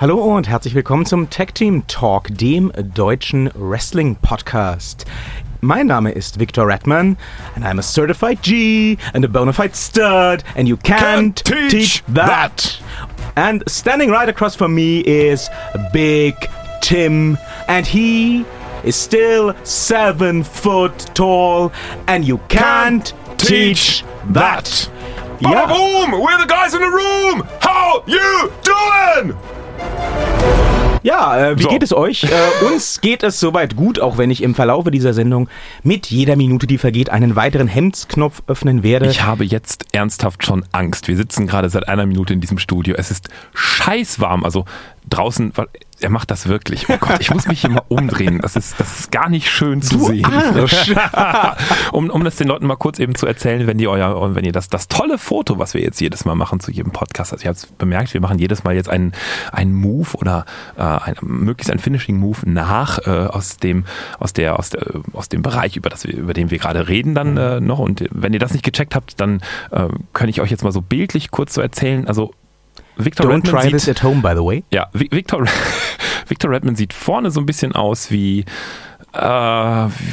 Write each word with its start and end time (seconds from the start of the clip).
Hallo 0.00 0.36
und 0.36 0.48
herzlich 0.48 0.76
willkommen 0.76 1.06
zum 1.06 1.28
Tag 1.28 1.56
Team 1.56 1.84
Talk, 1.88 2.28
dem 2.30 2.70
deutschen 2.94 3.50
Wrestling 3.56 4.14
Podcast. 4.22 5.06
Mein 5.60 5.88
Name 5.88 6.12
ist 6.12 6.38
Victor 6.38 6.68
Redman 6.68 7.16
and 7.56 7.64
I'm 7.64 7.80
a 7.80 7.82
certified 7.82 8.40
G 8.42 8.96
and 9.12 9.24
a 9.24 9.28
bona 9.28 9.52
fide 9.52 9.74
stud 9.74 10.44
and 10.54 10.68
you 10.68 10.76
can't, 10.76 11.00
Can't 11.00 11.44
teach 11.44 11.70
teach 11.72 12.04
that. 12.14 12.80
And 13.34 13.68
standing 13.68 14.08
right 14.08 14.28
across 14.28 14.54
from 14.54 14.72
me 14.72 15.00
is 15.00 15.50
Big 15.92 16.36
Tim 16.80 17.36
and 17.66 17.84
he 17.84 18.44
is 18.84 18.94
still 18.94 19.52
seven 19.64 20.44
foot 20.44 20.96
tall 21.16 21.72
and 22.06 22.24
you 22.24 22.38
can't, 22.48 23.12
teach 23.36 24.04
that. 24.30 24.88
Bada 25.40 25.66
boom! 25.68 26.20
We're 26.22 26.38
the 26.38 26.46
guys 26.46 26.72
in 26.74 26.82
the 26.82 26.86
room! 26.86 27.42
How 27.60 28.04
you 28.06 28.52
doing? 28.62 29.36
Ja, 31.02 31.50
äh, 31.50 31.58
wie 31.58 31.62
So. 31.62 31.68
geht 31.68 31.82
es 31.82 31.92
euch? 31.92 32.24
Äh, 32.24 32.28
uns 32.66 33.00
geht 33.00 33.22
es 33.22 33.38
soweit 33.40 33.76
gut, 33.76 34.00
auch 34.00 34.18
wenn 34.18 34.30
ich 34.30 34.42
im 34.42 34.54
Verlaufe 34.54 34.90
dieser 34.90 35.14
Sendung 35.14 35.48
mit 35.82 36.06
jeder 36.08 36.36
Minute, 36.36 36.66
die 36.66 36.76
vergeht, 36.76 37.10
einen 37.10 37.36
weiteren 37.36 37.68
Hemdsknopf 37.68 38.42
öffnen 38.46 38.82
werde. 38.82 39.08
Ich 39.08 39.22
habe 39.22 39.44
jetzt 39.44 39.86
ernsthaft 39.92 40.44
schon 40.44 40.64
Angst. 40.72 41.08
Wir 41.08 41.16
sitzen 41.16 41.46
gerade 41.46 41.70
seit 41.70 41.88
einer 41.88 42.04
Minute 42.04 42.32
in 42.32 42.40
diesem 42.40 42.58
Studio. 42.58 42.94
Es 42.98 43.10
ist 43.10 43.28
scheißwarm. 43.54 44.44
Also 44.44 44.64
draußen, 45.08 45.52
er 46.00 46.10
macht 46.10 46.30
das 46.30 46.46
wirklich. 46.46 46.88
Oh 46.88 46.96
Gott, 46.98 47.20
ich 47.20 47.32
muss 47.32 47.46
mich 47.46 47.60
hier 47.60 47.70
mal 47.70 47.82
umdrehen. 47.88 48.40
Das 48.40 48.56
ist, 48.56 48.78
das 48.78 49.00
ist 49.00 49.12
gar 49.12 49.28
nicht 49.28 49.50
schön 49.50 49.82
zu 49.82 49.98
Du 49.98 50.06
sehen. 50.06 50.26
Um, 51.92 52.10
um 52.10 52.24
das 52.24 52.36
den 52.36 52.48
Leuten 52.48 52.66
mal 52.66 52.76
kurz 52.76 52.98
eben 52.98 53.14
zu 53.14 53.26
erzählen, 53.26 53.66
wenn 53.66 53.78
ihr 53.78 53.90
euer, 53.90 54.34
wenn 54.34 54.44
ihr 54.44 54.52
das, 54.52 54.68
das 54.68 54.88
tolle 54.88 55.18
Foto, 55.18 55.58
was 55.58 55.74
wir 55.74 55.80
jetzt 55.80 56.00
jedes 56.00 56.24
Mal 56.24 56.34
machen 56.34 56.60
zu 56.60 56.70
jedem 56.70 56.92
Podcast, 56.92 57.32
also 57.32 57.42
ich 57.42 57.46
habe 57.46 57.56
es 57.56 57.66
bemerkt, 57.66 58.14
wir 58.14 58.20
machen 58.20 58.38
jedes 58.38 58.64
Mal 58.64 58.74
jetzt 58.74 58.88
einen, 58.88 59.12
einen 59.52 59.74
Move 59.74 60.08
oder 60.14 60.44
äh, 60.76 60.82
ein, 60.82 61.14
möglichst 61.22 61.70
ein 61.70 61.78
Finishing 61.78 62.16
Move 62.16 62.38
nach 62.44 62.98
äh, 63.06 63.10
aus 63.10 63.56
dem, 63.56 63.84
aus 64.18 64.32
der, 64.32 64.58
aus 64.58 64.70
der, 64.70 64.82
aus 65.12 65.28
dem 65.28 65.42
Bereich, 65.42 65.76
über 65.76 65.90
das 65.90 66.06
wir, 66.06 66.16
über 66.16 66.34
den 66.34 66.50
wir 66.50 66.58
gerade 66.58 66.88
reden 66.88 67.14
dann 67.14 67.36
äh, 67.36 67.60
noch. 67.60 67.78
Und 67.78 68.04
wenn 68.10 68.32
ihr 68.32 68.40
das 68.40 68.52
nicht 68.52 68.64
gecheckt 68.64 68.94
habt, 68.94 69.20
dann 69.20 69.40
äh, 69.70 69.88
kann 70.12 70.28
ich 70.28 70.40
euch 70.40 70.50
jetzt 70.50 70.64
mal 70.64 70.72
so 70.72 70.82
bildlich 70.82 71.30
kurz 71.30 71.54
so 71.54 71.60
erzählen. 71.60 72.06
Also 72.06 72.32
Victor 72.98 73.24
Don't 73.24 73.36
Redman 73.36 73.50
try 73.52 73.62
sieht, 73.62 73.72
this 73.72 73.88
at 73.88 74.02
home, 74.02 74.20
by 74.20 74.34
the 74.34 74.42
way. 74.44 74.64
ja, 74.72 74.86
Vi- 74.92 75.08
Victor, 75.10 75.44
Victor 76.26 76.50
Redman 76.50 76.76
sieht 76.76 76.92
vorne 76.92 77.30
so 77.30 77.40
ein 77.40 77.46
bisschen 77.46 77.74
aus 77.74 78.10
wie, 78.10 78.44
äh, 79.12 79.20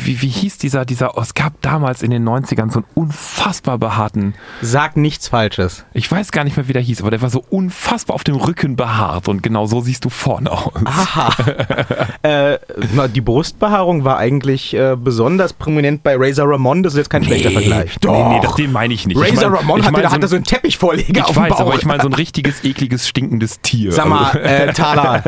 wie, 0.04 0.22
wie 0.22 0.28
hieß 0.30 0.58
dieser, 0.58 0.86
dieser, 0.86 1.18
es 1.18 1.34
gab 1.34 1.62
damals 1.62 2.02
in 2.02 2.12
den 2.12 2.28
90ern 2.28 2.72
so 2.72 2.80
einen 2.80 2.86
unfassbar 2.94 3.78
behaarten, 3.78 4.34
Sag 4.62 4.98
nichts 4.98 5.28
Falsches. 5.28 5.86
ich 5.94 6.10
weiß 6.12 6.32
gar 6.32 6.44
nicht 6.44 6.56
mehr, 6.58 6.68
wie 6.68 6.74
der 6.74 6.82
hieß, 6.82 7.02
aber 7.02 7.12
der 7.12 7.22
war 7.22 7.30
so 7.30 7.44
unfassbar 7.50 8.16
auf 8.16 8.24
dem 8.24 8.36
Rücken 8.36 8.76
behaart 8.76 9.28
und 9.28 9.44
genau 9.44 9.66
so 9.66 9.82
siehst 9.82 10.06
du 10.06 10.10
vorne 10.10 10.52
aus. 10.52 10.72
Aha. 10.86 11.36
äh, 12.24 12.58
na, 12.94 13.08
die 13.08 13.22
Brustbehaarung 13.22 14.04
war 14.06 14.18
eigentlich 14.18 14.74
äh, 14.74 14.96
besonders 14.98 15.54
prominent 15.54 16.02
bei 16.04 16.16
Razor 16.18 16.50
Ramon. 16.50 16.82
Das 16.84 16.94
ist 16.94 16.98
jetzt 16.98 17.10
kein 17.10 17.24
schlechter 17.24 17.52
Vergleich. 17.52 17.98
Nee, 18.04 18.24
nee, 18.30 18.40
das, 18.42 18.56
den 18.56 18.72
meine 18.72 18.94
ich 18.94 19.06
nicht. 19.08 19.18
ich 19.20 19.24
Razor 19.34 19.50
mein, 19.50 19.60
Ramon 19.60 19.80
ich 19.80 19.86
hatte, 19.86 19.94
mein 19.94 20.04
da 20.04 20.10
so 20.10 20.16
hatte 20.16 20.26
ein- 20.26 20.30
so 20.30 20.36
einen 20.38 20.46
Teppichvorleger 20.46 21.12
ich 21.12 21.24
auf 21.24 21.32
dem 21.34 21.44
weiß, 21.44 21.50
Bauch. 21.50 21.60
aber 21.62 21.76
ich 21.76 21.86
meine 21.86 22.02
so 22.02 22.08
ein 22.10 22.14
richtiges, 22.14 22.64
ekliges, 22.64 23.08
stinkendes 23.08 23.62
Tier. 23.62 23.92
Sag 23.92 24.08
mal, 24.08 24.26
Also- 24.32 24.40
äh, 24.40 24.74
Thala, 24.74 25.24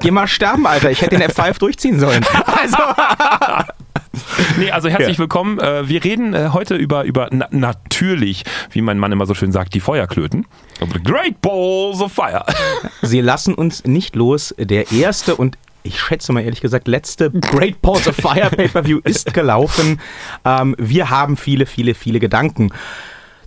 geh 0.00 0.10
mal 0.10 0.26
sterben, 0.26 0.66
Alter. 0.66 0.90
Ich 0.90 1.02
hätte 1.02 1.16
den 1.18 1.28
F5 1.28 1.58
durchziehen 1.58 2.00
sollen. 2.00 2.24
Also, 2.72 3.64
Nee, 4.58 4.70
also 4.70 4.88
herzlich 4.88 5.16
Ja. 5.16 5.18
willkommen. 5.20 5.58
Äh, 5.60 5.88
Wir 5.88 6.02
reden 6.04 6.34
äh, 6.34 6.50
heute 6.52 6.74
über, 6.74 7.04
über 7.04 7.28
na 7.30 7.46
natürlich, 7.50 8.44
wie 8.72 8.82
mein 8.82 8.98
Mann 8.98 9.12
immer 9.12 9.26
so 9.26 9.34
schön 9.34 9.52
sagt, 9.52 9.74
die 9.74 9.80
Feuerklöten. 9.80 10.46
The 10.80 11.02
Great 11.02 11.40
Balls 11.40 12.00
of 12.00 12.12
Fire. 12.12 12.44
sie 13.02 13.20
lassen 13.20 13.54
uns 13.54 13.84
nicht 13.84 14.16
los. 14.16 14.54
Der 14.58 14.90
erste 14.92 15.36
und 15.36 15.56
ich 15.82 15.98
schätze 16.00 16.32
mal 16.32 16.42
ehrlich 16.42 16.60
gesagt, 16.60 16.88
letzte 16.88 17.30
Great 17.30 17.80
Balls 17.80 18.06
of 18.08 18.16
Fire 18.16 18.50
Pay-Per-View 18.50 18.98
ist 19.04 19.32
gelaufen. 19.32 20.00
Ähm, 20.44 20.74
wir 20.78 21.08
haben 21.10 21.36
viele, 21.36 21.64
viele, 21.66 21.94
viele 21.94 22.18
Gedanken. 22.20 22.72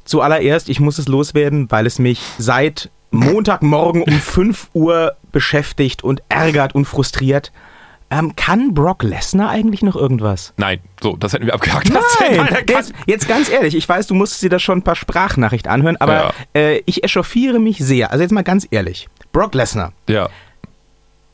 Zuallererst, 0.06 0.70
ich 0.70 0.80
muss 0.80 0.98
es 0.98 1.08
loswerden, 1.08 1.70
weil 1.72 1.86
es 1.86 2.00
mich 2.00 2.22
seit 2.38 2.90
Montagmorgen 3.12 4.02
um 4.02 4.14
5 4.14 4.70
Uhr 4.74 5.14
beschäftigt 5.32 6.04
und 6.04 6.24
ärgert 6.30 6.74
und 6.74 6.86
frustriert. 6.86 7.52
Ähm, 8.10 8.36
kann 8.36 8.74
Brock 8.74 9.02
Lesnar 9.04 9.50
eigentlich 9.50 9.82
noch 9.82 9.96
irgendwas? 9.96 10.54
Nein, 10.58 10.80
so, 11.02 11.16
das 11.16 11.34
hätten 11.34 11.46
wir 11.48 11.54
abgehakt. 11.56 11.90
Nein, 11.92 12.46
kann- 12.48 12.58
jetzt, 12.70 12.94
jetzt 13.08 13.28
ganz 13.28 13.50
ehrlich, 13.50 13.76
ich 13.76 13.88
weiß, 13.90 14.06
du 14.08 14.14
musstest 14.14 14.44
dir 14.44 14.50
das 14.50 14.62
schon 14.62 14.80
ein 14.80 14.84
paar 14.84 14.96
Sprachnachrichten 14.96 15.72
anhören, 15.72 15.98
aber 15.98 16.14
Ja. 16.14 16.34
äh, 16.54 16.82
ich 16.86 17.04
echauffiere 17.04 17.60
mich 17.60 17.80
sehr. 17.80 18.12
Also 18.12 18.22
jetzt 18.22 18.32
mal 18.32 18.44
ganz 18.44 18.68
ehrlich. 18.70 19.08
Brock 19.32 19.56
Lesnar, 19.56 19.94
Ja. 20.08 20.30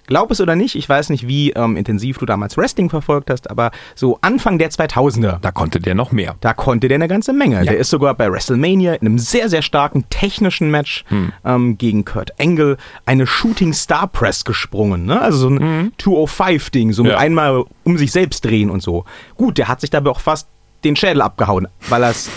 Glaub 0.09 0.29
es 0.31 0.41
oder 0.41 0.55
nicht, 0.57 0.75
ich 0.75 0.89
weiß 0.89 1.09
nicht, 1.09 1.27
wie 1.27 1.51
ähm, 1.51 1.77
intensiv 1.77 2.17
du 2.17 2.25
damals 2.25 2.57
Wrestling 2.57 2.89
verfolgt 2.89 3.29
hast, 3.29 3.49
aber 3.49 3.71
so 3.95 4.17
Anfang 4.21 4.57
der 4.57 4.69
2000er, 4.71 5.39
Da 5.39 5.51
konnte 5.51 5.79
der 5.79 5.95
noch 5.95 6.11
mehr. 6.11 6.35
da 6.41 6.53
konnte 6.53 6.87
der 6.89 6.95
eine 6.95 7.07
ganze 7.07 7.31
Menge. 7.31 7.63
Der 7.63 7.77
ist 7.77 7.89
sogar 7.89 8.13
bei 8.15 8.29
WrestleMania 8.31 8.95
in 8.95 9.07
einem 9.07 9.19
sehr, 9.19 9.47
sehr 9.47 9.61
starken 9.61 10.03
technischen 10.09 10.69
Match 10.71 11.05
ähm, 11.45 11.77
gegen 11.77 12.03
Kurt 12.03 12.31
Angle 12.41 12.75
eine 13.05 13.25
Shooting 13.25 13.71
Star 13.73 14.07
Press 14.07 14.43
gesprungen. 14.43 15.05
Ne? 15.05 15.21
Also 15.21 15.37
so 15.37 15.47
ein 15.49 15.93
205-Ding, 15.99 16.91
so 16.91 17.03
mit 17.03 17.13
Ja. 17.13 17.17
einmal 17.19 17.63
um 17.83 17.97
sich 17.97 18.11
selbst 18.11 18.43
drehen 18.43 18.69
und 18.69 18.81
so. 18.81 19.05
Gut, 19.35 19.57
der 19.57 19.67
hat 19.67 19.79
sich 19.81 19.89
dabei 19.89 20.09
auch 20.09 20.19
fast 20.19 20.47
den 20.83 20.95
Schädel 20.95 21.21
abgehauen, 21.21 21.67
weil 21.89 22.03
er 22.03 22.09
es 22.11 22.29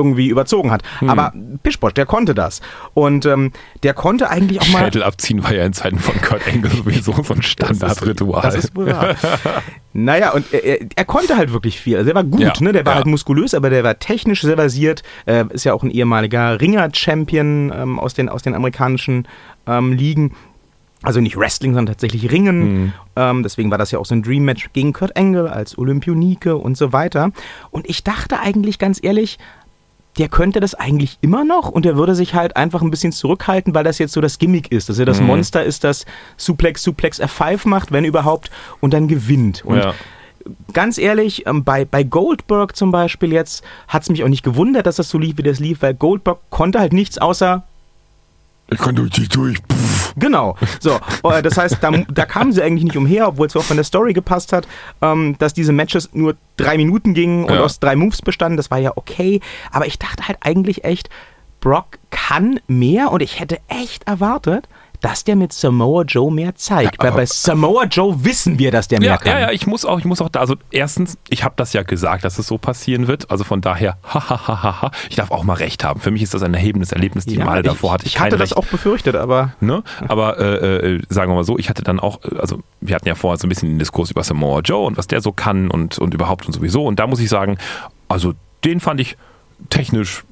irgendwie 0.00 0.28
überzogen 0.28 0.70
hat. 0.70 0.82
Aber 1.06 1.32
Pischbosch, 1.62 1.92
der 1.92 2.06
konnte 2.06 2.34
das. 2.34 2.60
Und 2.94 3.26
ähm, 3.26 3.52
der 3.82 3.94
konnte 3.94 4.30
eigentlich 4.30 4.60
auch 4.60 4.68
mal... 4.68 4.84
Schädel 4.84 5.02
abziehen 5.02 5.44
war 5.44 5.54
ja 5.54 5.64
in 5.64 5.72
Zeiten 5.72 5.98
von 5.98 6.18
Kurt 6.20 6.46
Angle 6.48 6.70
sowieso 6.76 7.12
so 7.22 7.34
ein 7.34 7.42
Standardritual. 7.42 8.42
Das 8.42 8.54
ist 8.54 8.74
wohl 8.74 8.86
wahr. 8.86 9.14
naja, 9.92 10.30
und 10.32 10.52
er, 10.52 10.80
er, 10.94 11.04
konnte 11.04 11.36
halt 11.36 11.52
wirklich 11.52 11.78
viel. 11.78 11.98
Also 11.98 12.10
er 12.10 12.14
war 12.14 12.24
gut, 12.24 12.40
Ja, 12.40 12.52
ne? 12.60 12.72
Der 12.72 12.86
war 12.86 12.92
ja. 12.92 12.96
halt 12.96 13.06
muskulös, 13.06 13.54
aber 13.54 13.70
der 13.70 13.84
war 13.84 13.98
technisch 13.98 14.42
sehr 14.42 14.56
versiert. 14.56 15.02
Äh, 15.26 15.44
ist 15.50 15.64
ja 15.64 15.74
auch 15.74 15.82
ein 15.82 15.90
ehemaliger 15.90 16.60
Ringer-Champion 16.60 17.72
ähm, 17.74 17.98
aus, 17.98 18.14
den, 18.14 18.28
aus 18.28 18.42
den 18.42 18.54
amerikanischen 18.54 19.28
ähm, 19.66 19.92
Ligen. 19.92 20.34
Also 21.02 21.20
nicht 21.20 21.36
Wrestling, 21.36 21.72
sondern 21.72 21.94
tatsächlich 21.94 22.30
Ringen. 22.30 22.60
Mhm. 22.60 22.92
Ähm, 23.16 23.42
deswegen 23.42 23.70
war 23.70 23.78
das 23.78 23.90
ja 23.90 23.98
auch 23.98 24.04
so 24.04 24.14
ein 24.14 24.22
Dream-Match 24.22 24.70
gegen 24.74 24.92
Kurt 24.92 25.16
Angle 25.16 25.50
als 25.50 25.78
Olympionike 25.78 26.56
und 26.56 26.76
so 26.76 26.92
weiter. 26.92 27.30
Und 27.70 27.88
ich 27.88 28.04
dachte 28.04 28.38
eigentlich 28.38 28.78
ganz 28.78 29.02
ehrlich, 29.02 29.38
der 30.18 30.28
könnte 30.28 30.60
das 30.60 30.74
eigentlich 30.74 31.18
immer 31.20 31.44
noch 31.44 31.68
und 31.68 31.86
er 31.86 31.96
würde 31.96 32.14
sich 32.14 32.34
halt 32.34 32.56
einfach 32.56 32.82
ein 32.82 32.90
bisschen 32.90 33.12
zurückhalten, 33.12 33.74
weil 33.74 33.84
das 33.84 33.98
jetzt 33.98 34.12
so 34.12 34.20
das 34.20 34.38
Gimmick 34.38 34.70
ist, 34.72 34.88
dass 34.88 34.98
er 34.98 35.04
Mhm. 35.04 35.06
das 35.06 35.20
Monster 35.20 35.64
ist, 35.64 35.84
das 35.84 36.04
Suplex, 36.36 36.82
Suplex 36.82 37.20
F5 37.20 37.66
macht, 37.68 37.92
wenn 37.92 38.04
überhaupt, 38.04 38.50
und 38.80 38.92
dann 38.92 39.06
gewinnt. 39.08 39.64
Und 39.64 39.78
Ja. 39.78 39.94
ganz 40.72 40.98
ehrlich, 40.98 41.46
ähm, 41.46 41.62
bei, 41.64 41.84
bei 41.84 42.02
Goldberg 42.02 42.74
zum 42.76 42.90
Beispiel 42.90 43.32
jetzt 43.32 43.62
hat 43.88 44.02
es 44.02 44.08
mich 44.10 44.24
auch 44.24 44.28
nicht 44.28 44.42
gewundert, 44.42 44.86
dass 44.86 44.96
das 44.96 45.08
so 45.08 45.18
lief, 45.18 45.38
wie 45.38 45.42
das 45.42 45.60
lief, 45.60 45.82
weil 45.82 45.94
Goldberg 45.94 46.38
konnte 46.50 46.80
halt 46.80 46.92
nichts 46.92 47.18
außer 47.18 47.62
Ich 48.68 48.78
kann 48.78 48.94
durch 48.96 49.10
dich 49.10 49.28
durch. 49.28 49.58
Pff. 49.58 49.89
Genau. 50.16 50.56
So, 50.80 50.98
äh, 51.24 51.42
das 51.42 51.56
heißt, 51.56 51.78
da, 51.80 51.90
da 52.08 52.26
kamen 52.26 52.52
sie 52.52 52.62
eigentlich 52.62 52.84
nicht 52.84 52.96
umher, 52.96 53.28
obwohl 53.28 53.46
es 53.46 53.56
auch 53.56 53.62
von 53.64 53.76
der 53.76 53.84
Story 53.84 54.12
gepasst 54.12 54.52
hat, 54.52 54.66
ähm, 55.02 55.36
dass 55.38 55.54
diese 55.54 55.72
Matches 55.72 56.10
nur 56.12 56.36
drei 56.56 56.76
Minuten 56.76 57.14
gingen 57.14 57.44
und 57.44 57.54
Ja. 57.54 57.60
aus 57.62 57.78
drei 57.80 57.96
Moves 57.96 58.22
bestanden. 58.22 58.56
Das 58.56 58.70
war 58.70 58.78
ja 58.78 58.92
okay. 58.96 59.40
Aber 59.72 59.86
ich 59.86 59.98
dachte 59.98 60.26
halt 60.28 60.38
eigentlich 60.42 60.84
echt, 60.84 61.10
Brock 61.60 61.98
kann 62.10 62.58
mehr 62.66 63.12
und 63.12 63.20
ich 63.22 63.38
hätte 63.40 63.58
echt 63.68 64.06
erwartet, 64.06 64.68
dass 65.00 65.24
der 65.24 65.36
mit 65.36 65.52
Samoa 65.52 66.02
Joe 66.02 66.30
mehr 66.32 66.54
zeigt. 66.54 66.96
Ja, 66.98 67.04
Weil 67.04 67.12
bei 67.12 67.26
Samoa 67.26 67.84
Joe 67.84 68.24
wissen 68.24 68.58
wir, 68.58 68.70
dass 68.70 68.88
der 68.88 69.00
mehr 69.00 69.10
Ja, 69.10 69.16
kann. 69.16 69.32
ja, 69.32 69.40
ja, 69.40 69.50
ich 69.50 69.66
muss 69.66 69.84
auch, 69.84 69.98
ich 69.98 70.04
muss 70.04 70.20
auch 70.20 70.28
da, 70.28 70.40
also 70.40 70.56
erstens, 70.70 71.16
ich 71.28 71.44
habe 71.44 71.54
das 71.56 71.72
ja 71.72 71.82
gesagt, 71.82 72.24
dass 72.24 72.38
es 72.38 72.46
so 72.46 72.58
passieren 72.58 73.06
wird, 73.06 73.30
also 73.30 73.44
von 73.44 73.60
daher, 73.60 73.96
hahaha, 74.04 74.90
ich 75.08 75.16
darf 75.16 75.30
auch 75.30 75.42
mal 75.44 75.54
recht 75.54 75.84
haben. 75.84 76.00
Für 76.00 76.10
mich 76.10 76.22
ist 76.22 76.34
das 76.34 76.42
ein 76.42 76.54
erhebendes 76.54 76.92
Erlebnis, 76.92 77.24
die 77.26 77.36
Ja, 77.36 77.44
Male 77.44 77.60
ich, 77.60 77.66
davor 77.66 77.92
hatte 77.92 78.06
ich, 78.06 78.12
ich 78.14 78.20
hatte 78.20 78.30
kein 78.30 78.38
das 78.38 78.50
Recht. 78.50 78.56
auch 78.56 78.66
befürchtet, 78.66 79.16
aber 79.16 79.52
Ne? 79.60 79.82
Aber 80.08 80.38
äh, 80.38 80.94
äh, 80.96 81.02
sagen 81.08 81.30
wir 81.32 81.36
mal 81.36 81.44
so, 81.44 81.58
ich 81.58 81.68
hatte 81.68 81.82
dann 81.82 82.00
auch, 82.00 82.20
also 82.38 82.60
wir 82.80 82.94
hatten 82.94 83.08
ja 83.08 83.14
vorher 83.14 83.38
so 83.38 83.46
ein 83.46 83.48
bisschen 83.48 83.68
den 83.70 83.78
Diskurs 83.78 84.10
über 84.10 84.22
Samoa 84.22 84.60
Joe 84.60 84.86
und 84.86 84.96
was 84.96 85.06
der 85.06 85.20
so 85.20 85.32
kann 85.32 85.70
und, 85.70 85.98
und 85.98 86.14
überhaupt 86.14 86.46
und 86.46 86.52
sowieso. 86.52 86.84
Und 86.86 86.98
da 86.98 87.06
muss 87.06 87.20
ich 87.20 87.28
sagen, 87.28 87.58
also 88.08 88.32
den 88.64 88.80
fand 88.80 89.00
ich 89.00 89.16
technisch 89.70 90.24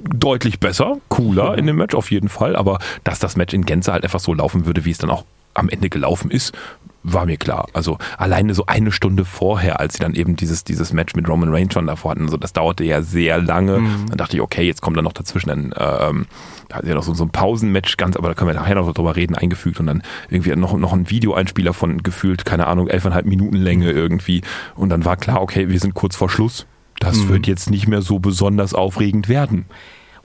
deutlich 0.00 0.60
besser, 0.60 0.98
cooler 1.08 1.56
in 1.56 1.66
dem 1.66 1.76
Match 1.76 1.94
auf 1.94 2.10
jeden 2.10 2.28
Fall. 2.28 2.56
Aber 2.56 2.78
dass 3.04 3.18
das 3.18 3.36
Match 3.36 3.54
in 3.54 3.64
Gänze 3.64 3.92
halt 3.92 4.04
einfach 4.04 4.20
so 4.20 4.34
laufen 4.34 4.66
würde, 4.66 4.84
wie 4.84 4.90
es 4.90 4.98
dann 4.98 5.10
auch 5.10 5.24
am 5.54 5.68
Ende 5.68 5.90
gelaufen 5.90 6.30
ist, 6.30 6.54
war 7.02 7.24
mir 7.26 7.36
klar. 7.36 7.66
Also 7.72 7.98
alleine 8.18 8.54
so 8.54 8.66
eine 8.66 8.92
Stunde 8.92 9.24
vorher, 9.24 9.80
als 9.80 9.94
sie 9.94 10.00
dann 10.00 10.14
eben 10.14 10.36
dieses, 10.36 10.64
dieses 10.64 10.92
Match 10.92 11.14
mit 11.14 11.28
Roman 11.28 11.52
Reigns 11.52 11.72
schon 11.72 11.86
davor 11.86 12.12
hatten, 12.12 12.24
also 12.24 12.36
das 12.36 12.52
dauerte 12.52 12.84
ja 12.84 13.02
sehr 13.02 13.38
lange. 13.40 13.80
Dann 14.08 14.18
dachte 14.18 14.36
ich, 14.36 14.42
okay, 14.42 14.66
jetzt 14.66 14.82
kommt 14.82 14.96
dann 14.96 15.04
noch 15.04 15.14
dazwischen 15.14 15.50
ein, 15.50 15.74
ähm, 15.76 16.26
da 16.68 16.76
hat 16.76 16.84
ja 16.84 16.94
noch 16.94 17.02
so, 17.02 17.14
so 17.14 17.24
ein 17.24 17.30
Pausenmatch 17.30 17.96
ganz, 17.96 18.16
aber 18.16 18.28
da 18.28 18.34
können 18.34 18.50
wir 18.50 18.54
nachher 18.54 18.74
noch 18.74 18.92
drüber 18.92 19.16
reden, 19.16 19.34
eingefügt 19.34 19.80
und 19.80 19.86
dann 19.86 20.02
irgendwie 20.28 20.54
noch, 20.56 20.76
noch 20.76 20.92
ein 20.92 21.08
Videoeinspieler 21.08 21.72
von 21.72 22.02
gefühlt, 22.02 22.44
keine 22.44 22.66
Ahnung, 22.66 22.88
elfeinhalb 22.88 23.26
Minuten 23.26 23.56
Länge 23.56 23.90
irgendwie. 23.90 24.42
Und 24.74 24.90
dann 24.90 25.04
war 25.04 25.16
klar, 25.16 25.40
okay, 25.40 25.68
wir 25.68 25.80
sind 25.80 25.94
kurz 25.94 26.16
vor 26.16 26.28
Schluss. 26.28 26.66
Das 27.00 27.26
wird 27.28 27.46
jetzt 27.48 27.70
nicht 27.70 27.88
mehr 27.88 28.02
so 28.02 28.20
besonders 28.20 28.74
aufregend 28.74 29.28
werden. 29.28 29.64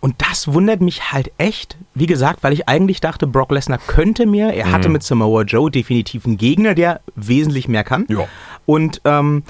Und 0.01 0.15
das 0.19 0.49
wundert 0.53 0.81
mich 0.81 1.13
halt 1.13 1.31
echt, 1.39 1.77
wie 1.95 2.05
gesagt, 2.05 2.43
weil 2.43 2.53
ich 2.53 2.67
eigentlich 2.67 3.01
dachte, 3.01 3.25
Brock 3.25 3.51
Lesnar 3.51 3.79
könnte 3.79 4.27
mehr. 4.27 4.53
Er 4.53 4.71
hatte 4.71 4.89
mit 4.89 5.01
Samoa 5.01 5.41
Joe 5.43 5.71
definitiv 5.71 6.27
einen 6.27 6.37
Gegner, 6.37 6.75
der 6.75 7.01
wesentlich 7.15 7.67
mehr 7.67 7.83
kann. 7.83 8.05
Ja. 8.09 8.27
Und 8.67 9.01
ähm, 9.05 9.41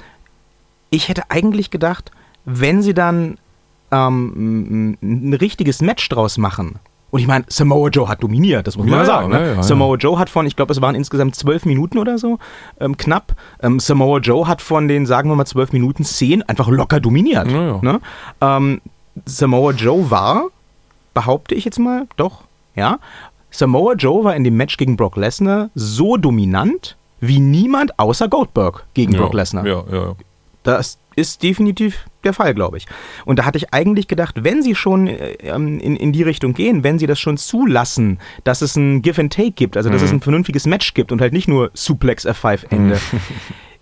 ich 0.88 1.08
hätte 1.08 1.30
eigentlich 1.30 1.70
gedacht, 1.70 2.10
wenn 2.46 2.80
sie 2.80 2.94
dann 2.94 3.38
ähm, 3.90 4.96
ein 5.02 5.34
richtiges 5.34 5.82
Match 5.82 6.08
draus 6.08 6.38
machen. 6.38 6.78
Und 7.10 7.20
ich 7.20 7.26
meine, 7.26 7.44
Samoa 7.48 7.88
Joe 7.88 8.08
hat 8.08 8.22
dominiert, 8.22 8.66
das 8.66 8.76
muss 8.76 8.84
man 8.86 8.92
Ja, 8.92 8.98
mal 8.98 9.06
sagen. 9.06 9.32
ja, 9.32 9.38
ne? 9.38 9.54
ja. 9.56 9.62
Samoa 9.62 9.96
Joe 9.96 10.18
hat 10.18 10.28
von, 10.28 10.44
ich 10.46 10.56
glaube, 10.56 10.72
es 10.72 10.80
waren 10.80 10.94
insgesamt 10.94 11.36
zwölf 11.36 11.64
Minuten 11.64 11.98
oder 11.98 12.18
so, 12.18 12.38
ähm, 12.80 12.96
knapp. 12.96 13.34
Ähm, 13.62 13.78
Samoa 13.78 14.18
Joe 14.18 14.46
hat 14.48 14.60
von 14.60 14.88
den, 14.88 15.06
sagen 15.06 15.30
wir 15.30 15.36
mal, 15.36 15.46
zwölf 15.46 15.72
Minuten 15.72 16.04
zehn 16.04 16.42
einfach 16.42 16.68
locker 16.68 17.00
dominiert. 17.00 17.46
Ne? 17.46 18.00
Ähm, 18.40 18.80
Samoa 19.24 19.72
Joe 19.72 20.10
war, 20.10 20.46
behaupte 21.14 21.54
ich 21.54 21.64
jetzt 21.64 21.78
mal, 21.78 22.06
doch, 22.16 22.42
ja. 22.74 22.98
Samoa 23.50 23.94
Joe 23.94 24.24
war 24.24 24.36
in 24.36 24.44
dem 24.44 24.56
Match 24.56 24.76
gegen 24.76 24.96
Brock 24.96 25.16
Lesnar 25.16 25.70
so 25.74 26.16
dominant 26.16 26.96
wie 27.20 27.38
niemand 27.40 27.98
außer 27.98 28.28
Goldberg 28.28 28.84
gegen. 28.92 29.12
Brock 29.16 29.32
Lesnar. 29.32 29.64
Ja, 29.66 29.84
ja. 29.90 30.12
Das 30.64 30.98
ist 31.14 31.42
definitiv 31.42 32.04
der 32.26 32.34
Fall, 32.34 32.52
glaube 32.54 32.76
ich. 32.76 32.86
Und 33.24 33.38
da 33.38 33.44
hatte 33.46 33.56
ich 33.56 33.72
eigentlich 33.72 34.06
gedacht, 34.08 34.44
wenn 34.44 34.62
sie 34.62 34.74
schon 34.74 35.06
äh, 35.06 35.32
ähm, 35.42 35.78
in, 35.80 35.96
in 35.96 36.12
die 36.12 36.22
Richtung 36.22 36.52
gehen, 36.52 36.84
wenn 36.84 36.98
sie 36.98 37.06
das 37.06 37.18
schon 37.18 37.38
zulassen, 37.38 38.18
dass 38.44 38.60
es 38.60 38.76
ein 38.76 39.00
Give 39.00 39.18
and 39.20 39.32
Take 39.32 39.52
gibt, 39.52 39.76
also 39.78 39.88
dass 39.88 40.02
Mhm. 40.02 40.06
es 40.06 40.12
ein 40.12 40.20
vernünftiges 40.20 40.66
Match 40.66 40.92
gibt 40.92 41.10
und 41.12 41.20
halt 41.22 41.32
nicht 41.32 41.48
nur 41.48 41.70
Suplex 41.72 42.26
F5 42.26 42.66
Ende. 42.70 43.00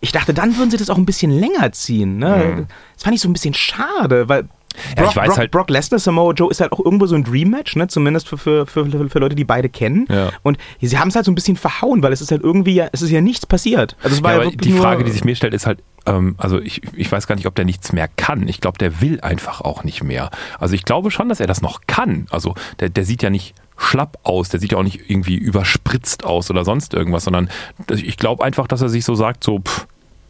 Ich 0.00 0.12
dachte, 0.12 0.34
dann 0.34 0.58
würden 0.58 0.70
sie 0.70 0.76
das 0.76 0.90
auch 0.90 0.98
ein 0.98 1.06
bisschen 1.06 1.30
länger 1.30 1.72
ziehen. 1.72 2.18
Ne? 2.18 2.66
Das 2.94 3.04
fand 3.04 3.14
ich 3.16 3.22
so 3.22 3.28
ein 3.28 3.32
bisschen 3.32 3.54
schade, 3.54 4.28
weil 4.28 4.42
Mhm. 4.42 4.48
Ja, 4.96 5.02
Brock, 5.02 5.10
ich 5.10 5.16
weiß 5.16 5.26
Brock, 5.28 5.38
halt- 5.38 5.50
Brock 5.50 5.70
Lesnar, 5.70 5.98
Samoa 5.98 6.32
Joe 6.32 6.50
ist 6.50 6.60
halt 6.60 6.72
auch 6.72 6.84
irgendwo 6.84 7.06
so 7.06 7.14
ein 7.14 7.24
Dream-Match, 7.24 7.76
ne? 7.76 7.88
zumindest 7.88 8.28
für, 8.28 8.38
für, 8.38 8.66
für, 8.66 9.08
für 9.08 9.18
Leute, 9.18 9.34
die 9.34 9.44
beide 9.44 9.68
kennen. 9.68 10.06
Ja. 10.10 10.30
Und 10.42 10.58
sie 10.80 10.98
haben 10.98 11.08
es 11.08 11.14
halt 11.16 11.24
so 11.24 11.32
ein 11.32 11.34
bisschen 11.34 11.56
verhauen, 11.56 12.02
weil 12.02 12.12
es 12.12 12.20
ist 12.20 12.30
halt 12.30 12.42
irgendwie, 12.42 12.74
ja, 12.74 12.88
es 12.92 13.02
ist 13.02 13.10
ja 13.10 13.20
nichts 13.20 13.46
passiert. 13.46 13.96
Also 14.02 14.16
es 14.16 14.22
war 14.22 14.34
Ja, 14.36 14.44
ja, 14.44 14.50
die 14.50 14.72
Frage, 14.72 15.04
die 15.04 15.10
sich 15.10 15.24
mir 15.24 15.34
stellt, 15.36 15.54
ist 15.54 15.66
halt, 15.66 15.82
ähm, 16.06 16.34
also 16.38 16.60
ich, 16.60 16.82
ich 16.94 17.10
weiß 17.10 17.26
gar 17.26 17.34
nicht, 17.36 17.46
ob 17.46 17.54
der 17.54 17.64
nichts 17.64 17.92
mehr 17.92 18.08
kann. 18.16 18.48
Ich 18.48 18.60
glaube, 18.60 18.78
der 18.78 19.00
will 19.00 19.20
einfach 19.20 19.60
auch 19.60 19.84
nicht 19.84 20.02
mehr. 20.02 20.30
Also 20.58 20.74
ich 20.74 20.84
glaube 20.84 21.10
schon, 21.10 21.28
dass 21.28 21.40
er 21.40 21.46
das 21.46 21.62
noch 21.62 21.82
kann. 21.86 22.26
Also 22.30 22.54
der, 22.80 22.88
der 22.88 23.04
sieht 23.04 23.22
ja 23.22 23.30
nicht 23.30 23.54
schlapp 23.76 24.18
aus, 24.22 24.48
der 24.50 24.60
sieht 24.60 24.72
ja 24.72 24.78
auch 24.78 24.82
nicht 24.84 25.08
irgendwie 25.10 25.36
überspritzt 25.36 26.24
aus 26.24 26.50
oder 26.50 26.64
sonst 26.64 26.94
irgendwas, 26.94 27.24
sondern 27.24 27.48
ich 27.90 28.16
glaube 28.16 28.44
einfach, 28.44 28.68
dass 28.68 28.82
er 28.82 28.88
sich 28.88 29.04
so 29.04 29.14
sagt, 29.14 29.42
so, 29.42 29.58
pff, 29.60 29.86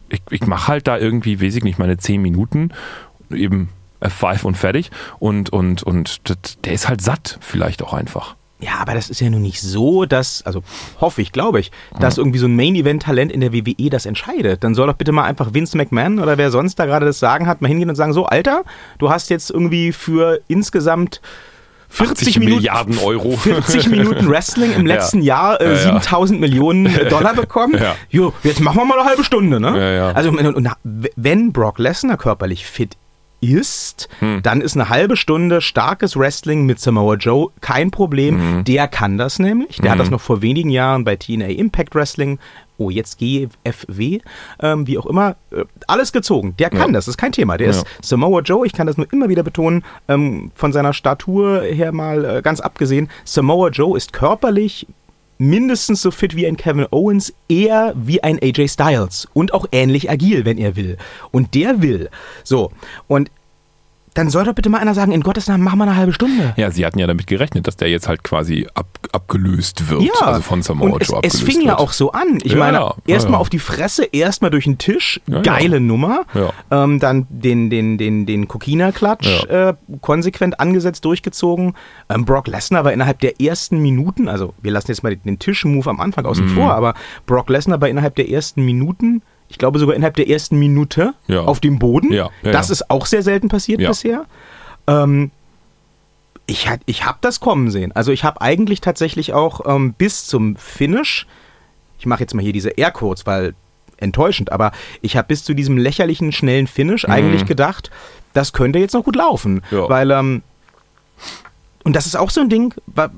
ich, 0.09 0.21
ich 0.29 0.47
mache 0.47 0.67
halt 0.67 0.87
da 0.87 0.97
irgendwie, 0.97 1.41
weiß 1.41 1.55
ich 1.55 1.63
nicht, 1.63 1.77
meine 1.77 1.97
zehn 1.97 2.21
Minuten, 2.21 2.69
eben 3.31 3.69
F5 4.05 4.43
und 4.43 4.55
fertig. 4.57 4.91
Und, 5.19 5.51
und, 5.51 5.83
und 5.83 6.21
der 6.65 6.73
ist 6.73 6.87
halt 6.89 7.01
satt, 7.01 7.37
vielleicht 7.41 7.81
auch 7.83 7.93
einfach. 7.93 8.35
Ja, 8.59 8.75
aber 8.79 8.93
das 8.93 9.09
ist 9.09 9.19
ja 9.19 9.29
nun 9.29 9.41
nicht 9.41 9.61
so, 9.61 10.05
dass, 10.05 10.41
also 10.45 10.63
hoffe 11.01 11.21
ich, 11.21 11.33
glaube 11.33 11.59
ich, 11.59 11.71
dass 11.99 12.17
irgendwie 12.17 12.39
so 12.39 12.47
ein 12.47 12.55
Main-Event-Talent 12.55 13.31
in 13.31 13.41
der 13.41 13.51
WWE 13.53 13.89
das 13.89 14.05
entscheidet. 14.05 14.63
Dann 14.63 14.73
soll 14.75 14.87
doch 14.87 14.95
bitte 14.95 15.11
mal 15.11 15.23
einfach 15.23 15.53
Vince 15.53 15.75
McMahon 15.77 16.19
oder 16.19 16.37
wer 16.37 16.49
sonst 16.51 16.75
da 16.79 16.85
gerade 16.85 17.05
das 17.05 17.19
Sagen 17.19 17.47
hat, 17.47 17.61
mal 17.61 17.67
hingehen 17.67 17.89
und 17.89 17.95
sagen, 17.95 18.13
so, 18.13 18.25
Alter, 18.25 18.63
du 18.97 19.09
hast 19.09 19.29
jetzt 19.29 19.51
irgendwie 19.51 19.91
für 19.91 20.39
insgesamt 20.47 21.21
40 21.89 22.17
80 22.17 22.39
Minuten, 22.39 22.55
Milliarden 22.57 22.97
Euro. 22.99 23.35
40 23.37 23.89
Minuten 23.89 24.29
Wrestling 24.29 24.73
im 24.73 24.85
Ja. 24.87 24.95
letzten 24.95 25.21
Jahr 25.21 25.59
äh, 25.61 25.65
Ja, 25.65 25.71
ja. 25.73 25.93
7000 26.01 26.39
Millionen 26.39 26.89
Dollar 27.09 27.33
bekommen. 27.35 27.75
Ja. 27.79 27.95
Jo, 28.09 28.33
jetzt 28.43 28.61
machen 28.61 28.77
wir 28.77 28.85
mal 28.85 28.99
eine 28.99 29.07
halbe 29.07 29.23
Stunde, 29.23 29.59
ne? 29.59 29.77
Ja, 29.77 29.91
ja. 29.91 30.11
Also, 30.11 30.29
und, 30.29 30.39
und, 30.55 30.69
wenn 30.83 31.51
Brock 31.51 31.77
Lesnar 31.77 32.17
körperlich 32.17 32.65
fit 32.65 32.95
ist, 33.51 34.09
Hm. 34.19 34.41
dann 34.43 34.61
ist 34.61 34.75
eine 34.75 34.89
halbe 34.89 35.15
Stunde 35.17 35.61
starkes 35.61 36.15
Wrestling 36.17 36.65
mit 36.65 36.79
Samoa 36.79 37.15
Joe 37.15 37.49
kein 37.61 37.91
Problem. 37.91 38.39
Hm. 38.57 38.63
Der 38.65 38.87
kann 38.87 39.17
das 39.17 39.39
nämlich. 39.39 39.77
Der 39.77 39.91
hat 39.91 39.99
das 39.99 40.09
noch 40.09 40.21
vor 40.21 40.41
wenigen 40.41 40.69
Jahren 40.69 41.03
bei 41.03 41.15
TNA 41.15 41.47
Impact 41.47 41.95
Wrestling, 41.95 42.39
oh 42.77 42.89
jetzt 42.89 43.17
GFW, 43.19 44.19
ähm, 44.61 44.85
wie 44.87 44.97
auch 44.97 45.05
immer, 45.05 45.35
äh, 45.51 45.63
alles 45.87 46.11
gezogen. 46.11 46.55
Der 46.59 46.69
kann 46.69 46.87
Ja. 46.89 46.93
das, 46.93 47.07
ist 47.07 47.17
kein 47.17 47.31
Thema. 47.31 47.57
Der 47.57 47.67
Ja. 47.67 47.71
ist 47.71 47.85
Samoa 48.01 48.41
Joe, 48.41 48.65
ich 48.65 48.73
kann 48.73 48.87
das 48.87 48.97
nur 48.97 49.07
immer 49.13 49.29
wieder 49.29 49.43
betonen, 49.43 49.83
ähm, 50.07 50.51
von 50.55 50.73
seiner 50.73 50.93
Statur 50.93 51.61
her 51.61 51.91
mal 51.91 52.25
äh, 52.25 52.41
ganz 52.41 52.59
abgesehen, 52.59 53.09
Samoa 53.23 53.69
Joe 53.69 53.95
ist 53.97 54.11
körperlich 54.13 54.87
mindestens 55.37 56.01
so 56.01 56.11
fit 56.11 56.35
wie 56.35 56.47
ein 56.47 56.57
Kevin 56.57 56.87
Owens, 56.91 57.33
eher 57.49 57.93
wie 57.95 58.23
ein 58.23 58.39
AJ 58.41 58.69
Styles 58.69 59.27
und 59.33 59.53
auch 59.53 59.65
ähnlich 59.71 60.09
agil, 60.09 60.45
wenn 60.45 60.57
er 60.57 60.75
will. 60.75 60.97
Und 61.31 61.55
der 61.55 61.81
will. 61.81 62.09
So, 62.43 62.71
und 63.07 63.31
dann 64.15 64.29
soll 64.31 64.45
doch 64.45 64.53
bitte 64.53 64.69
mal 64.69 64.79
einer 64.79 64.95
sagen, 64.95 65.11
in 65.11 65.21
Gottes 65.21 65.47
Namen, 65.47 65.63
machen 65.63 65.77
wir 65.77 65.83
eine 65.83 65.95
halbe 65.95 66.11
Stunde. 66.13 66.53
Ja, 66.57 66.71
sie 66.71 66.83
hatten 66.85 66.97
ja 66.97 67.05
damit 67.05 67.27
gerechnet, 67.27 67.67
dass 67.67 67.75
der 67.77 67.89
jetzt 67.89 68.07
halt 68.07 68.23
quasi 68.23 68.67
ab, 68.73 68.87
abgelöst 69.11 69.89
wird. 69.89 70.01
Ja, 70.01 70.11
Also 70.25 70.41
von 70.41 70.61
Samoa 70.63 70.97
es, 70.99 71.07
Joe 71.09 71.19
es 71.21 71.33
abgelöst 71.35 71.43
fing 71.43 71.55
wird. 71.57 71.65
ja 71.67 71.77
auch 71.77 71.91
so 71.91 72.11
an. 72.11 72.39
Ich 72.43 72.53
Ja, 72.53 72.57
meine, 72.57 72.77
ja, 72.79 72.95
erstmal 73.05 73.33
ja, 73.33 73.39
auf 73.39 73.49
die 73.49 73.59
Fresse, 73.59 74.05
erstmal 74.05 74.49
durch 74.51 74.63
den 74.63 74.77
Tisch, 74.77 75.21
geile 75.43 75.79
Nummer. 75.79 76.21
Ähm, 76.71 76.99
dann 76.99 77.27
den, 77.29 77.69
den, 77.69 77.97
den, 77.97 78.25
den 78.25 78.47
Kokina-Klatsch 78.47 79.45
äh, 79.45 79.73
konsequent 80.01 80.59
angesetzt, 80.59 81.05
durchgezogen. 81.05 81.73
Ähm, 82.09 82.25
Brock 82.25 82.47
Lesnar 82.47 82.83
war 82.85 82.93
innerhalb 82.93 83.19
der 83.19 83.39
ersten 83.41 83.79
Minuten, 83.79 84.27
also 84.27 84.53
wir 84.61 84.71
lassen 84.71 84.89
jetzt 84.91 85.03
mal 85.03 85.09
den, 85.15 85.23
den 85.23 85.39
Tisch-Move 85.39 85.89
am 85.89 85.99
Anfang 85.99 86.23
Mhm. 86.23 86.29
außen 86.31 86.47
vor, 86.49 86.73
aber 86.73 86.93
Brock 87.25 87.49
Lesnar 87.49 87.81
war 87.81 87.89
innerhalb 87.89 88.15
der 88.15 88.29
ersten 88.29 88.63
Minuten, 88.65 89.21
ich 89.55 89.59
glaube 89.59 89.79
sogar 89.79 89.95
innerhalb 89.95 90.17
der 90.17 90.27
ersten 90.29 90.59
Minute 90.59 91.13
Ja. 91.27 91.45
auf 91.45 91.61
dem 91.61 91.79
Boden. 91.79 92.11
Ja, 92.11 92.29
ja, 92.43 92.51
das 92.51 92.69
ist 92.69 92.91
auch 92.91 93.05
sehr 93.05 93.23
selten 93.23 93.47
passiert 93.47 93.79
bisher. 93.87 94.25
Ähm, 94.85 95.31
ich, 96.45 96.69
ich 96.85 97.05
habe 97.05 97.19
das 97.21 97.39
kommen 97.39 97.71
sehen. 97.71 97.93
Also 97.93 98.11
ich 98.11 98.25
habe 98.25 98.41
eigentlich 98.41 98.81
tatsächlich 98.81 99.31
auch 99.31 99.61
ähm, 99.65 99.93
bis 99.93 100.25
zum 100.27 100.57
Finish, 100.57 101.25
ich 101.99 102.05
mache 102.05 102.19
jetzt 102.19 102.33
mal 102.33 102.41
hier 102.43 102.51
diese 102.51 102.71
Aircodes, 102.71 103.25
weil 103.25 103.53
enttäuschend, 103.95 104.51
aber 104.51 104.73
ich 105.01 105.15
habe 105.15 105.29
bis 105.29 105.45
zu 105.45 105.53
diesem 105.53 105.77
lächerlichen 105.77 106.33
schnellen 106.33 106.67
Finish 106.67 107.05
eigentlich 107.05 107.45
gedacht, 107.45 107.91
das 108.33 108.51
könnte 108.51 108.77
jetzt 108.79 108.91
noch 108.93 109.05
gut 109.05 109.15
laufen, 109.15 109.61
Mhm. 109.71 109.85
Weil 109.87 110.11
ähm, 110.11 110.41
und 111.85 111.95
das 111.95 112.07
ist 112.07 112.17
auch 112.17 112.29
so 112.29 112.41
ein 112.41 112.49
Ding, 112.49 112.73
wa- 112.87 113.09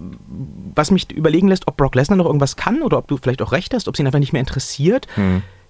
was 0.75 0.91
mich 0.91 1.09
überlegen 1.11 1.47
lässt, 1.47 1.67
ob 1.67 1.77
Brock 1.77 1.95
Lesnar 1.95 2.17
noch 2.17 2.25
irgendwas 2.27 2.57
kann 2.57 2.83
oder 2.83 2.99
ob 2.99 3.07
du 3.07 3.17
vielleicht 3.17 3.41
auch 3.41 3.53
recht 3.53 3.73
hast, 3.73 3.87
ob 3.87 3.95
es 3.95 3.99
ihn 3.99 4.05
einfach 4.05 4.19
nicht 4.19 4.33
mehr 4.33 4.41
interessiert. 4.41 5.07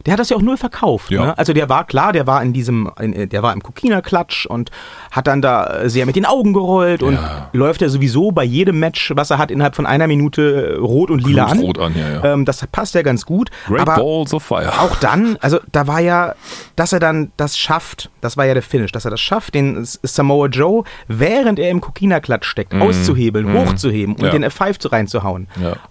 Der 0.08 0.14
hat 0.14 0.20
das 0.22 0.30
ja 0.30 0.38
auch 0.38 0.42
null 0.42 0.56
verkauft. 0.56 1.12
Ja. 1.12 1.26
Ne? 1.26 1.38
Also 1.38 1.52
der 1.52 1.68
war 1.68 1.86
klar, 1.86 2.14
der 2.14 2.26
war 2.26 2.42
in 2.42 2.54
diesem, 2.54 2.90
in, 3.00 3.28
der 3.28 3.44
war 3.44 3.52
im 3.52 3.62
Kokina-Klatsch 3.62 4.46
und 4.46 4.72
hat 5.12 5.28
dann 5.28 5.42
da 5.42 5.82
äh, 5.82 5.90
sehr 5.90 6.06
mit 6.06 6.16
den 6.16 6.26
Augen 6.26 6.54
gerollt 6.54 7.04
und 7.04 7.16
Ja. 7.16 7.50
läuft 7.52 7.82
ja 7.82 7.90
sowieso 7.90 8.32
bei 8.32 8.46
jedem 8.46 8.80
Match, 8.80 9.12
was 9.16 9.32
er 9.32 9.38
hat, 9.38 9.52
innerhalb 9.52 9.76
von 9.76 9.86
einer 9.86 10.08
Minute 10.08 10.76
äh, 10.76 10.80
rot 10.80 11.12
und 11.12 11.26
lila 11.26 11.48
an. 11.48 11.58
Blutrot 11.58 11.80
an, 11.80 11.96
ja, 11.96 12.10
ja. 12.10 12.34
Ähm, 12.34 12.46
das 12.46 12.66
passt 12.68 12.96
ja 12.96 13.02
ganz 13.02 13.26
gut. 13.26 13.50
Great 13.68 13.82
aber 13.82 13.96
Balls 13.96 14.34
of 14.34 14.44
Fire. 14.44 14.72
auch 14.80 14.96
dann, 14.96 15.38
also 15.42 15.60
da 15.74 15.88
war 15.88 16.00
ja, 16.00 16.36
dass 16.78 16.94
er 16.94 17.00
dann 17.02 17.34
das 17.36 17.58
schafft, 17.58 18.10
das 18.22 18.38
war 18.38 18.46
ja 18.46 18.54
der 18.54 18.64
Finish, 18.64 18.94
dass 18.94 19.04
er 19.04 19.12
das 19.12 19.20
schafft, 19.20 19.56
den 19.56 19.84
Samoa 19.84 20.48
Joe, 20.48 20.84
während 21.10 21.60
er 21.60 21.70
im 21.70 21.82
Kokina-Klatsch 21.82 22.46
steckt, 22.48 22.74
auszuhebeln, 22.74 23.54
hochzuheben 23.54 24.16
und 24.16 24.32
den 24.32 24.46
F5 24.46 24.80
zu 24.80 24.88
reinzuhauen. 24.88 25.48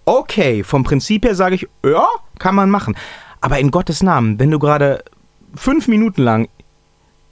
Okay, 0.06 0.62
vom 0.64 0.84
Prinzip 0.84 1.26
her 1.26 1.34
sage 1.34 1.56
ich, 1.56 1.68
ja, 1.84 2.06
kann 2.38 2.54
man 2.54 2.70
machen. 2.70 2.96
Aber 3.40 3.58
in 3.58 3.70
Gottes 3.70 4.02
Namen, 4.02 4.38
wenn 4.38 4.50
du 4.50 4.58
gerade 4.58 5.02
fünf 5.54 5.88
Minuten 5.88 6.22
lang 6.22 6.48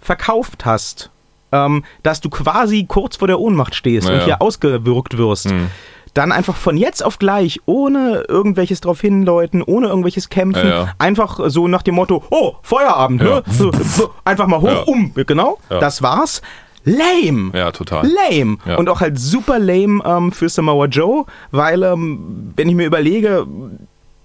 verkauft 0.00 0.64
hast, 0.64 1.11
ähm, 1.52 1.84
dass 2.02 2.20
du 2.20 2.30
quasi 2.30 2.84
kurz 2.87 3.16
vor 3.16 3.28
der 3.28 3.40
Ohnmacht 3.40 3.75
stehst 3.75 4.08
Ja, 4.08 4.14
und 4.14 4.25
hier 4.25 4.42
ausgewürgt 4.42 5.16
wirst, 5.16 5.50
Mhm. 5.50 5.68
dann 6.12 6.30
einfach 6.32 6.56
von 6.56 6.76
jetzt 6.76 7.04
auf 7.04 7.18
gleich, 7.18 7.61
ohne 7.66 8.25
irgendwelches 8.28 8.80
drauf 8.80 9.00
hinläuten, 9.00 9.62
ohne 9.62 9.88
irgendwelches 9.88 10.28
Kämpfen, 10.28 10.66
Ja, 10.68 10.84
ja. 10.84 10.92
einfach 10.99 11.40
so 11.46 11.66
nach 11.68 11.82
dem 11.82 11.94
Motto, 11.96 12.23
oh, 12.30 12.54
Feierabend, 12.62 13.23
Ja. 13.23 13.37
ne? 13.37 13.42
So, 13.50 13.73
so, 13.73 14.11
einfach 14.25 14.46
mal 14.46 14.61
hoch, 14.61 14.68
Ja. 14.68 14.82
um, 14.82 15.12
genau, 15.14 15.58
Ja. 15.70 15.78
das 15.80 16.02
war's. 16.02 16.42
Lame. 16.87 17.50
Ja, 17.54 17.73
total. 17.73 18.06
Lame. 18.06 18.58
Ja. 18.66 18.76
Und 18.76 18.90
auch 18.90 19.00
halt 19.00 19.18
super 19.18 19.58
lame 19.58 20.02
ähm, 20.04 20.32
für 20.32 20.50
Samoa 20.50 20.84
Joe, 20.84 21.25
weil, 21.50 21.82
ähm, 21.82 22.52
wenn 22.56 22.68
ich 22.68 22.75
mir 22.75 22.84
überlege, 22.87 23.46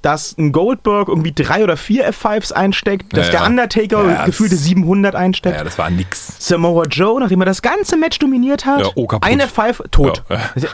dass 0.01 0.37
ein 0.37 0.51
Goldberg 0.51 1.07
irgendwie 1.09 1.33
drei 1.33 1.63
oder 1.63 1.75
vier 1.77 2.09
F5s 2.11 2.53
einsteckt, 2.53 3.15
dass 3.15 3.27
Ja, 3.27 3.39
der. 3.39 3.45
Undertaker 3.47 4.09
Ja, 4.09 4.25
gefühlte 4.25 4.55
700 4.55 5.15
einsteckt. 5.15 5.57
Ja, 5.57 5.63
das 5.63 5.77
war 5.77 5.89
nix. 5.89 6.35
Samoa 6.39 6.85
Joe, 6.85 7.19
nachdem 7.19 7.41
er 7.41 7.45
das 7.45 7.61
ganze 7.61 7.97
Match 7.97 8.19
dominiert 8.19 8.65
hat, 8.65 8.81
Ja, 8.81 8.89
oh, 8.95 9.07
eine 9.21 9.45
F5, 9.45 9.89
tot. 9.91 10.23
Ja. 10.29 10.69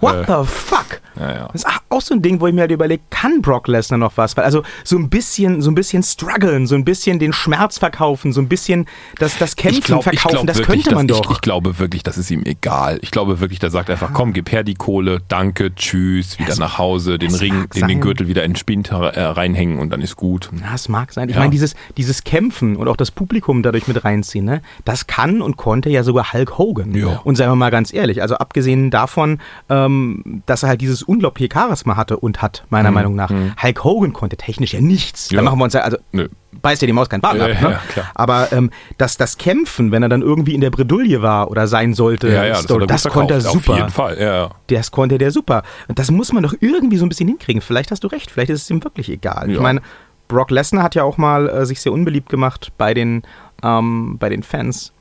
What 0.00 0.14
Äh, 0.14 0.24
the 0.26 0.46
fuck? 0.48 1.00
Ja, 1.18 1.32
ja. 1.34 1.48
Das 1.52 1.62
ist 1.64 1.66
auch 1.88 2.00
so 2.02 2.12
ein 2.14 2.20
Ding, 2.20 2.40
wo 2.40 2.46
ich 2.46 2.52
mir 2.52 2.60
halt 2.62 2.70
überlege, 2.70 3.02
kann 3.08 3.40
Brock 3.40 3.68
Lesnar 3.68 3.96
noch 3.96 4.12
was? 4.16 4.36
Weil 4.36 4.44
Also 4.44 4.62
so 4.84 4.98
ein 4.98 5.08
bisschen, 5.08 5.62
so 5.62 5.70
ein 5.70 5.74
bisschen 5.74 6.02
strugglen, 6.02 6.66
so 6.66 6.74
ein 6.74 6.84
bisschen 6.84 7.18
den 7.18 7.32
Schmerz 7.32 7.78
verkaufen, 7.78 8.32
so 8.34 8.42
ein 8.42 8.48
bisschen 8.48 8.86
das, 9.18 9.38
das 9.38 9.56
Kämpfen 9.56 9.80
glaub- 9.82 10.02
verkaufen, 10.02 10.28
glaub 10.34 10.46
das 10.46 10.58
wirklich, 10.58 10.82
könnte 10.84 10.94
man 10.94 11.08
dass- 11.08 11.16
doch. 11.22 11.30
Ich, 11.30 11.36
ich 11.36 11.40
glaube 11.40 11.78
wirklich, 11.78 12.02
das 12.02 12.18
ist 12.18 12.30
ihm 12.30 12.42
egal. 12.44 12.98
Ich 13.00 13.10
glaube 13.10 13.40
wirklich, 13.40 13.58
der 13.58 13.70
sagt 13.70 13.88
einfach, 13.88 14.12
komm, 14.12 14.34
gib 14.34 14.52
her 14.52 14.62
die 14.64 14.74
Kohle, 14.74 15.20
danke, 15.28 15.74
tschüss, 15.74 16.38
wieder 16.38 16.50
es- 16.50 16.58
nach 16.58 16.76
Hause, 16.76 17.18
den 17.18 17.34
Ring, 17.34 17.66
den, 17.74 17.88
den. 17.88 18.00
Gürtel 18.02 18.28
wieder 18.28 18.44
in 18.44 18.50
den 18.52 18.56
Spind 18.56 18.90
äh, 18.90 18.94
reinhängen 18.96 19.78
und 19.78 19.88
dann 19.88 20.02
ist 20.02 20.16
gut. 20.16 20.50
Na, 20.52 20.74
es 20.74 20.90
mag 20.90 21.14
sein. 21.14 21.30
Ich 21.30 21.34
Ja. 21.36 21.40
meine, 21.40 21.50
dieses, 21.50 21.74
dieses 21.96 22.24
Kämpfen 22.24 22.76
und 22.76 22.88
auch 22.88 22.96
das 22.96 23.10
Publikum 23.10 23.62
dadurch 23.62 23.88
mit 23.88 24.04
reinziehen, 24.04 24.44
ne, 24.44 24.60
das 24.84 25.06
kann 25.06 25.40
und 25.40 25.56
konnte 25.56 25.88
ja 25.88 26.02
sogar 26.02 26.34
Hulk 26.34 26.58
Hogan. 26.58 26.94
Ja. 26.94 27.20
Und 27.24 27.36
seien 27.36 27.48
wir 27.50 27.56
mal 27.56 27.70
ganz 27.70 27.94
ehrlich, 27.94 28.20
also 28.20 28.34
abgesehen 28.36 28.90
davon, 28.90 29.38
ähm, 29.86 30.42
dass 30.46 30.62
er 30.62 30.68
halt 30.70 30.80
dieses 30.80 31.02
unglaubliche 31.02 31.48
Charisma 31.52 31.96
hatte 31.96 32.16
und 32.18 32.42
hat, 32.42 32.64
meiner 32.70 32.90
Meinung 32.90 33.14
nach. 33.14 33.30
Hulk 33.30 33.84
Hogan 33.84 34.12
konnte 34.12 34.36
technisch 34.36 34.74
ja 34.74 34.80
nichts. 34.80 35.28
Da 35.28 35.34
Mhm. 35.34 35.38
Ja. 35.38 35.42
machen 35.44 35.58
wir 35.60 35.64
uns 35.64 35.72
ja, 35.74 35.80
also 35.80 35.96
Nö. 36.12 36.28
beißt 36.62 36.82
ja 36.82 36.86
die 36.86 36.92
Maus 36.92 37.08
kein 37.08 37.20
Bart 37.20 37.36
Ja, 37.36 37.44
ab. 37.46 37.60
Ne? 37.62 37.78
ja. 37.96 38.02
Aber 38.14 38.52
ähm, 38.52 38.70
das, 38.98 39.16
das 39.16 39.38
Kämpfen, 39.38 39.92
wenn 39.92 40.02
er 40.02 40.08
dann 40.08 40.22
irgendwie 40.22 40.54
in 40.54 40.60
der 40.60 40.70
Bredouille 40.70 41.22
war 41.22 41.50
oder 41.50 41.66
sein 41.66 41.94
sollte, 41.94 42.30
das, 42.30 42.62
Story, 42.62 42.86
das 42.86 43.04
konnte 43.04 43.34
er 43.34 43.40
super. 43.40 43.72
Auf 43.72 43.78
jeden 43.78 43.90
Fall. 43.90 44.50
Das 44.68 44.90
konnte 44.90 45.18
der 45.18 45.30
super. 45.30 45.62
Und 45.88 45.98
das 45.98 46.10
muss 46.10 46.32
man 46.32 46.42
doch 46.42 46.54
irgendwie 46.60 46.96
so 46.96 47.06
ein 47.06 47.08
bisschen 47.08 47.28
hinkriegen. 47.28 47.62
Vielleicht 47.62 47.90
hast 47.90 48.02
du 48.04 48.08
recht, 48.08 48.30
vielleicht 48.30 48.50
ist 48.50 48.62
es 48.62 48.70
ihm 48.70 48.82
wirklich 48.84 49.08
egal. 49.10 49.50
Ich 49.50 49.60
meine, 49.60 49.80
Brock 50.28 50.50
Lesnar 50.50 50.82
hat 50.82 50.94
ja 50.96 51.04
auch 51.04 51.18
mal 51.18 51.48
äh, 51.48 51.66
sich 51.66 51.80
sehr 51.80 51.92
unbeliebt 51.92 52.28
gemacht 52.28 52.72
bei 52.78 52.94
den, 52.94 53.22
ähm, 53.62 54.16
bei 54.18 54.28
den 54.28 54.42
Fans. 54.42 54.92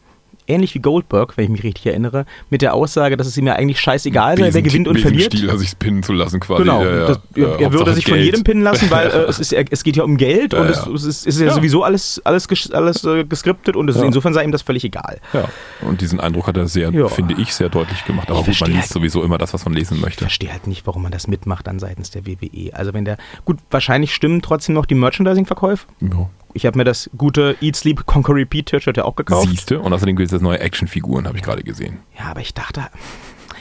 Ähnlich 0.48 0.76
wie 0.76 0.80
Goldberg, 0.80 1.38
wenn 1.38 1.46
ich 1.46 1.50
mich 1.50 1.64
richtig 1.64 1.88
erinnere, 1.88 2.26
mit 2.52 2.62
der 2.62 2.74
Aussage, 2.76 3.18
dass 3.18 3.26
es 3.26 3.36
ihm 3.36 3.48
ja 3.48 3.54
eigentlich 3.54 3.80
scheißegal 3.80 4.38
sei, 4.38 4.54
wer 4.54 4.62
gewinnt 4.62 4.88
und 4.88 5.00
verliert. 5.00 5.32
Besenstiel, 5.32 5.58
sich 5.58 5.80
pinnen 5.80 6.04
zu 6.04 6.14
lassen 6.14 6.40
quasi. 6.40 6.62
Genau, 6.64 6.84
ja, 6.84 7.08
das, 7.08 7.20
er, 7.36 7.42
Ja, 7.42 7.56
er 7.60 7.74
würde 7.74 7.94
sich 7.94 8.06
von 8.06 8.14
Geld. 8.14 8.26
jedem 8.28 8.44
pinnen 8.44 8.64
lassen, 8.64 8.92
weil 8.92 9.08
äh, 9.08 9.24
es, 9.28 9.40
ist, 9.40 9.54
es 9.54 9.84
geht 9.84 9.96
ja 9.96 10.04
um 10.04 10.18
Geld 10.18 10.54
Ja, 10.54 10.62
und. 10.62 10.68
Es, 10.70 10.86
es 10.86 11.04
ist, 11.04 11.28
es 11.28 11.36
ist 11.38 11.42
ja, 11.42 11.52
sowieso 11.54 11.84
alles, 11.84 12.22
alles, 12.24 12.48
ges- 12.48 12.72
alles 12.74 13.04
äh, 13.04 13.24
geskriptet 13.24 13.76
und 13.76 13.88
ist, 13.90 14.02
insofern 14.02 14.34
sei 14.36 14.44
ihm 14.44 14.52
das 14.52 14.62
völlig 14.62 14.84
egal. 14.84 15.20
Ja, 15.34 15.46
und 15.82 16.02
diesen 16.02 16.20
Eindruck 16.20 16.48
hat 16.48 16.58
er 16.58 16.68
sehr, 16.68 16.92
finde 17.10 17.36
ich, 17.42 17.54
sehr 17.54 17.70
deutlich 17.70 18.06
gemacht. 18.06 18.30
Aber 18.30 18.42
Ich 18.42 18.46
gut, 18.46 18.62
man 18.62 18.72
liest 18.72 18.90
sowieso 18.94 19.24
immer 19.24 19.38
das, 19.40 19.54
was 19.54 19.66
man 19.66 19.74
lesen 19.74 19.96
Ich 19.98 20.04
möchte. 20.04 20.20
verstehe 20.26 20.52
halt 20.52 20.68
nicht, 20.68 20.86
warum 20.86 21.02
man 21.02 21.12
das 21.12 21.28
mitmacht 21.28 21.66
dann 21.66 21.80
seitens 21.80 22.12
der 22.12 22.26
WWE. 22.28 22.70
Also 22.74 22.94
wenn 22.94 23.06
der, 23.06 23.18
gut, 23.46 23.58
wahrscheinlich 23.72 24.14
stimmen 24.14 24.42
trotzdem 24.44 24.76
noch 24.76 24.86
die 24.86 24.96
Merchandising-Verkäufe. 24.96 25.88
Ja. 26.02 26.30
Ich 26.56 26.66
habe 26.66 26.78
mir 26.78 26.86
das 26.86 27.10
gute 27.18 27.58
Eat, 27.60 27.76
Sleep, 27.76 28.06
Conquer, 28.06 28.34
Repeat 28.34 28.68
T-Shirt 28.68 28.96
ja 28.96 29.04
auch 29.04 29.18
gekauft. 29.18 29.50
Siehste, 29.50 29.80
und 29.82 29.92
außerdem 29.92 30.16
gibt 30.16 30.28
es 30.28 30.32
jetzt 30.32 30.42
neue 30.42 30.60
Actionfiguren, 30.62 31.28
habe 31.28 31.38
ich 31.38 31.44
gerade 31.44 31.64
gesehen. 31.64 32.00
Ja, 32.18 32.32
aber 32.32 32.40
ich 32.40 32.54
dachte, 32.54 32.86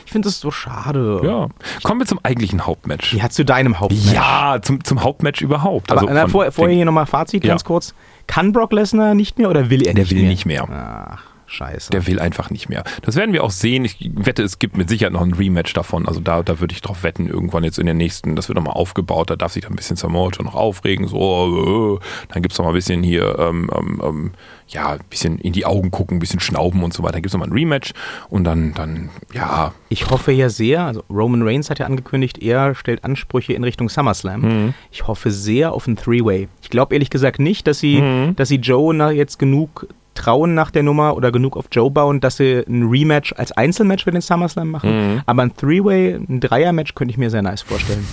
ich 0.06 0.12
finde 0.12 0.28
das 0.28 0.38
so 0.38 0.52
schade. 0.52 1.20
Ja. 1.24 1.48
Kommen 1.82 2.00
wir 2.00 2.06
zum 2.06 2.20
eigentlichen 2.22 2.66
Hauptmatch. 2.66 3.12
Wie 3.12 3.20
hat 3.20 3.32
zu 3.32 3.44
deinem 3.44 3.80
Hauptmatch? 3.80 4.12
Ja, 4.12 4.58
zum, 4.62 4.84
zum 4.84 5.02
Hauptmatch 5.02 5.42
überhaupt. 5.42 5.90
Aber 5.90 6.02
Also 6.02 6.14
na, 6.14 6.28
vor, 6.28 6.50
vorher 6.52 6.76
hier 6.76 6.84
nochmal 6.84 7.06
Fazit, 7.06 7.42
Ja. 7.44 7.48
ganz 7.50 7.64
kurz. 7.64 7.94
Kann 8.28 8.52
Brock 8.52 8.72
Lesnar 8.72 9.14
nicht 9.16 9.38
mehr 9.38 9.50
oder 9.50 9.70
will 9.70 9.82
er 9.84 9.92
Der 9.94 10.04
nicht 10.04 10.12
will 10.12 10.20
mehr? 10.20 10.28
nicht 10.30 10.46
mehr. 10.46 10.68
Ach, 10.70 11.22
scheiße. 11.54 11.90
Der 11.90 12.06
will 12.06 12.20
einfach 12.20 12.50
nicht 12.50 12.68
mehr. 12.68 12.84
Das 13.02 13.16
werden 13.16 13.32
wir 13.32 13.44
auch 13.44 13.50
sehen. 13.50 13.84
Ich 13.84 14.10
wette, 14.14 14.42
es 14.42 14.58
gibt 14.58 14.76
mit 14.76 14.88
Sicherheit 14.88 15.12
noch 15.12 15.22
ein 15.22 15.32
Rematch 15.32 15.72
davon. 15.72 16.06
Also 16.06 16.20
da, 16.20 16.42
da 16.42 16.60
würde 16.60 16.74
ich 16.74 16.82
drauf 16.82 17.02
wetten, 17.02 17.28
irgendwann 17.28 17.64
jetzt 17.64 17.78
in 17.78 17.86
der 17.86 17.94
nächsten, 17.94 18.36
das 18.36 18.48
wird 18.48 18.56
nochmal 18.56 18.74
aufgebaut, 18.74 19.30
da 19.30 19.36
darf 19.36 19.52
sich 19.52 19.62
dann 19.62 19.72
ein 19.72 19.76
bisschen 19.76 19.96
Samoa 19.96 20.30
noch 20.42 20.54
aufregen, 20.54 21.06
so, 21.06 21.98
äh, 22.00 22.04
dann 22.32 22.42
gibt 22.42 22.52
es 22.52 22.58
noch 22.58 22.64
mal 22.64 22.72
ein 22.72 22.74
bisschen 22.74 23.02
hier, 23.02 23.38
ähm, 23.38 23.70
ähm, 23.76 24.02
ähm, 24.04 24.30
ja, 24.68 24.92
ein 24.92 25.00
bisschen 25.10 25.38
in 25.38 25.52
die 25.52 25.66
Augen 25.66 25.90
gucken, 25.90 26.16
ein 26.16 26.20
bisschen 26.20 26.40
schnauben 26.40 26.82
und 26.82 26.92
so 26.94 27.02
weiter. 27.02 27.12
Dann 27.12 27.22
gibt 27.22 27.30
es 27.30 27.32
nochmal 27.34 27.48
ein 27.48 27.52
Rematch 27.52 27.92
und 28.30 28.44
dann, 28.44 28.72
dann, 28.74 29.10
ja, 29.32 29.72
Ich 29.88 30.10
hoffe 30.10 30.32
ja 30.32 30.48
sehr, 30.48 30.84
also 30.84 31.04
Roman 31.10 31.42
Reigns 31.42 31.70
hat 31.70 31.78
ja 31.78 31.86
angekündigt, 31.86 32.42
er 32.42 32.74
stellt 32.74 33.04
Ansprüche 33.04 33.52
in 33.52 33.62
Richtung 33.64 33.88
SummerSlam. 33.88 34.40
Mhm. 34.40 34.74
Ich 34.90 35.06
hoffe 35.06 35.30
sehr 35.30 35.72
auf 35.72 35.86
ein 35.86 35.96
Three-Way. 35.96 36.48
Ich 36.62 36.70
glaube 36.70 36.94
ehrlich 36.94 37.10
gesagt 37.10 37.38
nicht, 37.38 37.66
dass 37.66 37.78
sie, 37.78 38.00
Mhm. 38.00 38.36
dass 38.36 38.48
sie 38.48 38.56
Joe 38.56 38.94
jetzt 39.12 39.38
genug 39.38 39.86
trauen 40.14 40.54
nach 40.54 40.70
der 40.70 40.82
Nummer 40.82 41.16
oder 41.16 41.30
genug 41.32 41.56
auf 41.56 41.66
Joe 41.70 41.90
bauen, 41.90 42.20
dass 42.20 42.36
sie 42.36 42.62
ein 42.68 42.88
Rematch 42.88 43.32
als 43.36 43.52
Einzelmatch 43.52 44.04
für 44.04 44.10
den 44.12 44.20
SummerSlam 44.20 44.70
machen. 44.70 45.14
Mhm. 45.14 45.22
Aber 45.26 45.42
ein 45.42 45.56
Three-Way, 45.56 46.14
ein 46.28 46.40
Dreier-Match 46.40 46.94
könnte 46.94 47.12
ich 47.12 47.18
mir 47.18 47.30
sehr 47.30 47.42
nice 47.42 47.62
vorstellen. 47.62 48.06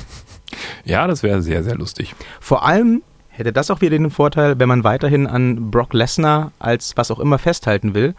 ja, 0.85 1.07
das 1.07 1.23
wäre 1.23 1.41
sehr, 1.41 1.63
sehr 1.63 1.75
lustig. 1.75 2.15
Vor 2.39 2.65
allem 2.65 3.01
hätte 3.29 3.53
das 3.53 3.71
auch 3.71 3.79
wieder 3.81 3.97
den 3.97 4.09
Vorteil, 4.09 4.59
wenn 4.59 4.67
man 4.67 4.83
weiterhin 4.83 5.25
an 5.25 5.71
Brock 5.71 5.93
Lesnar 5.93 6.51
als 6.59 6.97
was 6.97 7.11
auch 7.11 7.19
immer 7.19 7.37
festhalten 7.39 7.93
will. 7.93 8.13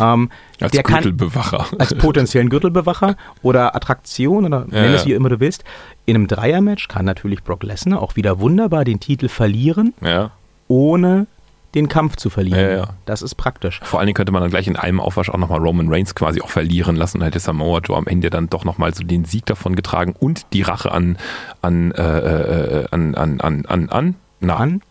Ähm, 0.00 0.30
Als 0.60 0.72
der 0.72 0.82
kann, 0.82 1.02
Gürtelbewacher. 1.02 1.66
als 1.78 1.94
potenziellen 1.94 2.48
Gürtelbewacher 2.48 3.16
oder 3.42 3.76
Attraktion 3.76 4.46
oder 4.46 4.66
Ja, 4.70 4.82
nenn 4.82 4.94
es 4.94 5.04
wie 5.06 5.12
immer 5.12 5.28
du 5.28 5.38
willst. 5.38 5.64
In 6.06 6.16
einem 6.16 6.26
Dreiermatch 6.28 6.88
kann 6.88 7.04
natürlich 7.04 7.44
Brock 7.44 7.62
Lesnar 7.62 8.00
auch 8.00 8.16
wieder 8.16 8.40
wunderbar 8.40 8.84
den 8.84 8.98
Titel 8.98 9.28
verlieren, 9.28 9.92
ja. 10.00 10.30
ohne 10.66 11.26
den 11.74 11.88
Kampf 11.88 12.16
zu 12.16 12.30
verlieren. 12.30 12.60
Ja, 12.60 12.70
ja. 12.70 12.88
Das 13.04 13.22
ist 13.22 13.34
praktisch. 13.34 13.80
Vor 13.82 13.98
allen 13.98 14.06
Dingen 14.06 14.14
könnte 14.14 14.32
man 14.32 14.42
dann 14.42 14.50
gleich 14.50 14.66
in 14.66 14.76
einem 14.76 15.00
Aufwasch 15.00 15.28
auch 15.28 15.36
nochmal 15.36 15.60
Roman 15.60 15.92
Reigns 15.92 16.14
quasi 16.14 16.40
auch 16.40 16.48
verlieren 16.48 16.96
lassen 16.96 17.18
und 17.18 17.24
hätte 17.24 17.38
Samoa 17.38 17.80
Joe 17.80 17.96
am 17.96 18.06
Ende 18.06 18.30
dann 18.30 18.48
doch 18.48 18.64
nochmal 18.64 18.94
so 18.94 19.04
den 19.04 19.24
Sieg 19.24 19.46
davon 19.46 19.76
getragen 19.76 20.14
und 20.18 20.46
die 20.52 20.62
Rache 20.62 20.92
an, 20.92 21.18
an, 21.62 21.92
äh, 21.92 22.02
äh, 22.02 22.86
an, 22.90 23.14
an, 23.14 23.40
an, 23.40 23.66
an, 23.66 23.88
an, 23.88 24.14
na, 24.40 24.56
An, 24.56 24.82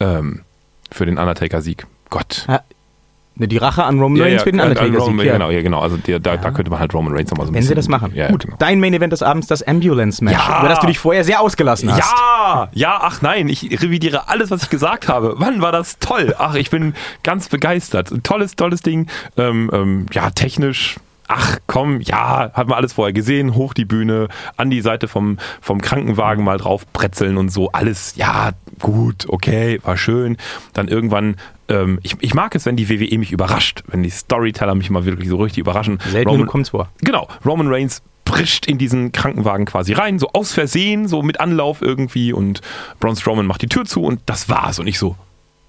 ähm, 0.00 0.42
für 0.90 1.06
den 1.06 1.18
Undertaker-Sieg. 1.18 1.86
Gott. 2.10 2.46
Ne, 3.36 3.48
die 3.48 3.56
Rache 3.56 3.84
an 3.84 3.98
Roman 4.00 4.16
Ja, 4.18 4.24
Reigns 4.24 4.40
ja, 4.40 4.44
für 4.44 4.52
den 4.52 4.60
Undertaker. 4.60 4.98
Roman, 4.98 5.26
Genau, 5.26 5.50
ja, 5.50 5.62
genau. 5.62 5.80
Also 5.80 5.96
der, 5.96 6.18
da, 6.20 6.32
Ja. 6.34 6.36
da 6.38 6.50
könnte 6.50 6.70
man 6.70 6.80
halt 6.80 6.92
Roman 6.94 7.14
Reigns 7.14 7.30
nochmal 7.30 7.46
so 7.46 7.50
ein 7.52 7.54
Wenn 7.54 7.60
bisschen. 7.60 7.68
sie 7.70 7.74
das 7.76 7.88
machen. 7.88 8.12
Ja, 8.14 8.28
Gut, 8.28 8.44
genau. 8.44 8.56
dein 8.58 8.80
Main 8.80 8.94
Event 8.94 9.12
des 9.12 9.22
Abends, 9.22 9.46
das 9.46 9.62
Ambulance-Match, 9.62 10.36
Ja. 10.48 10.60
über 10.60 10.68
das 10.68 10.80
du 10.80 10.86
dich 10.86 10.98
vorher 10.98 11.24
sehr 11.24 11.40
ausgelassen 11.40 11.90
hast. 11.92 11.98
Ja, 12.00 12.68
ja, 12.72 12.98
ach 13.02 13.22
nein, 13.22 13.48
ich 13.48 13.62
revidiere 13.82 14.28
alles, 14.28 14.50
was 14.50 14.64
ich 14.64 14.70
gesagt 14.70 15.08
habe. 15.08 15.34
Wann 15.38 15.60
war 15.62 15.72
das 15.72 15.98
toll? 15.98 16.34
Ach, 16.38 16.54
ich 16.54 16.70
bin 16.70 16.94
ganz 17.22 17.48
begeistert. 17.48 18.12
Tolles, 18.22 18.56
tolles 18.56 18.82
Ding. 18.82 19.06
Ähm, 19.36 19.70
ähm, 19.72 20.06
ja, 20.12 20.30
technisch. 20.30 20.96
Ach 21.34 21.58
komm, 21.66 22.02
ja, 22.02 22.50
hat 22.52 22.68
man 22.68 22.76
alles 22.76 22.92
vorher 22.92 23.14
gesehen, 23.14 23.54
hoch 23.54 23.72
die 23.72 23.86
Bühne, 23.86 24.28
an 24.58 24.68
die 24.68 24.82
Seite 24.82 25.08
vom, 25.08 25.38
vom 25.62 25.80
Krankenwagen 25.80 26.44
mal 26.44 26.58
drauf 26.58 26.86
bretzeln 26.88 27.38
und 27.38 27.48
so, 27.48 27.70
alles, 27.72 28.16
ja, 28.16 28.50
gut, 28.80 29.24
okay, 29.28 29.80
war 29.82 29.96
schön. 29.96 30.36
Dann 30.74 30.88
irgendwann, 30.88 31.36
ähm, 31.68 32.00
ich, 32.02 32.16
ich 32.20 32.34
mag 32.34 32.54
es, 32.54 32.66
wenn 32.66 32.76
die 32.76 32.90
WWE 32.90 33.16
mich 33.18 33.32
überrascht, 33.32 33.82
wenn 33.86 34.02
die 34.02 34.10
Storyteller 34.10 34.74
mich 34.74 34.90
mal 34.90 35.06
wirklich 35.06 35.30
so 35.30 35.36
richtig 35.36 35.60
überraschen. 35.60 36.00
Selten 36.10 36.46
kommt's 36.46 36.68
vor. 36.68 36.90
Genau, 37.00 37.28
Roman 37.46 37.68
Reigns 37.68 38.02
prischt 38.26 38.66
in 38.66 38.76
diesen 38.76 39.12
Krankenwagen 39.12 39.64
quasi 39.64 39.94
rein, 39.94 40.18
so 40.18 40.28
aus 40.34 40.52
Versehen, 40.52 41.08
so 41.08 41.22
mit 41.22 41.40
Anlauf 41.40 41.80
irgendwie 41.80 42.34
und 42.34 42.60
Braun 43.00 43.16
Strowman 43.16 43.46
macht 43.46 43.62
die 43.62 43.68
Tür 43.68 43.86
zu 43.86 44.02
und 44.02 44.20
das 44.26 44.50
war's 44.50 44.78
und 44.78 44.86
ich 44.86 44.98
so, 44.98 45.16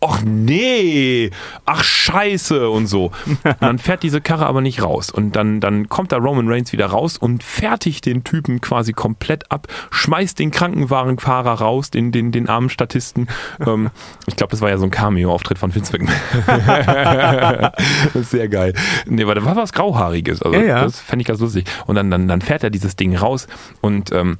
ach 0.03 0.21
nee, 0.23 1.31
ach 1.65 1.83
scheiße 1.83 2.69
und 2.69 2.87
so. 2.87 3.11
Und 3.25 3.55
dann 3.59 3.79
fährt 3.79 4.03
diese 4.03 4.21
Karre 4.21 4.45
aber 4.45 4.61
nicht 4.61 4.83
raus 4.83 5.09
und 5.09 5.35
dann, 5.35 5.59
dann 5.59 5.89
kommt 5.89 6.11
da 6.11 6.17
Roman 6.17 6.47
Reigns 6.47 6.73
wieder 6.73 6.87
raus 6.87 7.17
und 7.17 7.43
fertigt 7.43 8.05
den 8.05 8.23
Typen 8.23 8.61
quasi 8.61 8.93
komplett 8.93 9.51
ab, 9.51 9.67
schmeißt 9.91 10.39
den 10.39 10.51
Krankenwagenfahrer 10.51 11.53
raus, 11.53 11.91
den, 11.91 12.11
den, 12.11 12.31
den 12.31 12.49
armen 12.49 12.69
Statisten. 12.69 13.27
ähm, 13.65 13.89
ich 14.27 14.35
glaube, 14.35 14.51
das 14.51 14.61
war 14.61 14.69
ja 14.69 14.77
so 14.77 14.85
ein 14.85 14.91
Cameo-Auftritt 14.91 15.57
von 15.57 15.73
Vince 15.73 15.93
McMahon. 15.93 17.71
sehr 18.23 18.49
geil. 18.49 18.73
Nee, 19.05 19.23
aber 19.23 19.35
da 19.35 19.45
war 19.45 19.55
was 19.55 19.73
Grauhaariges. 19.73 20.41
Also 20.41 20.57
Ja, 20.57 20.63
ja. 20.63 20.83
das 20.83 20.99
fände 20.99 21.21
ich 21.21 21.27
ganz 21.27 21.39
lustig. 21.39 21.65
Und 21.85 21.95
dann, 21.95 22.11
dann, 22.11 22.27
dann 22.27 22.41
fährt 22.41 22.63
er 22.63 22.69
dieses 22.69 22.95
Ding 22.95 23.15
raus 23.15 23.47
und 23.81 24.11
ähm, 24.11 24.37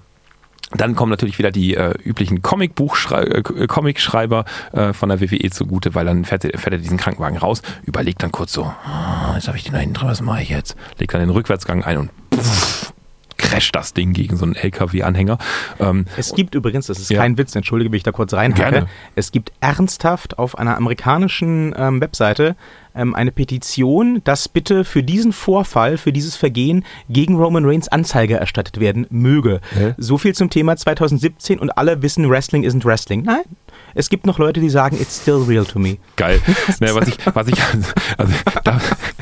dann 0.75 0.96
kommen 0.96 1.10
natürlich 1.10 1.38
wieder 1.39 1.51
die 1.51 1.75
äh, 1.75 1.94
üblichen 2.03 2.42
Comicbuchschrei 2.42 3.24
äh, 3.24 3.68
Comicschreiber 3.68 4.46
äh, 4.72 4.94
von 4.94 5.10
der 5.10 5.22
WWE 5.22 5.50
zugute, 5.50 5.96
weil 5.96 6.06
dann 6.06 6.25
fährt 6.25 6.46
er, 6.46 6.60
fährt 6.60 6.74
er 6.74 6.80
diesen 6.80 6.98
Krankenwagen 6.98 7.38
raus, 7.38 7.62
überlegt 7.84 8.24
dann 8.24 8.32
kurz 8.32 8.53
so, 8.53 8.63
ah, 8.63 9.34
jetzt 9.36 9.48
habe 9.48 9.58
ich 9.58 9.63
den 9.63 9.74
da 9.74 9.80
hinten 9.80 9.96
drin, 9.96 10.08
was 10.08 10.22
mache 10.22 10.42
ich 10.42 10.50
jetzt? 10.50 10.75
Legt 10.98 11.13
dann 11.13 11.22
den 11.22 11.30
Rückwärtsgang 11.30 11.84
ein 11.84 11.98
und 11.98 12.10
pff, 12.34 12.62
crasht 13.54 13.76
das 13.76 13.94
Ding 13.94 14.14
gegen 14.14 14.36
so 14.38 14.46
einen 14.46 14.56
LKW-Anhänger. 14.56 15.38
Ähm, 15.80 16.06
Es 16.18 16.34
gibt 16.34 16.56
übrigens, 16.56 16.88
das 16.88 17.00
ist 17.00 17.10
Ja. 17.10 17.22
kein 17.22 17.38
Witz, 17.38 17.56
entschuldige, 17.56 17.92
wenn 17.92 17.98
ich 17.98 18.04
da 18.04 18.12
kurz 18.12 18.34
reinhacke. 18.34 18.88
Es 19.16 19.32
gibt 19.32 19.52
ernsthaft 19.62 20.38
auf 20.40 20.58
einer 20.58 20.78
amerikanischen 20.78 21.74
ähm, 21.78 22.02
Webseite 22.02 22.56
ähm, 22.96 23.16
eine 23.16 23.32
Petition, 23.32 24.22
dass 24.24 24.48
bitte 24.48 24.84
für 24.86 25.04
diesen 25.04 25.34
Vorfall, 25.34 25.98
für 25.98 26.12
dieses 26.14 26.36
Vergehen 26.36 26.86
gegen 27.10 27.36
Roman 27.38 27.66
Reigns 27.66 27.88
Anzeige 27.88 28.38
erstattet 28.38 28.80
werden 28.80 29.08
möge. 29.10 29.62
Hä? 29.76 29.94
So 29.98 30.18
viel 30.18 30.36
zum 30.36 30.50
Thema 30.50 30.76
2017 30.78 31.60
und 31.60 31.78
alle 31.78 32.02
wissen, 32.02 32.30
Wrestling 32.30 32.64
isn't 32.64 32.86
Wrestling. 32.86 33.24
Nein, 33.24 33.42
es 33.96 34.10
gibt 34.10 34.26
noch 34.26 34.40
Leute, 34.40 34.60
die 34.60 34.70
sagen, 34.70 34.98
it's 35.00 35.22
still 35.22 35.44
real 35.48 35.66
to 35.66 35.80
me. 35.80 35.98
Geil. 36.16 36.42
ne, 36.80 36.96
was 36.96 37.08
ich, 37.08 37.18
was 37.34 37.48
ich, 37.48 37.56
also, 38.18 38.34
da, 38.64 38.80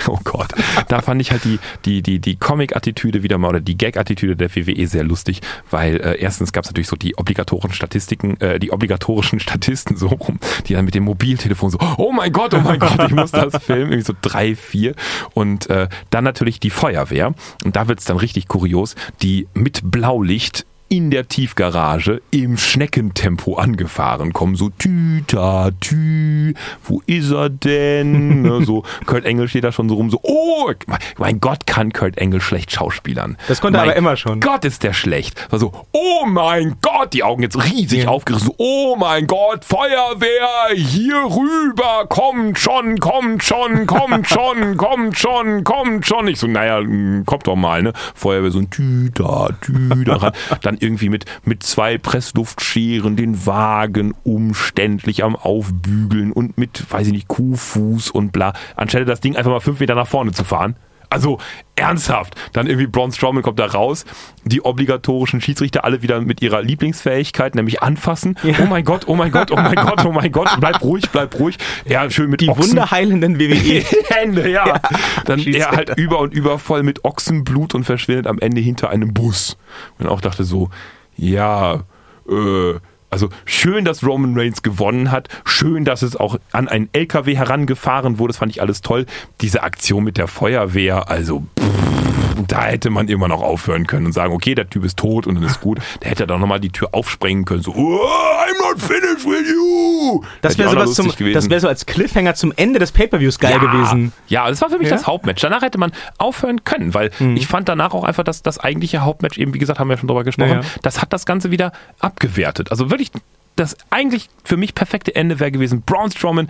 oh 0.07 0.19
Gott, 0.23 0.51
da 0.87 1.01
fand 1.01 1.21
ich 1.21 1.31
halt 1.31 1.43
die, 1.43 1.59
die, 1.85 2.01
die, 2.01 2.19
die 2.19 2.35
Comic-Attitüde 2.37 3.23
wieder 3.23 3.37
mal 3.37 3.49
oder 3.49 3.59
die 3.59 3.77
Gag-Attitüde 3.77 4.35
der 4.35 4.55
WWE 4.55 4.87
sehr 4.87 5.03
lustig, 5.03 5.41
weil 5.69 5.97
äh, 5.97 6.19
erstens 6.19 6.53
gab 6.53 6.63
es 6.63 6.69
natürlich 6.69 6.87
so 6.87 6.95
die 6.95 7.17
obligatorischen 7.17 7.73
Statistiken, 7.73 8.39
äh, 8.39 8.59
die 8.59 8.71
obligatorischen 8.71 9.39
Statisten 9.39 9.97
so 9.97 10.07
rum, 10.07 10.39
die 10.67 10.73
dann 10.73 10.85
mit 10.85 10.95
dem 10.95 11.03
Mobiltelefon 11.03 11.69
so, 11.69 11.77
oh 11.97 12.11
mein 12.11 12.31
Gott, 12.31 12.53
oh 12.53 12.61
mein 12.61 12.79
Gott, 12.79 12.99
ich 13.07 13.15
muss 13.15 13.31
das 13.31 13.63
filmen, 13.63 13.91
irgendwie 13.91 14.05
so 14.05 14.13
drei, 14.21 14.55
vier 14.55 14.95
und 15.33 15.69
äh, 15.69 15.87
dann 16.09 16.23
natürlich 16.23 16.59
die 16.59 16.69
Feuerwehr 16.69 17.33
und 17.63 17.75
da 17.75 17.87
wird's 17.87 18.05
dann 18.05 18.17
richtig 18.17 18.47
kurios, 18.47 18.95
die 19.21 19.47
mit 19.53 19.81
Blaulicht 19.83 20.65
in 20.91 21.09
der 21.09 21.29
Tiefgarage 21.29 22.21
im 22.31 22.57
Schneckentempo 22.57 23.55
angefahren 23.55 24.33
kommen. 24.33 24.55
So 24.55 24.69
tüta, 24.77 25.71
tü, 25.79 26.53
wo 26.83 27.01
ist 27.05 27.31
er 27.31 27.49
denn? 27.49 28.41
ne, 28.41 28.65
so 28.65 28.83
Kurt 29.05 29.23
Engel 29.23 29.47
steht 29.47 29.63
da 29.63 29.71
schon 29.71 29.87
so 29.87 29.95
rum, 29.95 30.09
so, 30.09 30.19
oh, 30.21 30.69
mein 31.17 31.39
Gott, 31.39 31.65
kann 31.65 31.93
Kurt 31.93 32.17
Engel 32.17 32.41
schlecht 32.41 32.73
schauspielern. 32.73 33.37
Das 33.47 33.61
konnte 33.61 33.79
er 33.79 33.83
aber 33.83 33.95
immer 33.95 34.17
schon. 34.17 34.41
Gott 34.41 34.65
ist 34.65 34.83
der 34.83 34.91
schlecht. 34.91 35.49
War 35.49 35.59
so, 35.59 35.71
oh 35.93 36.25
mein 36.27 36.75
Gott, 36.81 37.13
die 37.13 37.23
Augen 37.23 37.41
jetzt 37.41 37.57
riesig 37.57 38.03
Ja. 38.03 38.09
aufgerissen. 38.09 38.47
So, 38.47 38.55
oh 38.57 38.97
mein 38.97 39.27
Gott, 39.27 39.63
Feuerwehr, 39.63 40.75
hier 40.75 41.15
rüber, 41.15 42.05
kommt 42.09 42.59
schon, 42.59 42.99
kommt 42.99 43.43
schon, 43.43 43.87
kommt 43.87 44.27
schon, 44.27 44.75
kommt 44.77 45.17
schon, 45.17 45.63
kommt 45.63 46.05
schon. 46.05 46.27
Ich 46.27 46.37
so, 46.39 46.47
naja, 46.47 46.81
mm, 46.81 47.23
kommt 47.25 47.47
doch 47.47 47.55
mal, 47.55 47.81
ne? 47.81 47.93
Feuerwehr 48.13 48.51
so 48.51 48.59
ein 48.59 48.69
Tüter, 48.69 49.51
Tüter 49.61 50.21
ran. 50.21 50.33
Dann 50.61 50.80
irgendwie 50.81 51.09
mit, 51.09 51.25
mit 51.43 51.63
zwei 51.63 51.97
Pressluftscheren 51.97 53.15
den 53.15 53.45
Wagen 53.45 54.13
umständlich 54.23 55.23
am 55.23 55.35
Aufbügeln 55.35 56.31
und 56.31 56.57
mit, 56.57 56.85
weiß 56.89 57.07
ich 57.07 57.13
nicht, 57.13 57.27
Kuhfuß 57.27 58.11
und 58.11 58.31
bla. 58.31 58.53
Anstelle 58.75 59.05
das 59.05 59.21
Ding 59.21 59.35
einfach 59.35 59.51
mal 59.51 59.59
fünf 59.59 59.79
Meter 59.79 59.95
nach 59.95 60.07
vorne 60.07 60.31
zu 60.31 60.43
fahren. 60.43 60.75
Also 61.11 61.39
ernsthaft. 61.75 62.35
Dann 62.53 62.67
irgendwie 62.67 62.87
Braun 62.87 63.11
Strowman 63.11 63.43
kommt 63.43 63.59
da 63.59 63.65
raus, 63.65 64.05
die 64.45 64.63
obligatorischen 64.63 65.41
Schiedsrichter 65.41 65.83
alle 65.83 66.01
wieder 66.01 66.21
mit 66.21 66.41
ihrer 66.41 66.61
Lieblingsfähigkeit, 66.61 67.53
nämlich 67.55 67.81
anfassen. 67.83 68.37
Ja. 68.43 68.55
Oh 68.61 68.65
mein 68.65 68.85
Gott, 68.85 69.03
oh 69.07 69.15
mein 69.15 69.31
Gott, 69.31 69.51
oh 69.51 69.55
mein 69.57 69.75
Gott, 69.75 70.05
oh 70.05 70.11
mein 70.11 70.31
Gott, 70.31 70.49
bleib 70.59 70.81
ruhig, 70.81 71.09
bleib 71.11 71.37
ruhig. 71.37 71.57
Ja, 71.85 72.09
schön 72.09 72.29
mit 72.29 72.39
Die 72.41 72.49
Ochsen. 72.49 72.69
wunderheilenden. 72.71 73.39
WWE. 73.39 73.83
Hände, 74.09 74.49
ja. 74.49 74.79
Dann 75.25 75.39
er 75.39 75.71
halt 75.71 75.97
über 75.97 76.19
und 76.19 76.33
über 76.33 76.57
voll 76.59 76.83
mit 76.83 77.03
Ochsenblut 77.03 77.75
und 77.75 77.83
verschwindet 77.83 78.27
am 78.27 78.39
Ende 78.39 78.61
hinter 78.61 78.89
einem 78.89 79.13
Bus. 79.13 79.57
Und 79.99 80.07
auch 80.07 80.21
dachte 80.21 80.45
so, 80.45 80.69
ja, 81.17 81.83
äh, 82.29 82.73
also 83.11 83.29
schön, 83.45 83.85
dass 83.85 84.03
Roman 84.03 84.37
Reigns 84.37 84.63
gewonnen 84.63 85.11
hat. 85.11 85.27
Schön, 85.45 85.85
dass 85.85 86.01
es 86.01 86.15
auch 86.15 86.37
an 86.51 86.67
einen 86.67 86.89
LKW 86.93 87.35
herangefahren 87.35 88.17
wurde. 88.17 88.31
Das 88.31 88.37
fand 88.37 88.51
ich 88.51 88.61
alles 88.61 88.81
toll. 88.81 89.05
Diese 89.41 89.63
Aktion 89.63 90.03
mit 90.03 90.17
der 90.17 90.27
Feuerwehr, 90.27 91.09
also 91.09 91.43
pff, 91.59 92.10
da 92.47 92.63
hätte 92.63 92.89
man 92.89 93.07
immer 93.07 93.27
noch 93.27 93.41
aufhören 93.41 93.87
können 93.87 94.05
und 94.07 94.11
sagen, 94.13 94.33
okay, 94.33 94.55
der 94.55 94.69
Typ 94.69 94.83
ist 94.85 94.97
tot 94.97 95.27
und 95.27 95.35
dann 95.35 95.43
ist 95.43 95.61
gut. 95.61 95.79
Da 95.99 96.09
hätte 96.09 96.23
er 96.23 96.27
doch 96.27 96.39
nochmal 96.39 96.59
die 96.59 96.69
Tür 96.69 96.89
aufsprengen 96.93 97.45
können. 97.45 97.61
So, 97.61 97.71
oh, 97.71 97.99
I'm 98.05 98.69
not 98.71 98.79
finished 98.81 99.25
with 99.25 99.49
you. 99.49 100.23
Das 100.41 100.57
wäre 100.57 100.69
sowas 100.69 100.93
zum, 100.93 101.09
gewesen. 101.09 101.33
das 101.33 101.49
wäre 101.49 101.59
so 101.59 101.67
als 101.67 101.85
Cliffhanger 101.85 102.33
zum 102.35 102.53
Ende 102.55 102.79
des 102.79 102.91
Pay-Per-Views 102.91 103.39
geil 103.39 103.59
gewesen. 103.59 104.13
Ja, 104.27 104.49
das 104.49 104.61
war 104.61 104.69
für 104.69 104.77
mich 104.77 104.87
Ja? 104.89 104.95
das 104.95 105.07
Hauptmatch. 105.07 105.41
Danach 105.41 105.61
hätte 105.61 105.77
man 105.77 105.91
aufhören 106.17 106.63
können, 106.63 106.93
weil 106.93 107.11
ich 107.35 107.47
fand 107.47 107.69
danach 107.69 107.93
auch 107.93 108.03
einfach, 108.03 108.23
dass 108.23 108.41
das 108.43 108.59
eigentliche 108.59 109.01
Hauptmatch, 109.01 109.37
eben 109.37 109.53
wie 109.53 109.59
gesagt, 109.59 109.79
haben 109.79 109.87
wir 109.87 109.93
ja 109.95 109.99
schon 109.99 110.07
drüber 110.07 110.23
gesprochen, 110.23 110.49
Ja, 110.49 110.55
ja. 110.61 110.67
das 110.81 111.01
hat 111.01 111.13
das 111.13 111.25
Ganze 111.25 111.51
wieder 111.51 111.71
abgewertet. 111.99 112.71
Also 112.71 112.89
wirklich, 112.89 113.11
das 113.55 113.75
eigentlich 113.89 114.29
für 114.43 114.57
mich 114.57 114.73
perfekte 114.75 115.13
Ende 115.15 115.39
wäre 115.39 115.51
gewesen, 115.51 115.81
Braun 115.85 116.09
Strowman 116.11 116.49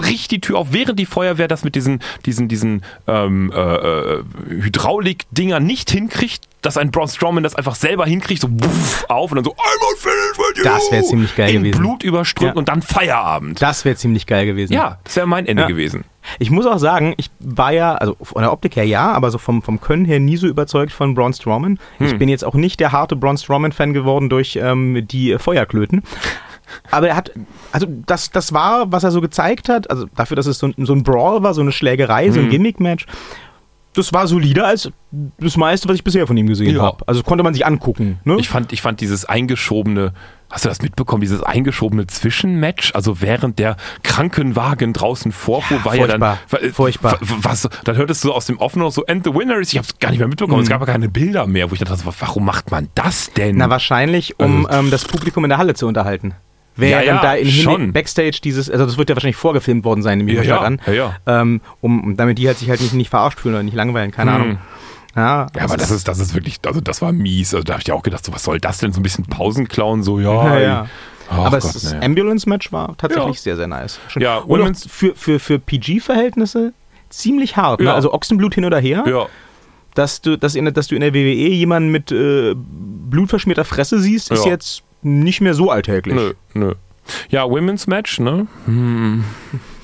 bricht 0.00 0.30
die 0.30 0.40
Tür 0.40 0.58
auf, 0.58 0.68
während 0.72 0.98
die 0.98 1.06
Feuerwehr 1.06 1.48
das 1.48 1.64
mit 1.64 1.74
diesen, 1.74 2.00
diesen, 2.24 2.48
diesen 2.48 2.82
ähm, 3.06 3.52
äh, 3.54 3.58
äh, 3.76 4.22
Hydraulik-Dinger 4.48 5.60
nicht 5.60 5.90
hinkriegt, 5.90 6.44
dass 6.62 6.76
ein 6.76 6.90
Braun 6.90 7.06
Strowman 7.08 7.42
das 7.42 7.54
einfach 7.54 7.74
selber 7.76 8.06
hinkriegt, 8.06 8.40
so 8.40 8.48
wuff, 8.50 9.04
auf 9.08 9.30
und 9.30 9.36
dann 9.36 9.44
so, 9.44 9.52
I'm 9.52 9.96
finished 9.96 10.38
with 10.38 10.58
you. 10.58 10.64
Das 10.64 10.90
wäre 10.90 11.04
ziemlich 11.04 11.36
geil 11.36 11.50
In 11.50 11.62
gewesen. 11.62 11.78
Blut 11.78 12.02
überströmt 12.02 12.54
Ja. 12.54 12.58
und 12.58 12.68
dann 12.68 12.82
Feierabend. 12.82 13.62
Das 13.62 13.84
wäre 13.84 13.94
ziemlich 13.96 14.26
geil 14.26 14.46
gewesen. 14.46 14.72
Ja, 14.72 14.98
das 15.04 15.14
wäre 15.16 15.26
mein 15.26 15.46
Ende 15.46 15.62
Ja. 15.62 15.68
gewesen. 15.68 16.04
Ich 16.40 16.50
muss 16.50 16.66
auch 16.66 16.78
sagen, 16.78 17.14
ich 17.18 17.30
war 17.38 17.70
ja, 17.72 17.94
also 17.94 18.16
von 18.20 18.42
der 18.42 18.52
Optik 18.52 18.74
her 18.74 18.84
ja, 18.84 19.12
aber 19.12 19.30
so 19.30 19.38
vom, 19.38 19.62
vom 19.62 19.80
Können 19.80 20.04
her 20.04 20.18
nie 20.18 20.36
so 20.36 20.48
überzeugt 20.48 20.92
von 20.92 21.14
Braun 21.14 21.32
Strowman. 21.32 21.78
Hm. 21.98 22.06
Ich 22.06 22.18
bin 22.18 22.28
jetzt 22.28 22.44
auch 22.44 22.54
nicht 22.54 22.80
der 22.80 22.90
harte 22.90 23.14
Braun 23.14 23.38
Strowman-Fan 23.38 23.92
geworden 23.92 24.28
durch 24.28 24.58
ähm, 24.60 25.06
die 25.06 25.36
Feuerklöten. 25.38 26.02
Aber 26.90 27.08
er 27.08 27.16
hat, 27.16 27.30
also 27.72 27.86
das, 28.06 28.30
das 28.30 28.52
war, 28.52 28.90
was 28.92 29.04
er 29.04 29.10
so 29.10 29.20
gezeigt 29.20 29.68
hat, 29.68 29.90
also 29.90 30.06
dafür, 30.16 30.36
dass 30.36 30.46
es 30.46 30.58
so, 30.58 30.66
ein- 30.68 30.74
so 30.86 30.92
ein 30.92 31.02
Brawl 31.02 31.42
war, 31.42 31.54
so 31.54 31.60
eine 31.62 31.72
Schlägerei, 31.72 32.30
so 32.30 32.38
ein 32.40 32.44
Hm. 32.46 32.50
Gimmick-Match, 32.50 33.06
das 33.94 34.12
war 34.12 34.26
solider 34.26 34.66
als 34.66 34.90
das 35.38 35.56
meiste, 35.56 35.88
was 35.88 35.94
ich 35.94 36.04
bisher 36.04 36.26
von 36.26 36.36
ihm 36.36 36.46
gesehen 36.48 36.76
Ja. 36.76 36.82
habe. 36.82 37.02
Also 37.06 37.22
konnte 37.22 37.42
man 37.42 37.54
sich 37.54 37.64
angucken. 37.64 38.18
Ne? 38.24 38.36
Ich 38.38 38.48
fand, 38.50 38.74
ich 38.74 38.82
fand 38.82 39.00
dieses 39.00 39.24
eingeschobene, 39.24 40.12
hast 40.50 40.66
du 40.66 40.68
das 40.68 40.82
mitbekommen, 40.82 41.22
dieses 41.22 41.42
eingeschobene 41.42 42.06
Zwischenmatch, 42.06 42.94
also 42.94 43.22
während 43.22 43.58
der 43.58 43.78
Krankenwagen 44.02 44.92
draußen 44.92 45.32
vorfuhr, 45.32 45.78
Ja, 45.78 45.84
war 45.86 45.94
ja 45.96 46.06
dann, 46.08 46.20
furchtbar, 46.46 46.50
wa- 46.50 46.72
furchtbar. 46.74 47.12
wa- 47.22 47.36
Was, 47.40 47.68
dann 47.84 47.96
hörtest 47.96 48.22
du 48.22 48.32
aus 48.34 48.44
dem 48.44 48.58
Offen 48.58 48.80
noch 48.80 48.90
so, 48.92 49.06
and 49.06 49.24
the 49.24 49.32
winner 49.34 49.56
is, 49.60 49.72
ich 49.72 49.78
hab's 49.78 49.98
gar 49.98 50.10
nicht 50.10 50.18
mehr 50.18 50.28
mitbekommen, 50.28 50.62
es 50.62 50.68
gab 50.68 50.80
ja 50.80 50.86
keine 50.86 51.08
Bilder 51.08 51.46
mehr, 51.46 51.70
wo 51.70 51.74
ich 51.74 51.80
dachte, 51.80 51.98
warum 52.20 52.44
macht 52.44 52.70
man 52.70 52.88
das 52.94 53.32
denn? 53.32 53.56
Na, 53.56 53.70
wahrscheinlich, 53.70 54.38
um 54.38 54.66
Also- 54.66 54.78
ähm, 54.78 54.90
das 54.90 55.06
Publikum 55.06 55.42
in 55.44 55.48
der 55.48 55.58
Halle 55.58 55.72
zu 55.72 55.86
unterhalten. 55.86 56.34
Wer 56.76 56.90
Ja, 56.90 56.98
dann 56.98 57.06
ja, 57.16 57.22
da 57.22 57.34
in 57.34 57.50
schon. 57.50 57.80
Hin 57.80 57.92
Backstage 57.92 58.40
dieses, 58.44 58.70
also 58.70 58.84
das 58.86 58.98
wird 58.98 59.08
ja 59.08 59.16
wahrscheinlich 59.16 59.36
vorgefilmt 59.36 59.84
worden 59.84 60.02
sein, 60.02 60.18
nehme 60.18 60.30
ich 60.32 60.36
Ja, 60.38 60.42
ja, 60.44 60.58
an. 60.60 60.80
ja, 60.86 60.92
ja. 60.92 61.16
Ähm, 61.26 61.60
um, 61.80 62.16
damit 62.16 62.38
die 62.38 62.46
halt 62.46 62.58
sich 62.58 62.68
halt 62.68 62.80
nicht, 62.80 62.92
nicht 62.94 63.10
verarscht 63.10 63.40
fühlen 63.40 63.54
oder 63.54 63.62
nicht 63.62 63.74
langweilen, 63.76 64.10
keine 64.10 64.34
Hm. 64.34 64.40
Ahnung. 64.42 64.58
Ja, 65.16 65.46
ja, 65.56 65.62
aber 65.64 65.78
das 65.78 65.90
ist, 65.90 66.06
das 66.08 66.18
ist 66.18 66.34
wirklich, 66.34 66.58
also 66.66 66.82
das 66.82 67.00
war 67.00 67.10
mies. 67.12 67.54
Also 67.54 67.64
da 67.64 67.72
habe 67.74 67.82
ich 67.82 67.90
auch 67.90 68.02
gedacht, 68.02 68.22
so, 68.24 68.34
was 68.34 68.44
soll 68.44 68.60
das 68.60 68.78
denn? 68.78 68.92
So 68.92 69.00
ein 69.00 69.02
bisschen 69.02 69.24
Pausenklauen, 69.24 70.02
so, 70.02 70.20
ja. 70.20 70.44
Ja, 70.54 70.60
ja. 70.60 70.86
Ach 71.30 71.38
aber 71.38 71.58
Gott, 71.58 71.74
das 71.74 71.92
nee. 71.94 72.04
Ambulance-Match 72.04 72.70
war 72.70 72.94
tatsächlich 72.98 73.36
Ja. 73.36 73.42
sehr, 73.42 73.56
sehr 73.56 73.66
nice. 73.66 73.98
Schon- 74.08 74.22
Ja, 74.22 74.36
und 74.36 74.60
auch 74.60 74.76
für, 74.88 75.14
für, 75.16 75.40
für 75.40 75.58
PG-Verhältnisse 75.58 76.74
ziemlich 77.08 77.56
hart. 77.56 77.80
Ne? 77.80 77.86
Ja. 77.86 77.94
Also 77.94 78.12
Ochsenblut 78.12 78.54
hin 78.54 78.64
oder 78.66 78.78
her. 78.78 79.04
Ja, 79.08 79.26
Dass, 79.94 80.20
du, 80.20 80.36
dass, 80.36 80.54
in, 80.54 80.72
dass 80.74 80.88
du 80.88 80.94
in 80.94 81.00
der 81.00 81.14
WWE 81.14 81.32
jemanden 81.48 81.90
mit 81.90 82.12
äh, 82.12 82.54
blutverschmierter 82.54 83.64
Fresse 83.64 83.98
siehst, 84.00 84.30
ist 84.30 84.44
Ja. 84.44 84.50
jetzt 84.52 84.82
nicht 85.06 85.40
mehr 85.40 85.54
so 85.54 85.70
alltäglich. 85.70 86.14
nö, 86.14 86.32
nö. 86.54 86.74
Ja, 87.30 87.48
Women's 87.48 87.86
Match, 87.86 88.18
ne? 88.20 88.46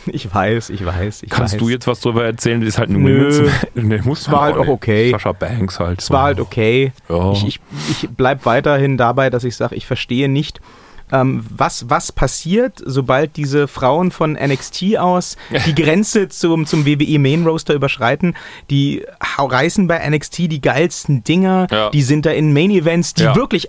Ich 0.07 0.35
weiß, 0.35 0.71
ich 0.71 0.85
weiß, 0.85 1.23
ich 1.23 1.31
Kannst 1.31 1.55
weiß. 1.55 1.61
du 1.61 1.69
jetzt 1.69 1.87
was 1.87 2.01
drüber 2.01 2.25
erzählen? 2.25 2.59
Das 2.61 2.71
ist 2.71 2.79
halt 2.79 2.91
ein 2.91 3.01
Nö. 3.03 3.21
Women's 3.21 3.41
Match. 3.41 3.67
Nee, 3.75 4.01
muss 4.03 4.29
war 4.33 4.43
halt 4.43 4.57
auch 4.57 4.67
okay. 4.67 5.13
Sascha 5.13 5.31
Banks 5.31 5.79
halt. 5.79 6.03
Es 6.03 6.11
war 6.11 6.25
halt 6.25 6.41
okay. 6.41 6.91
Ja. 7.09 7.31
Ich, 7.33 7.45
ich, 7.47 7.61
ich 7.89 8.09
bleib 8.11 8.45
weiterhin 8.45 8.97
dabei, 8.97 9.31
dass 9.31 9.45
ich 9.45 9.55
sage, 9.55 9.77
ich 9.77 9.87
verstehe 9.87 10.29
nicht, 10.29 10.61
ähm, 11.13 11.45
was, 11.57 11.89
was 11.89 12.11
passiert, 12.11 12.83
sobald 12.85 13.37
diese 13.37 13.69
Frauen 13.69 14.11
von 14.11 14.33
NXT 14.33 14.97
aus 14.99 15.37
die 15.67 15.75
Grenze 15.77 16.29
zum, 16.29 16.67
zum 16.67 16.85
WWE 16.85 17.21
Main 17.21 17.47
Roster 17.47 17.75
überschreiten. 17.75 18.35
Die 18.71 19.05
reißen 19.39 19.87
bei 19.87 20.05
NXT 20.11 20.51
die 20.51 20.61
geilsten 20.61 21.23
Dinger, 21.23 21.69
Ja. 21.71 21.91
die 21.91 22.03
sind 22.03 22.27
da 22.27 22.31
in 22.33 22.53
Main 22.53 22.73
Events, 22.73 23.15
die 23.15 23.23
Ja. 23.25 23.37
wirklich 23.37 23.69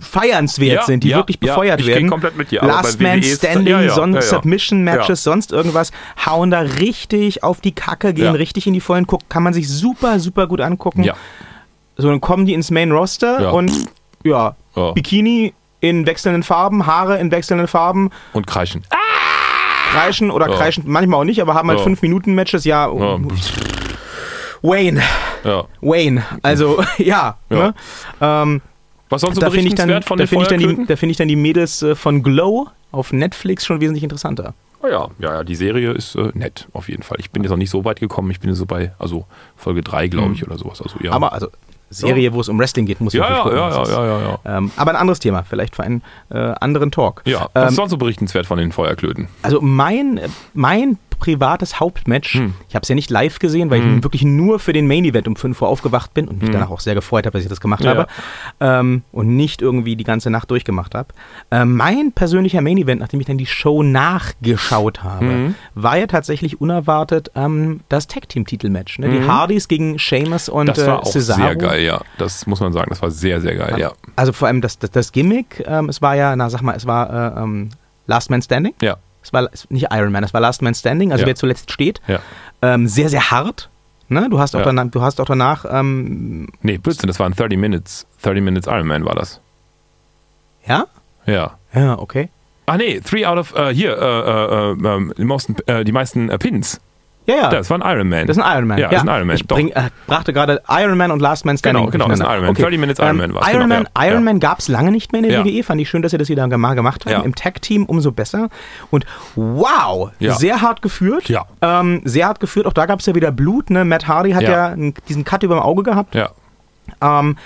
feiernswert 0.00 0.76
Ja, 0.76 0.82
sind, 0.84 1.02
die 1.04 1.08
ja, 1.08 1.16
wirklich 1.18 1.38
ja, 1.42 1.54
befeuert 1.54 1.80
ich 1.80 1.86
geh 1.86 1.94
werden. 1.94 2.08
komplett 2.10 2.36
mit 2.36 2.50
dir, 2.50 2.60
Last 2.62 3.00
Man 3.00 3.20
WWE 3.22 3.36
Standing, 3.36 3.66
ja, 3.66 3.80
ja, 3.82 3.94
son 3.94 4.12
ja, 4.12 4.20
ja. 4.20 4.22
Submission 4.22 4.82
Matches, 4.84 5.08
Ja. 5.24 5.30
sonst 5.32 5.52
irgendwas, 5.52 5.90
hauen 6.24 6.50
da 6.50 6.60
richtig 6.60 7.42
auf 7.42 7.60
die 7.60 7.72
Kacke, 7.72 8.14
gehen 8.14 8.24
Ja. 8.26 8.30
richtig 8.32 8.66
in 8.66 8.74
die 8.74 8.80
Vollen, 8.80 9.06
guck, 9.06 9.28
kann 9.28 9.42
man 9.42 9.52
sich 9.54 9.68
super, 9.68 10.20
super 10.20 10.46
gut 10.46 10.60
angucken. 10.60 11.02
Ja. 11.02 11.14
So, 11.96 12.08
dann 12.08 12.20
kommen 12.20 12.46
die 12.46 12.54
ins 12.54 12.70
Main 12.70 12.92
Roster 12.92 13.40
Ja. 13.42 13.50
und 13.50 13.72
ja, 14.24 14.54
Ja. 14.76 14.92
Bikini 14.92 15.52
in 15.80 16.06
wechselnden 16.06 16.42
Farben, 16.42 16.86
Haare 16.86 17.18
in 17.18 17.30
wechselnden 17.30 17.66
Farben, 17.68 18.10
Und 18.32 18.46
kreischen. 18.46 18.84
kreischen 19.92 20.30
oder 20.30 20.48
Ja. 20.48 20.56
kreischen 20.56 20.84
manchmal 20.86 21.20
auch 21.20 21.24
nicht, 21.24 21.40
aber 21.40 21.54
haben 21.54 21.68
halt 21.68 21.78
Ja. 21.78 21.84
5 21.84 22.02
Minuten 22.02 22.34
Matches, 22.34 22.64
ja. 22.64 22.86
Ja. 22.92 23.18
Wayne, 24.62 25.02
Ja. 25.44 25.64
Wayne, 25.80 26.22
also 26.42 26.82
ja. 26.98 27.36
Ja. 27.48 27.56
Ne? 27.56 27.74
Ähm, 28.20 28.60
Was 29.10 29.20
sonst 29.22 29.36
so 29.36 29.40
da 29.40 29.50
finde 29.50 29.68
ich, 29.68 29.74
dann- 29.74 29.88
berichtenswert 29.88 30.04
von 30.04 30.18
da 30.18 30.24
den 30.24 30.28
finde 30.28 30.44
ich, 30.44 30.48
dann 30.76 30.76
die- 30.84 30.86
da 30.86 30.96
finde 30.96 31.10
ich 31.12 31.16
dann 31.16 31.28
die 31.28 31.36
Mädels 31.36 31.82
äh, 31.82 31.94
von 31.94 32.22
Glow 32.22 32.68
auf 32.92 33.12
Netflix 33.12 33.64
schon 33.66 33.80
wesentlich 33.80 34.02
interessanter. 34.02 34.54
Oh 34.82 34.86
ja, 34.86 35.08
ja, 35.18 35.34
ja, 35.34 35.44
die 35.44 35.56
Serie 35.56 35.90
ist 35.92 36.14
äh, 36.14 36.30
nett, 36.34 36.68
auf 36.72 36.88
jeden 36.88 37.02
Fall. 37.02 37.16
Ich 37.20 37.30
bin 37.30 37.42
jetzt 37.42 37.50
noch 37.50 37.56
nicht 37.58 37.70
so 37.70 37.84
weit 37.84 37.98
gekommen. 38.00 38.30
Ich 38.30 38.38
bin 38.40 38.48
jetzt 38.50 38.58
so 38.58 38.66
bei, 38.66 38.92
also 38.98 39.26
Folge 39.56 39.82
3, 39.82 40.06
glaube 40.08 40.34
ich, 40.34 40.46
oder 40.46 40.56
sowas. 40.56 40.80
Also, 40.80 40.96
ja. 41.00 41.10
Mhm. 41.10 41.14
Aber 41.16 41.32
also 41.32 41.48
Serie, 41.90 42.32
wo 42.34 42.40
es 42.42 42.48
um 42.50 42.58
Wrestling 42.58 42.84
geht, 42.86 43.00
muss 43.00 43.14
ich 43.14 43.18
ja, 43.18 43.28
ja, 43.28 43.36
ja, 43.38 43.42
gucken, 43.42 43.58
ja, 43.58 43.82
ist- 43.82 43.90
ja, 43.90 44.06
ja, 44.06 44.20
ja. 44.44 44.58
Ähm, 44.58 44.70
aber 44.76 44.90
ein 44.92 44.96
anderes 44.96 45.18
Thema, 45.20 45.42
vielleicht 45.42 45.74
für 45.74 45.82
einen 45.82 46.02
äh, 46.30 46.36
anderen 46.60 46.90
Talk. 46.92 47.22
Ja, 47.24 47.48
was 47.54 47.62
Ähm, 47.62 47.68
ist 47.70 47.74
sonst 47.76 47.90
so 47.90 47.96
berichtenswert 47.96 48.46
von 48.46 48.58
den 48.58 48.70
Feuerklöten? 48.72 49.26
Also 49.42 49.60
mein, 49.62 50.20
mein 50.54 50.98
privates 51.18 51.80
Hauptmatch. 51.80 52.34
Hm. 52.34 52.54
Ich 52.68 52.74
habe 52.74 52.82
es 52.82 52.88
ja 52.88 52.94
nicht 52.94 53.10
live 53.10 53.38
gesehen, 53.38 53.70
weil 53.70 53.80
ich 53.80 54.02
wirklich 54.02 54.22
nur 54.24 54.58
für 54.58 54.72
den 54.72 54.86
Main 54.86 55.04
Event 55.04 55.28
um 55.28 55.36
5 55.36 55.60
Uhr 55.62 55.68
aufgewacht 55.68 56.14
bin 56.14 56.28
und 56.28 56.40
mich 56.40 56.50
danach 56.50 56.70
auch 56.70 56.80
sehr 56.80 56.94
gefreut 56.94 57.26
habe, 57.26 57.32
dass 57.36 57.42
ich 57.42 57.48
das 57.48 57.60
gemacht 57.60 57.84
Ja. 57.84 57.90
habe. 57.90 58.06
Ähm, 58.60 59.02
und 59.12 59.36
nicht 59.36 59.62
irgendwie 59.62 59.96
die 59.96 60.04
ganze 60.04 60.30
Nacht 60.30 60.50
durchgemacht 60.50 60.94
habe. 60.94 61.08
Ähm, 61.50 61.76
mein 61.76 62.12
persönlicher 62.12 62.60
Main 62.60 62.78
Event, 62.78 63.00
nachdem 63.00 63.20
ich 63.20 63.26
dann 63.26 63.38
die 63.38 63.46
Show 63.46 63.82
nachgeschaut 63.82 65.02
habe, 65.02 65.24
Mhm. 65.24 65.54
war 65.74 65.96
ja 65.98 66.06
tatsächlich 66.06 66.60
unerwartet 66.60 67.30
ähm, 67.34 67.80
das 67.88 68.06
Tag 68.06 68.28
Team 68.28 68.46
Titelmatch. 68.46 68.98
Ne? 68.98 69.08
Die 69.10 69.26
Hardys 69.26 69.68
gegen 69.68 69.98
Sheamus 69.98 70.48
und. 70.48 70.66
Das 70.68 70.78
war 70.86 70.98
äh, 70.98 71.00
auch 71.00 71.06
Cesaro. 71.12 71.40
sehr 71.42 71.56
geil, 71.56 71.82
ja. 71.84 72.00
Das 72.18 72.46
muss 72.46 72.60
man 72.60 72.72
sagen, 72.72 72.86
das 72.90 73.02
war 73.02 73.10
sehr, 73.10 73.40
sehr 73.40 73.54
geil, 73.56 73.76
ja. 73.78 73.92
Also 74.16 74.32
vor 74.32 74.48
allem 74.48 74.60
das, 74.60 74.78
das, 74.78 74.90
das 74.90 75.12
Gimmick, 75.12 75.64
ähm, 75.66 75.88
es 75.88 76.02
war 76.02 76.14
ja, 76.16 76.34
na 76.36 76.50
sag 76.50 76.62
mal, 76.62 76.74
es 76.76 76.86
war 76.86 77.36
äh, 77.36 77.42
ähm, 77.42 77.70
Last 78.06 78.30
Man 78.30 78.42
Standing. 78.42 78.74
Ja, 78.80 78.96
Es 79.22 79.32
war 79.32 79.48
nicht 79.68 79.86
Iron 79.90 80.12
Man, 80.12 80.24
es 80.24 80.32
war 80.32 80.40
Last 80.40 80.62
Man 80.62 80.74
Standing, 80.74 81.12
also 81.12 81.22
Ja. 81.22 81.26
wer 81.28 81.34
zuletzt 81.34 81.70
steht. 81.72 82.00
ja. 82.06 82.20
Ähm, 82.62 82.86
sehr, 82.88 83.08
sehr 83.08 83.30
hart. 83.30 83.68
Ne? 84.08 84.28
Du, 84.30 84.38
hast 84.40 84.54
auch 84.56 84.60
Ja. 84.60 84.64
danach, 84.66 84.86
du 84.90 85.02
hast 85.02 85.20
auch 85.20 85.26
danach, 85.26 85.64
ähm, 85.70 86.48
Nee, 86.62 86.78
Blödsinn, 86.78 87.06
das 87.08 87.18
waren 87.20 87.32
30 87.34 87.58
Minutes. 87.58 88.06
30 88.22 88.42
Minutes 88.42 88.66
Iron 88.66 88.86
Man 88.86 89.04
war 89.04 89.14
das. 89.14 89.40
ja? 90.66 90.86
Ja. 91.26 91.58
Ja, 91.74 91.98
okay. 91.98 92.30
Ach 92.66 92.76
nee, 92.76 93.00
three 93.00 93.24
out 93.26 93.38
of, 93.38 93.54
äh, 93.54 93.72
hier, 93.74 93.96
äh, 93.96 94.70
äh, 94.70 94.70
ähm, 94.96 95.12
die, 95.16 95.24
meisten, 95.24 95.56
äh, 95.66 95.84
die 95.84 95.92
meisten 95.92 96.30
äh, 96.30 96.38
Pins. 96.38 96.80
Ja, 97.28 97.34
ja. 97.34 97.48
Das 97.50 97.68
war 97.68 97.78
ein 97.80 97.96
Iron 97.96 98.08
Man. 98.08 98.26
Das 98.26 98.38
ist 98.38 98.42
ein 98.42 98.56
Iron 98.56 98.66
Man. 98.66 98.78
Ja, 98.78 98.88
das 98.88 99.02
ist 99.02 99.08
ein 99.08 99.14
Iron 99.14 99.26
Man. 99.26 99.36
Ich 99.36 99.46
bring, 99.46 99.68
äh, 99.68 99.90
brachte 100.06 100.32
gerade 100.32 100.62
Iron 100.68 100.96
Man 100.96 101.10
und 101.10 101.20
Last 101.20 101.44
Man 101.44 101.58
Standing. 101.58 101.90
Genau, 101.90 102.06
genau, 102.06 102.08
das 102.08 102.20
ist 102.20 102.24
ein. 102.24 102.32
Iron 102.32 102.46
Man. 102.46 102.54
30 102.54 102.78
Minutes 102.78 102.98
Iron 102.98 103.16
Man 103.18 103.34
war's, 103.34 103.48
Iron 103.48 103.62
genau, 103.62 103.74
Man, 103.74 103.88
ja, 103.96 104.10
Iron. 104.10 104.24
Man 104.24 104.40
gab 104.40 104.60
es 104.60 104.68
lange 104.68 104.90
nicht 104.90 105.12
mehr 105.12 105.22
in 105.22 105.28
der. 105.28 105.44
WWE. 105.44 105.62
Fand 105.62 105.80
ich 105.80 105.90
schön, 105.90 106.00
dass 106.00 106.12
sie 106.12 106.18
das 106.18 106.30
wieder 106.30 106.48
mal 106.48 106.74
gemacht 106.74 107.04
haben. 107.04 107.12
Ja. 107.12 107.20
Im 107.20 107.34
Tag-Team 107.34 107.84
umso 107.84 108.12
besser. 108.12 108.48
Und 108.90 109.04
wow, 109.36 110.10
sehr 110.18 110.62
hart 110.62 110.80
geführt. 110.80 111.28
Ja. 111.28 111.44
Ähm, 111.60 112.00
sehr 112.04 112.26
hart 112.26 112.40
geführt. 112.40 112.66
Auch 112.66 112.72
da 112.72 112.86
gab 112.86 113.00
es 113.00 113.06
ja 113.06 113.14
wieder 113.14 113.30
Blut. 113.30 113.68
Ne? 113.70 113.84
Matt 113.84 114.08
Hardy 114.08 114.32
hat 114.32 114.42
ja, 114.42 114.74
diesen 115.08 115.24
Cut 115.24 115.42
über 115.42 115.56
dem 115.56 115.62
Auge 115.62 115.82
gehabt. 115.82 116.14
ja. 116.14 116.30
Ähm, 117.02 117.36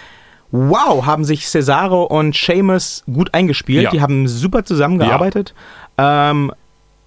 wow, 0.52 1.04
haben 1.04 1.24
sich 1.24 1.48
Cesaro 1.48 2.04
und 2.04 2.36
Sheamus 2.36 3.02
gut 3.12 3.34
eingespielt. 3.34 3.92
Die 3.92 4.00
haben 4.00 4.28
super 4.28 4.64
zusammengearbeitet. 4.64 5.54
Ähm, 5.98 6.52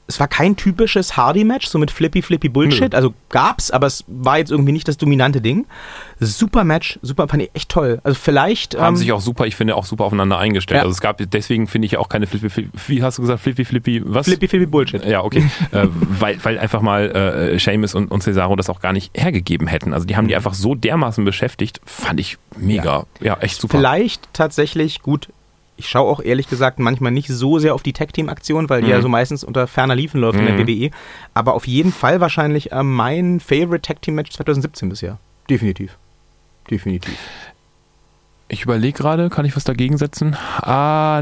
es 0.07 0.19
war 0.19 0.27
kein 0.27 0.55
typisches 0.55 1.17
Hardy-Match, 1.17 1.67
so 1.67 1.79
mit 1.79 1.89
Flippy, 1.89 2.21
Flippy 2.21 2.49
Bullshit. 2.49 2.91
Nö. 2.91 2.97
Also 2.97 3.13
gab's, 3.29 3.71
aber 3.71 3.87
es 3.87 4.03
war 4.07 4.37
jetzt 4.37 4.51
irgendwie 4.51 4.71
nicht 4.71 4.87
das 4.87 4.97
dominante 4.97 5.41
Ding. 5.41 5.65
Super 6.19 6.63
Match, 6.63 6.99
super, 7.01 7.27
fand 7.27 7.43
ich 7.43 7.49
echt 7.53 7.69
toll. 7.69 7.99
Also 8.03 8.17
vielleicht. 8.19 8.77
Haben 8.77 8.95
ähm, 8.95 8.97
sich 8.97 9.11
auch 9.11 9.21
super, 9.21 9.47
ich 9.47 9.55
finde, 9.55 9.75
auch 9.75 9.85
super 9.85 10.05
aufeinander 10.05 10.37
eingestellt. 10.37 10.77
Ja. 10.77 10.83
Also 10.83 10.93
es 10.93 11.01
gab, 11.01 11.17
deswegen 11.19 11.67
finde 11.67 11.87
ich 11.87 11.97
auch 11.97 12.07
keine 12.07 12.27
Flippy, 12.27 12.49
Flippy, 12.49 12.69
wie 12.87 13.03
hast 13.03 13.17
du 13.17 13.23
gesagt, 13.23 13.41
Flippy, 13.41 13.65
Flippy, 13.65 14.01
was? 14.05 14.27
Flippy, 14.27 14.47
Flippy 14.47 14.67
Bullshit. 14.67 15.03
Ja, 15.05 15.23
okay. 15.23 15.49
äh, 15.71 15.87
weil, 15.91 16.43
weil 16.43 16.59
einfach 16.59 16.81
mal 16.81 17.11
äh, 17.11 17.59
Seamus 17.59 17.95
und, 17.95 18.11
und 18.11 18.21
Cesaro 18.21 18.55
das 18.55 18.69
auch 18.69 18.81
gar 18.81 18.93
nicht 18.93 19.11
hergegeben 19.17 19.67
hätten. 19.67 19.93
Also 19.93 20.05
die 20.05 20.15
haben 20.15 20.27
die 20.27 20.35
einfach 20.35 20.53
so 20.53 20.75
dermaßen 20.75 21.25
beschäftigt, 21.25 21.81
fand 21.83 22.19
ich 22.19 22.37
mega. 22.55 23.05
Ja, 23.21 23.37
echt 23.39 23.59
super. 23.59 23.77
Vielleicht 23.77 24.29
tatsächlich 24.33 25.01
gut. 25.01 25.29
Ich 25.77 25.89
schaue 25.89 26.09
auch 26.09 26.21
ehrlich 26.21 26.47
gesagt 26.47 26.79
manchmal 26.79 27.11
nicht 27.11 27.27
so 27.27 27.59
sehr 27.59 27.75
auf 27.75 27.83
die 27.83 27.91
Tag-Team-Aktion, 27.93 28.69
weil 28.69 28.81
die 28.81 28.88
Mhm. 28.88 28.93
ja 28.93 29.01
so 29.01 29.09
meistens 29.09 29.43
unter 29.43 29.67
ferner 29.67 29.95
Liefen 29.95 30.21
läuft 30.21 30.39
in 30.39 30.45
der 30.45 30.53
Mhm. 30.55 30.67
WWE. 30.67 30.89
Aber 31.33 31.53
auf 31.53 31.67
jeden 31.67 31.91
Fall 31.91 32.21
wahrscheinlich 32.21 32.71
äh, 32.71 32.81
mein 32.83 33.39
Favorite 33.41 33.81
Tag-Team-Match 33.81 34.31
2017 34.31 34.88
bisher. 34.89 35.17
Definitiv. 35.49 35.97
Definitiv. 36.71 37.17
Ich 38.47 38.61
überlege 38.63 38.95
gerade, 38.97 39.29
kann 39.29 39.43
ich 39.45 39.55
was 39.55 39.63
dagegen 39.63 39.97
setzen? 39.97 40.35
Ah, 40.61 41.19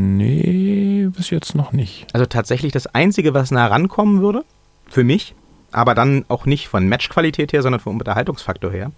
nee, 0.00 1.08
bis 1.14 1.30
jetzt 1.30 1.54
noch 1.54 1.72
nicht. 1.72 2.06
Also 2.12 2.26
tatsächlich 2.26 2.72
das 2.72 2.86
Einzige, 2.86 3.34
was 3.34 3.50
nah 3.50 3.66
rankommen 3.66 4.20
würde, 4.20 4.44
für 4.86 5.04
mich, 5.04 5.34
aber 5.72 5.94
dann 5.94 6.24
auch 6.28 6.46
nicht 6.46 6.68
von 6.68 6.88
Matchqualität 6.88 7.52
her, 7.52 7.62
sondern 7.62 7.80
vom 7.80 7.98
Unterhaltungsfaktor 7.98 8.70
her, 8.72 8.92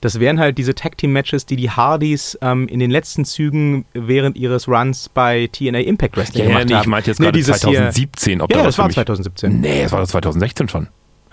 das 0.00 0.18
wären 0.20 0.38
halt 0.40 0.56
diese 0.58 0.74
Tag-Team-Matches, 0.74 1.46
die 1.46 1.56
die 1.56 1.70
Hardys 1.70 2.38
ähm, 2.42 2.68
in 2.68 2.78
den 2.80 2.90
letzten 2.90 3.24
Zügen 3.24 3.84
während 3.92 4.36
ihres 4.36 4.66
Runs 4.68 5.08
bei 5.08 5.48
TNA 5.52 5.80
Impact 5.80 6.16
Wrestling 6.16 6.44
Ja, 6.44 6.48
gemacht 6.50 6.66
nee, 6.68 6.74
haben. 6.74 6.80
ich 6.82 6.86
meinte 6.88 7.10
jetzt 7.10 7.20
Nee, 7.20 7.26
gerade 7.26 7.38
dieses 7.38 7.56
hier- 7.62 7.72
2017. 7.72 8.40
Ob 8.40 8.50
Ja, 8.50 8.58
da 8.58 8.64
das 8.64 8.78
war 8.78 8.86
mich- 8.86 8.94
2017. 8.94 9.60
Nee, 9.60 9.82
das 9.82 9.92
war 9.92 10.00
doch 10.00 10.08
2016 10.08 10.68
schon. 10.68 10.88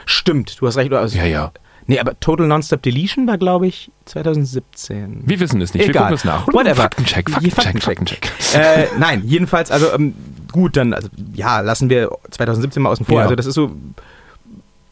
Stimmt, 0.05 0.57
du 0.61 0.67
hast 0.67 0.77
recht. 0.77 0.91
Also, 0.93 1.17
Ja, 1.17 1.25
ja. 1.25 1.51
Nee, 1.89 1.99
aber 1.99 2.19
Total 2.19 2.47
Nonstop 2.47 2.81
Deletion 2.81 3.27
war, 3.27 3.37
glaube 3.37 3.65
ich, 3.67 3.89
2017. 4.05 5.21
Wir 5.25 5.39
wissen 5.39 5.61
es 5.61 5.73
nicht. 5.73 5.83
Wir 5.83 5.89
Egal. 5.91 6.03
gucken 6.03 6.15
es 6.15 6.25
nach. 6.25 6.47
Whatever. 6.47 6.75
Faktencheck, 6.83 7.29
Faktencheck, 7.29 7.81
Faktencheck. 7.83 8.25
Faktencheck. 8.27 8.61
äh, 8.61 8.87
nein, 8.99 9.23
jedenfalls, 9.25 9.71
also 9.71 9.93
ähm, 9.93 10.13
gut, 10.51 10.75
dann, 10.75 10.93
also, 10.93 11.07
ja, 11.33 11.61
lassen 11.61 11.89
wir 11.89 12.09
2017 12.31 12.83
mal 12.83 12.89
außen 12.89 13.05
vor. 13.05 13.15
Ja. 13.19 13.21
Also 13.23 13.35
das 13.35 13.45
ist 13.45 13.55
so 13.55 13.71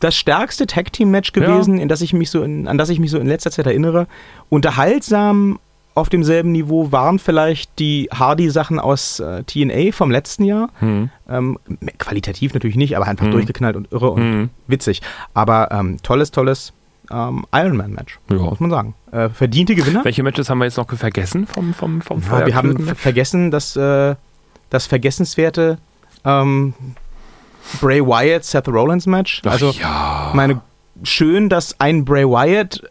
das 0.05 0.15
stärkste 0.15 0.67
Tag-Team-Match 0.67 1.31
gewesen, 1.33 1.79
in 1.79 1.87
das 1.89 2.01
ich 2.01 2.13
mich 2.13 2.29
so 2.29 2.43
in, 2.43 2.67
an 2.67 2.77
das 2.77 2.89
ich 2.89 2.99
mich 2.99 3.09
so 3.11 3.17
in 3.17 3.27
letzter 3.27 3.49
Zeit 3.51 3.65
erinnere. 3.65 4.07
Unterhaltsam 4.49 5.59
auf 5.95 6.09
demselben 6.09 6.51
Niveau 6.51 6.91
waren 6.91 7.19
vielleicht 7.19 7.79
die 7.79 8.09
Hardy-Sachen 8.13 8.79
aus 8.79 9.19
äh, 9.21 9.43
TNA 9.43 9.93
vom 9.93 10.11
letzten 10.11 10.43
Jahr. 10.43 10.69
Hm. 10.79 11.09
Ähm, 11.29 11.57
qualitativ 11.97 12.53
natürlich 12.53 12.75
nicht, 12.75 12.97
aber 12.97 13.07
einfach 13.07 13.25
Mhm. 13.27 13.31
durchgeknallt 13.31 13.75
und 13.77 13.91
irre 13.91 14.09
und 14.11 14.21
Mhm. 14.41 14.49
witzig. 14.67 15.01
Aber 15.33 15.69
ähm, 15.71 15.97
tolles, 16.03 16.31
tolles 16.31 16.73
ähm, 17.11 17.45
Ironman-Match, 17.53 18.19
Ja. 18.29 18.37
muss 18.37 18.59
man 18.59 18.71
sagen. 18.71 18.93
Äh, 19.11 19.29
verdiente 19.29 19.73
Gewinner. 19.75 20.03
Welche 20.03 20.21
Matches 20.23 20.49
haben 20.49 20.57
wir 20.57 20.65
jetzt 20.65 20.77
noch 20.77 20.89
vergessen 20.91 21.47
vom, 21.47 21.73
vom, 21.73 22.01
vom 22.01 22.21
Ja, 22.29 22.45
wir 22.45 22.55
haben 22.55 22.77
vergessen, 22.95 23.51
dass 23.51 23.75
äh, 23.77 24.15
das 24.69 24.87
vergessenswerte 24.87 25.77
ähm, 26.25 26.73
Bray 27.81 28.01
Wyatt 28.01 28.43
Seth 28.45 28.67
Rollins 28.67 29.05
Match. 29.05 29.41
Ach 29.45 29.51
Also 29.51 29.71
ja. 29.71 30.31
meine 30.33 30.61
schön, 31.03 31.49
dass 31.49 31.79
ein 31.79 32.05
Bray 32.05 32.25
Wyatt 32.25 32.81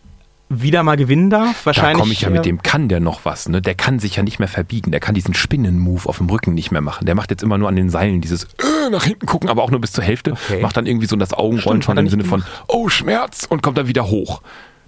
wieder 0.50 0.82
mal 0.82 0.96
gewinnen 0.96 1.30
darf. 1.30 1.60
Da 1.62 1.66
Wahrscheinlich. 1.66 2.00
komme 2.00 2.12
ich 2.12 2.20
ja 2.20 2.30
mit 2.30 2.44
dem, 2.44 2.62
kann 2.62 2.88
der 2.88 3.00
noch 3.00 3.24
was, 3.24 3.48
ne? 3.48 3.62
Der 3.62 3.74
kann 3.74 3.98
sich 3.98 4.16
ja 4.16 4.22
nicht 4.22 4.38
mehr 4.38 4.48
verbiegen. 4.48 4.90
Der 4.90 5.00
kann 5.00 5.14
diesen 5.14 5.34
Spinnen-Move 5.34 6.08
auf 6.08 6.18
dem 6.18 6.28
Rücken 6.28 6.54
nicht 6.54 6.70
mehr 6.70 6.82
machen. 6.82 7.06
Der 7.06 7.14
macht 7.14 7.30
jetzt 7.30 7.42
immer 7.42 7.58
nur 7.58 7.68
an 7.68 7.76
den 7.76 7.90
Seilen 7.90 8.20
dieses 8.20 8.44
äh, 8.44 8.90
nach 8.90 9.04
hinten 9.04 9.26
gucken, 9.26 9.48
aber 9.48 9.62
auch 9.62 9.70
nur 9.70 9.80
bis 9.80 9.92
zur 9.92 10.04
Hälfte. 10.04 10.32
Okay. 10.32 10.60
Macht 10.60 10.76
dann 10.76 10.86
irgendwie 10.86 11.06
so 11.06 11.16
das 11.16 11.32
Augenrollen 11.32 11.82
Stimmt, 11.82 11.84
schon 11.84 11.96
im 11.96 12.08
Sinne 12.08 12.24
von, 12.24 12.44
oh, 12.68 12.88
Schmerz 12.88 13.46
und 13.48 13.62
kommt 13.62 13.78
dann 13.78 13.88
wieder 13.88 14.06
hoch. 14.08 14.42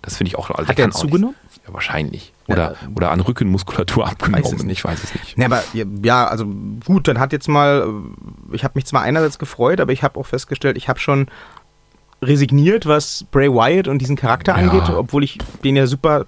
Das 0.07 0.17
finde 0.17 0.29
ich 0.29 0.39
auch. 0.39 0.49
Also 0.51 0.69
Hat 0.69 0.79
er 0.79 0.91
zugenommen? 0.93 1.35
Ja, 1.67 1.75
wahrscheinlich. 1.75 2.33
Oder, 2.47 2.73
Ja. 2.81 2.89
oder 2.95 3.11
an 3.11 3.21
Rückenmuskulatur 3.21 4.07
abgenommen. 4.09 4.45
Weiß. 4.45 4.65
Ich 4.71 4.85
weiß 4.85 5.03
es 5.05 5.13
nicht. 5.15 5.37
Ne, 5.37 5.45
aber 5.47 5.63
ja, 6.03 6.27
also 6.27 6.47
gut, 6.87 7.09
dann 7.09 7.19
hat 7.19 7.33
jetzt 7.35 7.49
mal, 7.49 7.87
äh, 8.53 8.55
ich 8.57 8.65
habe 8.65 8.73
mich 8.77 8.87
zwar 8.87 9.03
einerseits 9.03 9.39
gefreut, 9.39 9.81
aber 9.81 9.93
ich 9.93 10.03
habe 10.03 10.19
auch 10.19 10.27
festgestellt, 10.27 10.77
ich 10.79 10.89
habe 10.89 10.99
schon 11.01 11.27
resigniert, 12.23 12.87
was 12.87 13.25
Bray 13.31 13.51
Wyatt 13.53 13.89
und 13.89 13.99
diesen 13.99 14.17
Charakter 14.17 14.53
Ja. 14.53 14.59
angeht, 14.59 14.89
obwohl 14.89 15.23
ich 15.23 15.39
den 15.65 15.77
ja 15.77 15.87
super 15.87 16.25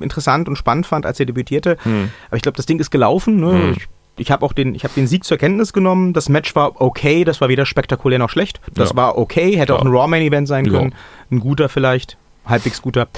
interessant 0.00 0.48
und 0.48 0.56
spannend 0.56 0.86
fand, 0.86 1.04
als 1.04 1.20
er 1.20 1.26
debütierte. 1.26 1.76
Hm. 1.82 2.10
Aber 2.28 2.36
ich 2.36 2.42
glaube, 2.42 2.56
das 2.56 2.66
Ding 2.66 2.78
ist 2.78 2.90
gelaufen. 2.90 3.36
Ne? 3.40 3.52
Hm. 3.52 3.70
Ich, 3.72 3.88
ich 4.18 4.30
habe 4.30 4.46
auch 4.46 4.52
den, 4.54 4.74
ich 4.74 4.84
habe 4.84 4.94
den 4.94 5.06
Sieg 5.06 5.24
zur 5.24 5.36
Kenntnis 5.36 5.72
genommen. 5.74 6.12
Das 6.14 6.28
Match 6.30 6.54
war 6.56 6.80
okay, 6.80 7.24
das 7.24 7.40
war 7.40 7.48
weder 7.48 7.66
spektakulär 7.66 8.18
noch 8.18 8.30
schlecht. 8.30 8.60
Das 8.72 8.90
Ja. 8.90 8.96
war 8.96 9.18
okay, 9.18 9.56
hätte 9.58 9.72
Ja. 9.74 9.78
auch 9.78 9.82
ein 9.84 9.88
Raw 9.88 10.06
Main 10.08 10.22
Event 10.22 10.48
sein 10.48 10.64
Ja. 10.64 10.72
können, 10.72 10.94
ein 11.30 11.40
guter 11.40 11.68
vielleicht, 11.68 12.16
halbwegs 12.46 12.80
guter. 12.82 13.08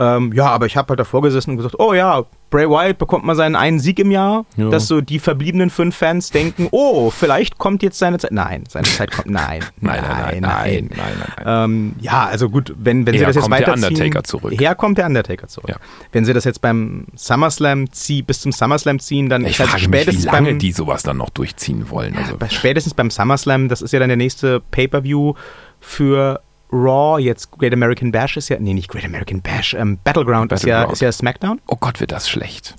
Ähm, 0.00 0.32
ja, 0.32 0.46
aber 0.46 0.66
ich 0.66 0.76
habe 0.76 0.90
halt 0.90 1.00
davor 1.00 1.22
gesessen 1.22 1.50
und 1.50 1.56
gesagt, 1.56 1.74
oh 1.80 1.92
ja, 1.92 2.22
Bray 2.50 2.70
Wyatt 2.70 2.98
bekommt 2.98 3.24
mal 3.24 3.34
seinen 3.34 3.56
einen 3.56 3.80
Sieg 3.80 3.98
im 3.98 4.12
Jahr, 4.12 4.46
Ja. 4.56 4.68
dass 4.70 4.86
so 4.86 5.00
die 5.00 5.18
verbliebenen 5.18 5.70
fünf 5.70 5.96
Fans 5.96 6.30
denken, 6.30 6.68
oh, 6.70 7.10
vielleicht 7.10 7.58
kommt 7.58 7.82
jetzt 7.82 7.98
seine 7.98 8.16
Zeit. 8.18 8.30
Nein, 8.30 8.62
seine 8.68 8.86
Zeit 8.86 9.10
kommt, 9.10 9.26
nein, 9.30 9.58
Nein, 9.80 10.00
nein, 10.00 10.02
nein, 10.08 10.40
nein, 10.40 10.40
nein, 10.40 10.90
nein, 10.96 11.32
nein. 11.44 11.64
ähm, 11.64 11.92
ja, 12.00 12.26
also 12.26 12.48
gut, 12.48 12.72
wenn, 12.78 13.06
wenn 13.06 13.14
sie 13.18 13.24
das 13.24 13.34
jetzt 13.34 13.42
kommt 13.42 13.58
der 13.58 13.66
weiterziehen. 13.66 13.88
Undertaker 13.96 14.22
zurück. 14.22 14.54
Her 14.56 14.74
kommt 14.76 14.98
der 14.98 15.06
Undertaker 15.06 15.48
zurück. 15.48 15.70
Ja. 15.70 15.76
Wenn 16.12 16.24
sie 16.24 16.32
das 16.32 16.44
jetzt 16.44 16.60
beim 16.60 17.06
SummerSlam 17.16 17.90
zieh, 17.90 18.22
bis 18.22 18.40
zum 18.40 18.52
SummerSlam 18.52 19.00
ziehen, 19.00 19.28
dann 19.28 19.42
Ich 19.46 19.50
ist 19.54 19.58
halt 19.58 19.70
frage 19.70 19.88
mich, 19.88 19.98
wie 19.98 20.02
spätestens 20.04 20.24
lange 20.26 20.50
beim, 20.50 20.58
die 20.60 20.70
sowas 20.70 21.02
dann 21.02 21.16
noch 21.16 21.30
durchziehen 21.30 21.90
wollen. 21.90 22.16
Also, 22.16 22.36
bei- 22.36 22.48
spätestens 22.48 22.94
beim 22.94 23.10
SummerSlam, 23.10 23.68
das 23.68 23.82
ist 23.82 23.90
ja 23.92 23.98
dann 23.98 24.10
der 24.10 24.16
nächste 24.16 24.60
Pay-Per-View 24.60 25.34
für 25.80 26.40
Raw, 26.72 27.18
jetzt 27.20 27.50
Great 27.52 27.72
American 27.72 28.12
Bash 28.12 28.36
ist 28.36 28.48
ja, 28.50 28.56
nee, 28.58 28.74
nicht 28.74 28.88
Great 28.88 29.04
American 29.04 29.40
Bash, 29.40 29.74
ähm, 29.74 29.98
Battleground, 30.04 30.52
Ist, 30.52 30.64
ja, 30.64 30.76
Battleground. 30.76 30.92
ist 30.94 31.00
ja 31.00 31.12
SmackDown. 31.12 31.60
oh 31.66 31.76
Gott, 31.80 32.00
wird 32.00 32.12
das 32.12 32.28
schlecht. 32.28 32.74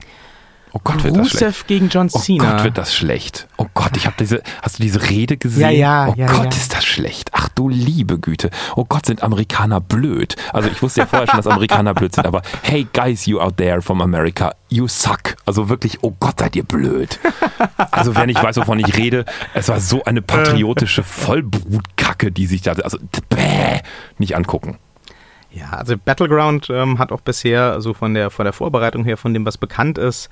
Oh 0.71 0.80
Gott, 0.84 1.04
wird 1.04 1.17
das 1.17 1.30
schlecht. 1.30 1.43
Rusev 1.45 1.65
gegen 1.67 1.89
John 1.89 2.10
Oh 2.13 2.19
Cena. 2.19 2.52
Gott, 2.54 2.63
wird 2.65 2.78
das 2.78 2.95
schlecht. 2.95 3.47
Oh 3.58 3.65
Gott, 3.73 3.97
ich 3.97 4.06
habe 4.06 4.15
diese, 4.19 4.43
hast 4.62 4.78
du 4.78 4.84
diese 4.84 5.10
Rede 5.10 5.36
gesehen? 5.38 5.62
Ja, 5.63 5.69
ja, 5.71 6.08
oh 6.10 6.13
ja, 6.15 6.28
Gott, 6.28 6.43
ja. 6.54 6.60
ist 6.60 6.75
das 6.75 6.86
schlecht. 6.86 7.34
Du 7.60 7.67
liebe 7.67 8.19
Güte. 8.19 8.52
Oh 8.78 8.86
Gott, 8.88 9.06
sind 9.06 9.22
Amerikaner 9.22 9.82
blöd. 9.82 10.38
Also 10.54 10.69
ich 10.69 10.82
wusste 10.82 11.02
ja 11.02 11.06
vorher 11.06 11.28
schon, 11.28 11.36
dass 11.36 11.48
Amerikaner 11.48 11.93
blöd 11.93 12.15
sind, 12.15 12.26
aber 12.26 12.41
hey 12.62 12.88
guys, 12.93 13.26
you 13.26 13.38
out 13.41 13.58
there 13.58 13.82
from 13.82 14.00
America, 14.00 14.56
you 14.69 14.88
suck. 14.88 15.36
Also 15.45 15.67
wirklich, 15.67 15.98
oh 16.02 16.15
Gott, 16.22 16.39
seid 16.39 16.56
ihr 16.56 16.63
blöd. 16.63 17.19
Also 17.91 18.15
wer 18.15 18.28
nicht 18.28 18.41
weiß, 18.41 18.56
wovon 18.56 18.80
ich 18.80 18.95
rede, 18.95 19.26
es 19.54 19.67
war 19.67 19.82
so 19.82 20.06
eine 20.06 20.22
patriotische 20.22 21.04
Vollbrutkacke, 21.04 22.32
die 22.32 22.48
sich 22.48 22.62
da, 22.62 22.72
also 22.72 22.98
bäh, 23.28 23.82
nicht 24.19 24.38
angucken. 24.38 24.78
Ja, 25.52 25.72
also 25.72 25.98
Battleground 25.98 26.69
ähm, 26.69 26.98
hat 26.98 27.12
auch 27.12 27.19
bisher 27.19 27.82
so 27.82 27.93
von 27.93 28.13
der, 28.13 28.30
von 28.30 28.45
der 28.45 28.54
Vorbereitung 28.54 29.04
her, 29.04 29.17
von 29.17 29.34
dem, 29.34 29.45
was 29.45 29.58
bekannt 29.58 29.98
ist, 29.98 30.30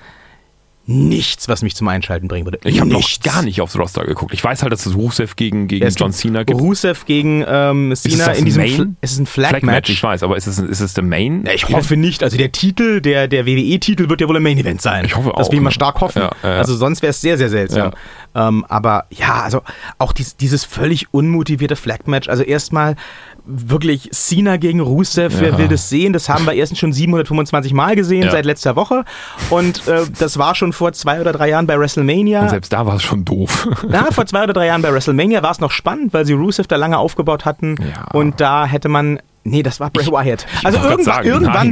nichts, 0.87 1.49
was 1.49 1.61
mich 1.61 1.75
zum 1.75 1.87
Einschalten 1.89 2.27
bringen 2.27 2.45
würde. 2.45 2.59
Ich 2.63 2.79
habe 2.79 2.89
noch 2.89 3.07
gar 3.21 3.41
nicht 3.41 3.59
aufs 3.59 3.77
Roster 3.77 4.05
geguckt. 4.05 4.33
Ich 4.33 4.43
weiß 4.43 4.63
halt, 4.63 4.71
dass 4.71 4.85
es 4.85 4.95
Rusev 4.95 5.35
gegen, 5.35 5.67
gegen 5.67 5.87
John 5.89 6.13
Cena 6.13 6.43
gibt. 6.43 6.59
Rusev 6.59 7.05
gegen 7.05 7.43
ähm, 7.47 7.93
Cena 7.93 8.27
das 8.27 8.39
in 8.39 8.45
diesem 8.45 8.63
Main? 8.63 8.75
Fl 8.75 8.87
es 9.01 9.11
ist 9.11 9.19
ein 9.19 9.25
Flag, 9.25 9.49
Flag 9.49 9.61
Match. 9.63 9.89
Ich 9.89 10.01
weiß, 10.01 10.23
aber 10.23 10.37
ist 10.37 10.47
es, 10.47 10.59
ist 10.59 10.79
es 10.79 10.93
der 10.93 11.03
Main? 11.03 11.43
Ja, 11.45 11.53
ich 11.53 11.67
hoffe 11.67 11.97
nicht. 11.97 12.23
Also 12.23 12.37
der 12.37 12.53
Titel, 12.53 13.01
der, 13.01 13.27
der 13.27 13.45
WWE-Titel 13.45 14.09
wird 14.09 14.21
ja 14.21 14.27
wohl 14.29 14.37
ein 14.37 14.43
Main 14.43 14.57
Event 14.57 14.81
sein. 14.81 15.03
Ich 15.03 15.15
hoffe 15.17 15.33
Das 15.35 15.47
auch, 15.47 15.51
will 15.51 15.57
ich 15.57 15.63
mal 15.63 15.69
ne? 15.69 15.73
stark 15.73 15.99
hoffen. 15.99 16.21
Ja, 16.21 16.31
ja. 16.41 16.57
Also 16.57 16.75
sonst 16.75 17.01
wäre 17.01 17.11
es 17.11 17.19
sehr, 17.19 17.37
sehr 17.37 17.49
seltsam. 17.49 17.91
Ähm, 18.35 18.65
aber 18.69 19.05
ja, 19.09 19.41
also 19.41 19.61
auch 19.97 20.13
dies, 20.13 20.35
dieses 20.37 20.63
völlig 20.65 21.13
unmotivierte 21.13 21.75
Flag-Match. 21.75 22.29
Also 22.29 22.43
erstmal 22.43 22.95
wirklich 23.45 24.09
Cena 24.11 24.57
gegen 24.57 24.79
Rusev. 24.81 25.39
Wer 25.39 25.51
Ja. 25.51 25.57
will 25.57 25.67
das 25.69 25.89
sehen? 25.89 26.11
Das 26.13 26.27
haben 26.29 26.45
wir 26.45 26.53
erstens 26.53 26.79
schon 26.79 26.91
725 26.93 27.73
Mal 27.73 27.95
gesehen 27.95 28.23
Ja. 28.23 28.31
seit 28.31 28.45
letzter 28.45 28.75
Woche. 28.75 29.05
Und 29.49 29.87
äh, 29.87 30.01
das 30.19 30.37
war 30.37 30.53
schon 30.55 30.73
vor 30.73 30.91
zwei 30.93 31.21
oder 31.21 31.31
drei 31.31 31.49
Jahren 31.49 31.65
bei 31.67 31.79
WrestleMania. 31.79 32.41
Und 32.41 32.49
selbst 32.49 32.73
da 32.73 32.85
war 32.85 32.95
es 32.95 33.03
schon 33.03 33.23
doof. 33.25 33.67
Na, 33.87 34.11
vor 34.11 34.25
zwei 34.25 34.43
oder 34.43 34.53
drei 34.53 34.67
Jahren 34.67 34.81
bei 34.81 34.91
WrestleMania 34.93 35.41
war 35.43 35.51
es 35.51 35.59
noch 35.59 35.71
spannend, 35.71 36.13
weil 36.13 36.25
sie 36.25 36.33
Rusev 36.33 36.67
da 36.67 36.75
lange 36.75 36.97
aufgebaut 36.97 37.45
hatten. 37.45 37.75
Ja. 37.79 38.11
Und 38.11 38.41
da 38.41 38.65
hätte 38.65 38.89
man. 38.89 39.19
Nee, 39.43 39.63
das 39.63 39.79
war 39.79 39.89
Bray 39.91 40.07
Wyatt. 40.07 40.45
Also 40.65 40.77
irgendwann, 40.79 41.03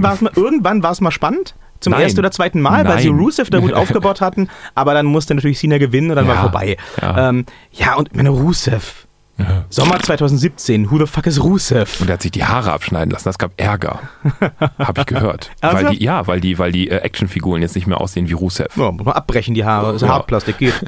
sagen, 0.02 0.28
irgendwann 0.36 0.82
war 0.82 0.92
es 0.92 1.02
mal 1.02 1.12
spannend. 1.12 1.56
Zum 1.86 1.92
Nein. 1.92 2.02
ersten 2.02 2.20
oder 2.20 2.32
zweiten 2.32 2.62
Mal, 2.62 2.84
weil 2.88 2.98
sie 3.00 3.10
Nein. 3.12 3.20
Rusev 3.20 3.50
da 3.52 3.60
gut 3.60 3.74
aufgebaut 3.82 4.20
hatten. 4.22 4.50
Aber 4.74 4.96
dann 4.96 5.06
musste 5.06 5.36
natürlich 5.36 5.60
Cena 5.60 5.78
gewinnen 5.78 6.10
und 6.10 6.16
dann 6.16 6.28
war 6.28 6.34
Ja. 6.36 6.42
vorbei. 6.42 6.78
Ja. 7.00 7.30
Ähm, 7.30 7.46
ja, 7.74 7.94
und 7.94 8.16
meine 8.16 8.30
Rusev. 8.32 9.05
Ja. 9.38 9.66
Sommer 9.70 10.00
2017. 10.00 10.90
Who 10.92 11.00
the 11.00 11.06
fuck 11.08 11.28
is 11.28 11.44
Rusev? 11.44 12.00
Und 12.00 12.10
er 12.10 12.14
hat 12.14 12.22
sich 12.22 12.32
die 12.32 12.46
Haare 12.46 12.72
abschneiden 12.72 13.12
lassen. 13.12 13.26
Das 13.28 13.38
gab 13.38 13.52
Ärger. 13.58 14.00
Habe 14.80 15.02
ich 15.02 15.06
gehört. 15.08 15.52
Also? 15.62 15.78
weil 15.78 15.96
die, 15.96 16.04
ja, 16.04 16.26
weil 16.28 16.40
die, 16.40 16.58
weil 16.58 16.72
die 16.72 16.90
äh, 16.90 16.98
Actionfiguren 16.98 17.62
jetzt 17.62 17.76
nicht 17.76 17.86
mehr 17.88 18.00
aussehen 18.00 18.30
wie 18.30 18.34
Rusev. 18.34 18.78
Ja, 18.78 18.92
muss 18.92 19.06
man 19.06 19.14
abbrechen, 19.16 19.54
die 19.54 19.66
Haare. 19.66 19.88
Das 19.88 19.96
ist 19.98 20.02
Ja. 20.04 20.14
Hartplastik, 20.14 20.58
geht. 20.58 20.74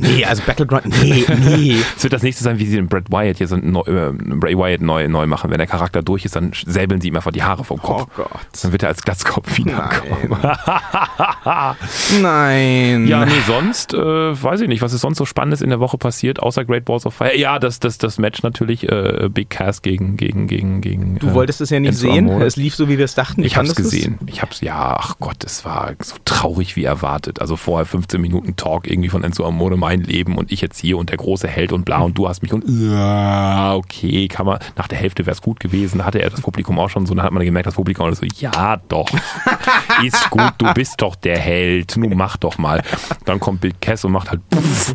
Nee, 0.00 0.24
also 0.24 0.42
Battleground. 0.46 0.86
Nee, 1.02 1.24
nee. 1.28 1.76
Es 1.96 2.02
wird 2.02 2.12
das 2.12 2.22
nächste 2.22 2.44
sein, 2.44 2.58
wie 2.58 2.66
sie 2.66 2.76
den 2.76 2.88
Brad 2.88 3.10
Wyatt 3.10 3.40
jetzt 3.40 3.50
neu, 3.56 3.80
äh, 3.82 4.12
Bray 4.12 4.56
Wyatt 4.56 4.80
neu, 4.80 5.08
neu 5.08 5.26
machen. 5.26 5.50
Wenn 5.50 5.58
der 5.58 5.66
Charakter 5.66 6.02
durch 6.02 6.24
ist, 6.24 6.36
dann 6.36 6.52
säbeln 6.66 7.00
sie 7.00 7.08
ihm 7.08 7.16
einfach 7.16 7.32
die 7.32 7.42
Haare 7.42 7.64
vom 7.64 7.80
Kopf. 7.80 8.06
Oh 8.08 8.22
Gott. 8.22 8.30
Dann 8.62 8.72
wird 8.72 8.82
er 8.82 8.90
als 8.90 9.02
Glatzkopf 9.02 9.56
wiederkommen. 9.56 10.36
Nein. 12.22 13.06
Ja, 13.06 13.24
nee, 13.24 13.32
sonst 13.46 13.94
äh, 13.94 13.98
weiß 13.98 14.60
ich 14.60 14.68
nicht, 14.68 14.82
was 14.82 14.92
ist 14.92 15.00
sonst 15.00 15.18
so 15.18 15.24
Spannendes 15.24 15.62
in 15.62 15.70
der 15.70 15.80
Woche 15.80 15.98
passiert, 15.98 16.40
außer 16.40 16.64
Great 16.64 16.84
Balls 16.84 17.06
of 17.06 17.14
Fire. 17.14 17.36
Ja, 17.36 17.58
das, 17.58 17.67
das, 17.78 17.98
das 17.98 18.18
Match 18.18 18.42
natürlich, 18.42 18.88
äh, 18.88 19.28
Big 19.32 19.50
Cass 19.50 19.82
gegen, 19.82 20.16
gegen, 20.16 20.46
gegen, 20.46 20.80
gegen. 20.80 21.18
Du 21.18 21.34
wolltest 21.34 21.60
es 21.60 21.70
ja 21.70 21.80
nicht 21.80 21.90
Enzo 21.90 22.10
sehen. 22.12 22.28
Amore. 22.28 22.44
Es 22.44 22.56
lief 22.56 22.74
so, 22.74 22.88
wie 22.88 22.98
wir 22.98 23.04
es 23.04 23.14
dachten. 23.14 23.42
Ich 23.44 23.56
hab's 23.56 23.68
fandest 23.68 23.78
du's? 23.78 23.90
gesehen. 23.90 24.18
Ich 24.26 24.42
hab's, 24.42 24.60
ja, 24.60 24.96
ach 24.98 25.16
Gott, 25.20 25.44
es 25.44 25.64
war 25.64 25.92
so 26.02 26.16
traurig 26.24 26.76
wie 26.76 26.84
erwartet. 26.84 27.40
Also 27.40 27.56
vorher 27.56 27.86
15 27.86 28.20
Minuten 28.20 28.56
Talk 28.56 28.90
irgendwie 28.90 29.08
von 29.10 29.22
Enzo 29.24 29.44
Amore, 29.46 29.76
mein 29.76 30.02
Leben 30.02 30.36
und 30.38 30.50
ich 30.52 30.60
jetzt 30.60 30.78
hier 30.78 30.98
und 30.98 31.10
der 31.10 31.18
große 31.18 31.48
Held 31.48 31.72
und 31.72 31.84
bla 31.84 31.98
und 31.98 32.16
du 32.16 32.28
hast 32.28 32.42
mich 32.42 32.52
und 32.52 32.64
ja, 32.68 33.74
okay, 33.74 34.28
kann 34.28 34.46
man, 34.46 34.58
nach 34.76 34.88
der 34.88 34.98
Hälfte 34.98 35.26
wäre 35.26 35.34
es 35.34 35.42
gut 35.42 35.60
gewesen, 35.60 36.04
hatte 36.04 36.20
er 36.22 36.30
das 36.30 36.40
Publikum 36.40 36.78
auch 36.78 36.88
schon 36.88 37.06
so, 37.06 37.14
dann 37.14 37.24
hat 37.24 37.32
man 37.32 37.44
gemerkt, 37.44 37.66
das 37.66 37.74
Publikum 37.74 38.06
alles 38.06 38.18
so, 38.18 38.26
ja 38.38 38.80
doch, 38.88 39.08
ist 40.04 40.30
gut, 40.30 40.52
du 40.58 40.72
bist 40.74 41.00
doch 41.02 41.16
der 41.16 41.38
Held, 41.38 41.96
nun 41.96 42.16
mach 42.16 42.36
doch 42.36 42.58
mal. 42.58 42.82
Dann 43.24 43.40
kommt 43.40 43.60
Big 43.60 43.80
Cass 43.80 44.04
und 44.04 44.12
macht 44.12 44.30
halt 44.30 44.40
puff. 44.50 44.94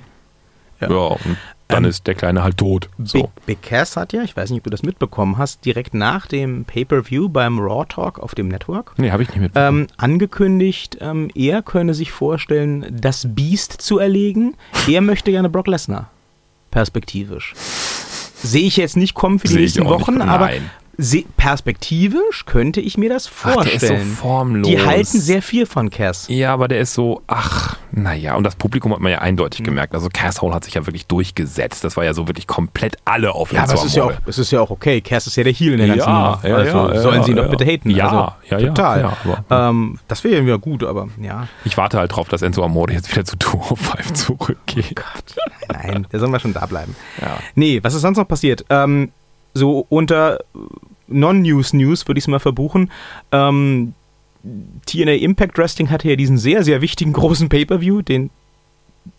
Ja, 0.79 0.89
Ja. 0.89 1.17
Dann 1.73 1.83
Ähm, 1.83 1.89
ist 1.89 2.07
der 2.07 2.15
Kleine 2.15 2.43
halt 2.43 2.57
tot. 2.57 2.89
So. 3.03 3.19
Big, 3.23 3.45
Big 3.45 3.61
Cass 3.61 3.97
hat 3.97 4.13
ja, 4.13 4.21
ich 4.23 4.35
weiß 4.37 4.49
nicht, 4.49 4.59
ob 4.59 4.63
du 4.65 4.69
das 4.69 4.83
mitbekommen 4.83 5.37
hast, 5.37 5.65
direkt 5.65 5.93
nach 5.93 6.27
dem 6.27 6.65
Pay-Per-View 6.65 7.29
beim 7.29 7.59
Raw 7.59 7.85
Talk 7.87 8.19
auf 8.19 8.35
dem 8.35 8.47
Network 8.47 8.93
Nee, 8.97 9.11
habe 9.11 9.23
ich 9.23 9.29
nicht 9.29 9.39
mitbekommen. 9.39 9.81
ähm, 9.81 9.87
angekündigt, 9.97 10.97
ähm, 11.01 11.29
er 11.35 11.61
könne 11.61 11.93
sich 11.93 12.11
vorstellen, 12.11 12.85
das 12.91 13.27
Beast 13.29 13.81
zu 13.81 13.99
erlegen. 13.99 14.55
Er 14.87 15.01
möchte 15.01 15.31
gerne 15.31 15.49
Brock 15.49 15.67
Lesnar. 15.67 16.09
Perspektivisch. 16.71 17.53
Sehe 17.55 18.65
ich 18.65 18.77
jetzt 18.77 18.97
nicht 18.97 19.13
kommen 19.13 19.39
für 19.39 19.47
die 19.47 19.53
ich 19.55 19.59
nächsten 19.75 19.85
Wochen, 19.85 20.21
aber 20.21 20.49
perspektivisch 21.37 22.45
könnte 22.45 22.79
ich 22.81 22.97
mir 22.97 23.09
das 23.09 23.29
Ach, 23.43 23.63
der 23.63 23.73
ist 23.73 23.81
so 23.81 23.87
vorstellen. 23.87 24.11
formlos. 24.15 24.67
Die 24.67 24.79
halten 24.85 25.19
sehr 25.19 25.41
viel 25.41 25.65
von 25.65 25.89
Cass. 25.89 26.27
Ja, 26.29 26.53
aber 26.53 26.67
der 26.67 26.79
ist 26.79 26.93
so, 26.93 27.21
ach, 27.27 27.77
naja, 27.91 28.35
und 28.35 28.43
das 28.43 28.55
Publikum 28.55 28.93
hat 28.93 28.99
man 28.99 29.11
ja 29.11 29.19
eindeutig 29.19 29.61
Mhm. 29.61 29.65
gemerkt. 29.65 29.93
Also 29.93 30.09
Casshole 30.11 30.53
hat 30.53 30.63
sich 30.63 30.73
ja 30.75 30.85
wirklich 30.85 31.05
durchgesetzt. 31.07 31.83
Das 31.83 31.97
war 31.97 32.03
ja 32.05 32.13
so 32.13 32.27
wirklich 32.27 32.47
komplett 32.47 32.97
alle 33.05 33.31
auf 33.33 33.51
Ja, 33.53 33.63
aber 33.63 33.73
es 33.73 33.83
ist 33.85 33.95
ja, 33.95 34.03
auch, 34.03 34.13
es 34.25 34.37
ist 34.37 34.51
ja 34.51 34.61
auch 34.61 34.69
okay. 34.69 35.01
Cass 35.01 35.27
ist 35.27 35.35
ja 35.35 35.43
der 35.43 35.53
Heel 35.53 35.73
in 35.73 35.79
der 35.79 35.87
ganzen 35.87 36.09
Ja, 36.09 36.39
ja, 36.43 36.55
also 36.55 36.91
ja, 36.93 37.01
sollen 37.01 37.23
sie 37.23 37.31
ihn 37.31 37.37
doch 37.37 37.49
bitte 37.49 37.65
haten. 37.65 37.89
Ja, 37.89 38.05
also, 38.07 38.33
ja, 38.49 38.59
ja, 38.59 38.67
total. 38.69 39.17
ähm, 39.49 39.99
das 40.07 40.23
wäre 40.23 40.41
ja 40.43 40.55
gut, 40.57 40.83
aber 40.83 41.07
ja. 41.21 41.47
Ich 41.65 41.77
warte 41.77 41.97
halt 41.97 42.15
drauf, 42.15 42.27
dass 42.29 42.41
Enzo 42.41 42.63
Amore 42.63 42.93
jetzt 42.93 43.11
wieder 43.11 43.25
zu 43.25 43.37
205 43.37 44.13
zurückgeht. 44.13 44.95
Gott, 44.95 45.35
nein, 45.71 46.07
der 46.11 46.19
soll 46.19 46.29
mal 46.29 46.39
schon 46.39 46.53
da 46.53 46.65
bleiben. 46.65 46.95
Nee, 47.55 47.79
was 47.83 47.93
ist 47.93 48.01
sonst 48.01 48.17
noch 48.17 48.27
passiert? 48.27 48.65
Ähm, 48.69 49.11
so 49.53 49.85
unter 49.89 50.39
Non-News-News 51.07 52.07
würde 52.07 52.17
ich 52.17 52.23
es 52.23 52.27
mal 52.27 52.39
verbuchen. 52.39 52.91
Ähm, 53.31 53.93
TNA 54.85 55.13
Impact 55.13 55.57
Wrestling 55.57 55.89
hatte 55.89 56.09
ja 56.09 56.15
diesen 56.15 56.37
sehr, 56.37 56.63
sehr 56.63 56.81
wichtigen 56.81 57.13
großen 57.13 57.49
Pay-Per-View, 57.49 58.01
den 58.01 58.29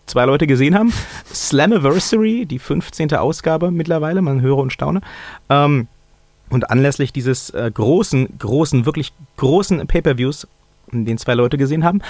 zwei 0.07 0.25
Leute 0.25 0.47
gesehen 0.47 0.75
haben. 0.75 0.93
Slammiversary, 1.33 2.47
die 2.47 2.59
15. 2.59 3.15
Ausgabe 3.15 3.71
mittlerweile, 3.71 4.23
man 4.23 4.41
höre 4.41 4.59
und 4.59 4.73
staune. 4.73 5.01
Ähm, 5.49 5.89
und 6.51 6.71
anlässlich 6.71 7.13
dieses 7.13 7.51
äh, 7.51 7.71
großen, 7.73 8.39
großen, 8.39 8.87
wirklich 8.87 9.13
großen 9.37 9.87
Pay-Per-Views, 9.87 10.47
den 10.91 11.19
zwei 11.19 11.35
Leute 11.35 11.59
gesehen 11.59 11.85
haben. 11.85 12.01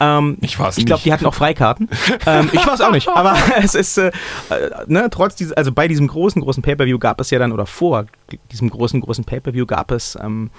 Ähm, 0.00 0.38
Ich 0.40 0.58
war's 0.58 0.78
Ich 0.78 0.86
glaube, 0.86 0.98
nicht. 0.98 1.06
die 1.06 1.12
hatten 1.12 1.26
auch 1.26 1.34
Freikarten. 1.34 1.88
ähm, 2.26 2.50
ich 2.52 2.66
es 2.66 2.80
auch 2.80 2.92
nicht, 2.92 3.08
aber 3.08 3.36
es 3.62 3.74
ist, 3.74 3.98
äh, 3.98 4.08
äh, 4.08 4.70
ne, 4.86 5.08
trotz 5.10 5.36
dieses, 5.36 5.52
also 5.52 5.72
bei 5.72 5.88
diesem 5.88 6.08
großen, 6.08 6.42
großen 6.42 6.62
Pay-Per-View 6.62 6.98
gab 6.98 7.20
es 7.20 7.30
ja 7.30 7.38
dann, 7.38 7.52
oder 7.52 7.66
vor 7.66 8.06
diesem 8.50 8.70
großen, 8.70 9.00
großen 9.00 9.24
Pay-Per-View 9.24 9.66
gab 9.66 9.90
es 9.90 10.18
ähm, 10.22 10.50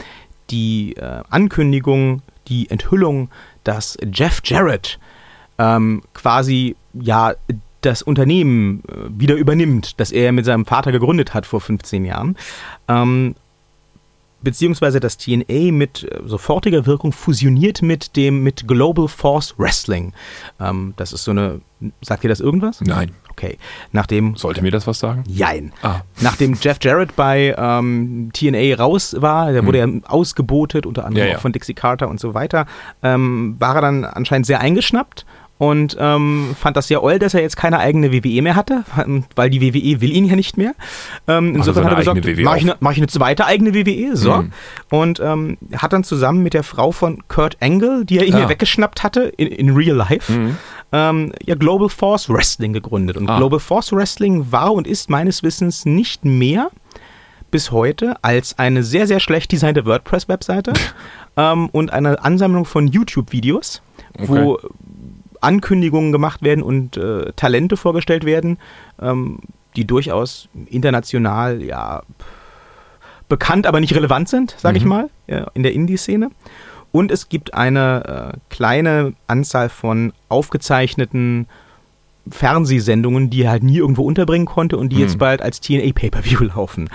die 0.49 0.95
äh, 0.95 1.21
Ankündigung, 1.29 2.21
die 2.47 2.69
Enthüllung, 2.69 3.29
dass 3.63 3.97
Jeff 4.13 4.41
Jarrett 4.45 4.99
ähm, 5.57 6.03
quasi 6.13 6.75
ja 6.93 7.33
das 7.81 8.01
Unternehmen 8.01 8.83
äh, 8.89 8.93
wieder 9.09 9.35
übernimmt, 9.35 9.99
das 9.99 10.11
er 10.11 10.31
mit 10.31 10.45
seinem 10.45 10.65
Vater 10.65 10.91
gegründet 10.91 11.33
hat 11.33 11.45
vor 11.45 11.61
15 11.61 12.05
Jahren. 12.05 12.37
Beziehungsweise 14.41 14.99
das 14.99 15.17
TNA 15.17 15.71
mit 15.71 16.03
äh, 16.03 16.19
sofortiger 16.25 16.85
Wirkung 16.85 17.11
fusioniert 17.11 17.81
mit 17.81 18.15
dem 18.15 18.43
mit 18.43 18.67
Global 18.67 19.07
Force 19.07 19.55
Wrestling. 19.57 20.13
Ähm, 20.59 20.93
das 20.97 21.13
ist 21.13 21.23
so 21.23 21.31
eine, 21.31 21.61
sagt 22.01 22.23
ihr 22.23 22.29
das 22.29 22.39
irgendwas? 22.39 22.81
Nein. 22.81 23.11
Okay, 23.29 23.59
nachdem 23.91 24.35
Sollte 24.35 24.63
mir 24.63 24.71
das 24.71 24.87
was 24.87 24.97
sagen? 24.97 25.23
Jein. 25.27 25.71
Ah. 25.83 26.01
Nachdem 26.21 26.57
Jeff 26.59 26.77
Jarrett 26.81 27.15
bei 27.15 27.53
ähm, 27.55 28.31
TNA 28.33 28.75
raus 28.77 29.15
war, 29.19 29.51
der 29.51 29.63
wurde 29.63 29.77
ja 29.77 29.87
ausgebotet, 30.07 30.87
unter 30.87 31.05
anderem 31.05 31.27
Ja, 31.27 31.31
ja. 31.33 31.37
auch 31.37 31.41
von 31.41 31.51
Dixie 31.51 31.75
Carter 31.75 32.07
und 32.07 32.19
so 32.19 32.33
weiter, 32.33 32.65
ähm, 33.03 33.55
war 33.59 33.75
er 33.75 33.81
dann 33.81 34.05
anscheinend 34.05 34.47
sehr 34.47 34.59
eingeschnappt 34.59 35.25
und 35.59 35.97
ähm, 35.99 36.55
fand 36.59 36.77
das 36.77 36.87
sehr 36.87 37.01
oll, 37.03 37.17
dass 37.19 37.33
er 37.33 37.41
jetzt 37.41 37.57
keine 37.57 37.79
eigene 37.79 38.13
WWE 38.13 38.41
mehr 38.41 38.55
hatte, 38.55 38.83
weil 39.35 39.49
die 39.49 39.61
WWE 39.61 40.01
will 40.01 40.11
ihn 40.15 40.25
ja 40.25 40.35
nicht 40.35 40.55
mehr. 40.57 40.73
Ähm, 41.27 41.55
insofern 41.55 41.85
hat 41.85 41.93
er 41.93 41.97
gesagt, 41.99 42.25
WWE 42.25 42.43
mache 42.43 42.57
ich, 42.57 42.63
eine- 42.63 42.75
mach 42.79 42.91
ich 42.91 42.97
eine 42.97 43.07
zweite 43.07 43.45
eigene 43.45 43.73
WWE, 43.73 44.15
so. 44.15 44.33
Mhm. 44.35 44.51
Und 44.89 45.19
ähm, 45.19 45.57
hat 45.75 45.93
dann 45.93 46.03
zusammen 46.03 46.43
mit 46.43 46.53
der 46.53 46.63
Frau 46.63 46.91
von 46.91 47.27
Kurt 47.27 47.57
Angle, 47.59 48.05
die 48.05 48.19
er 48.19 48.25
ihm 48.25 48.35
Ah. 48.35 48.39
ja 48.41 48.49
weggeschnappt 48.49 49.03
hatte, 49.03 49.21
in, 49.37 49.47
in 49.47 49.69
real 49.75 49.95
life, 49.95 50.31
Mhm. 50.31 50.57
ähm, 50.91 51.33
ja 51.43 51.55
Global 51.55 51.89
Force 51.89 52.29
Wrestling 52.29 52.73
gegründet. 52.73 53.17
Und 53.17 53.27
Ah. 53.29 53.37
Global 53.37 53.59
Force 53.59 53.91
Wrestling 53.91 54.51
war 54.51 54.73
und 54.73 54.85
ist 54.87 55.09
meines 55.09 55.41
Wissens 55.43 55.85
nicht 55.85 56.23
mehr 56.23 56.69
bis 57.49 57.71
heute 57.71 58.15
als 58.23 58.59
eine 58.59 58.83
sehr, 58.83 59.07
sehr 59.07 59.19
schlecht 59.21 59.51
designte 59.51 59.85
WordPress-Webseite 59.85 60.73
ähm, 61.37 61.69
und 61.69 61.91
eine 61.93 62.23
Ansammlung 62.23 62.65
von 62.65 62.87
YouTube-Videos, 62.87 63.81
wo 64.19 64.59
Ankündigungen 65.41 66.11
gemacht 66.11 66.41
werden 66.43 66.63
und 66.63 66.97
äh, 66.97 67.31
Talente 67.35 67.77
vorgestellt 67.77 68.25
werden, 68.25 68.57
ähm, 69.01 69.39
die 69.75 69.85
durchaus 69.85 70.49
international 70.67 71.61
ja 71.61 72.03
bekannt, 73.29 73.67
aber 73.67 73.79
nicht 73.79 73.93
relevant 73.95 74.29
sind, 74.29 74.55
sage 74.57 74.77
ich 74.77 74.83
Mhm. 74.83 74.89
mal, 74.89 75.09
ja, 75.27 75.47
in 75.53 75.63
der 75.63 75.73
Indie-Szene. 75.73 76.31
Und 76.91 77.11
es 77.11 77.29
gibt 77.29 77.53
eine 77.53 78.33
äh, 78.33 78.37
kleine 78.49 79.13
Anzahl 79.27 79.69
von 79.69 80.13
aufgezeichneten 80.29 81.47
Fernsehsendungen, 82.31 83.29
die 83.29 83.43
er 83.43 83.51
halt 83.51 83.63
nie 83.63 83.77
irgendwo 83.77 84.03
unterbringen 84.03 84.45
konnte 84.45 84.77
und 84.77 84.89
die 84.89 84.97
Hm. 84.97 85.01
jetzt 85.03 85.17
bald 85.17 85.41
als 85.41 85.61
TNA 85.61 85.91
Pay-Per-View 85.93 86.43
laufen. 86.55 86.89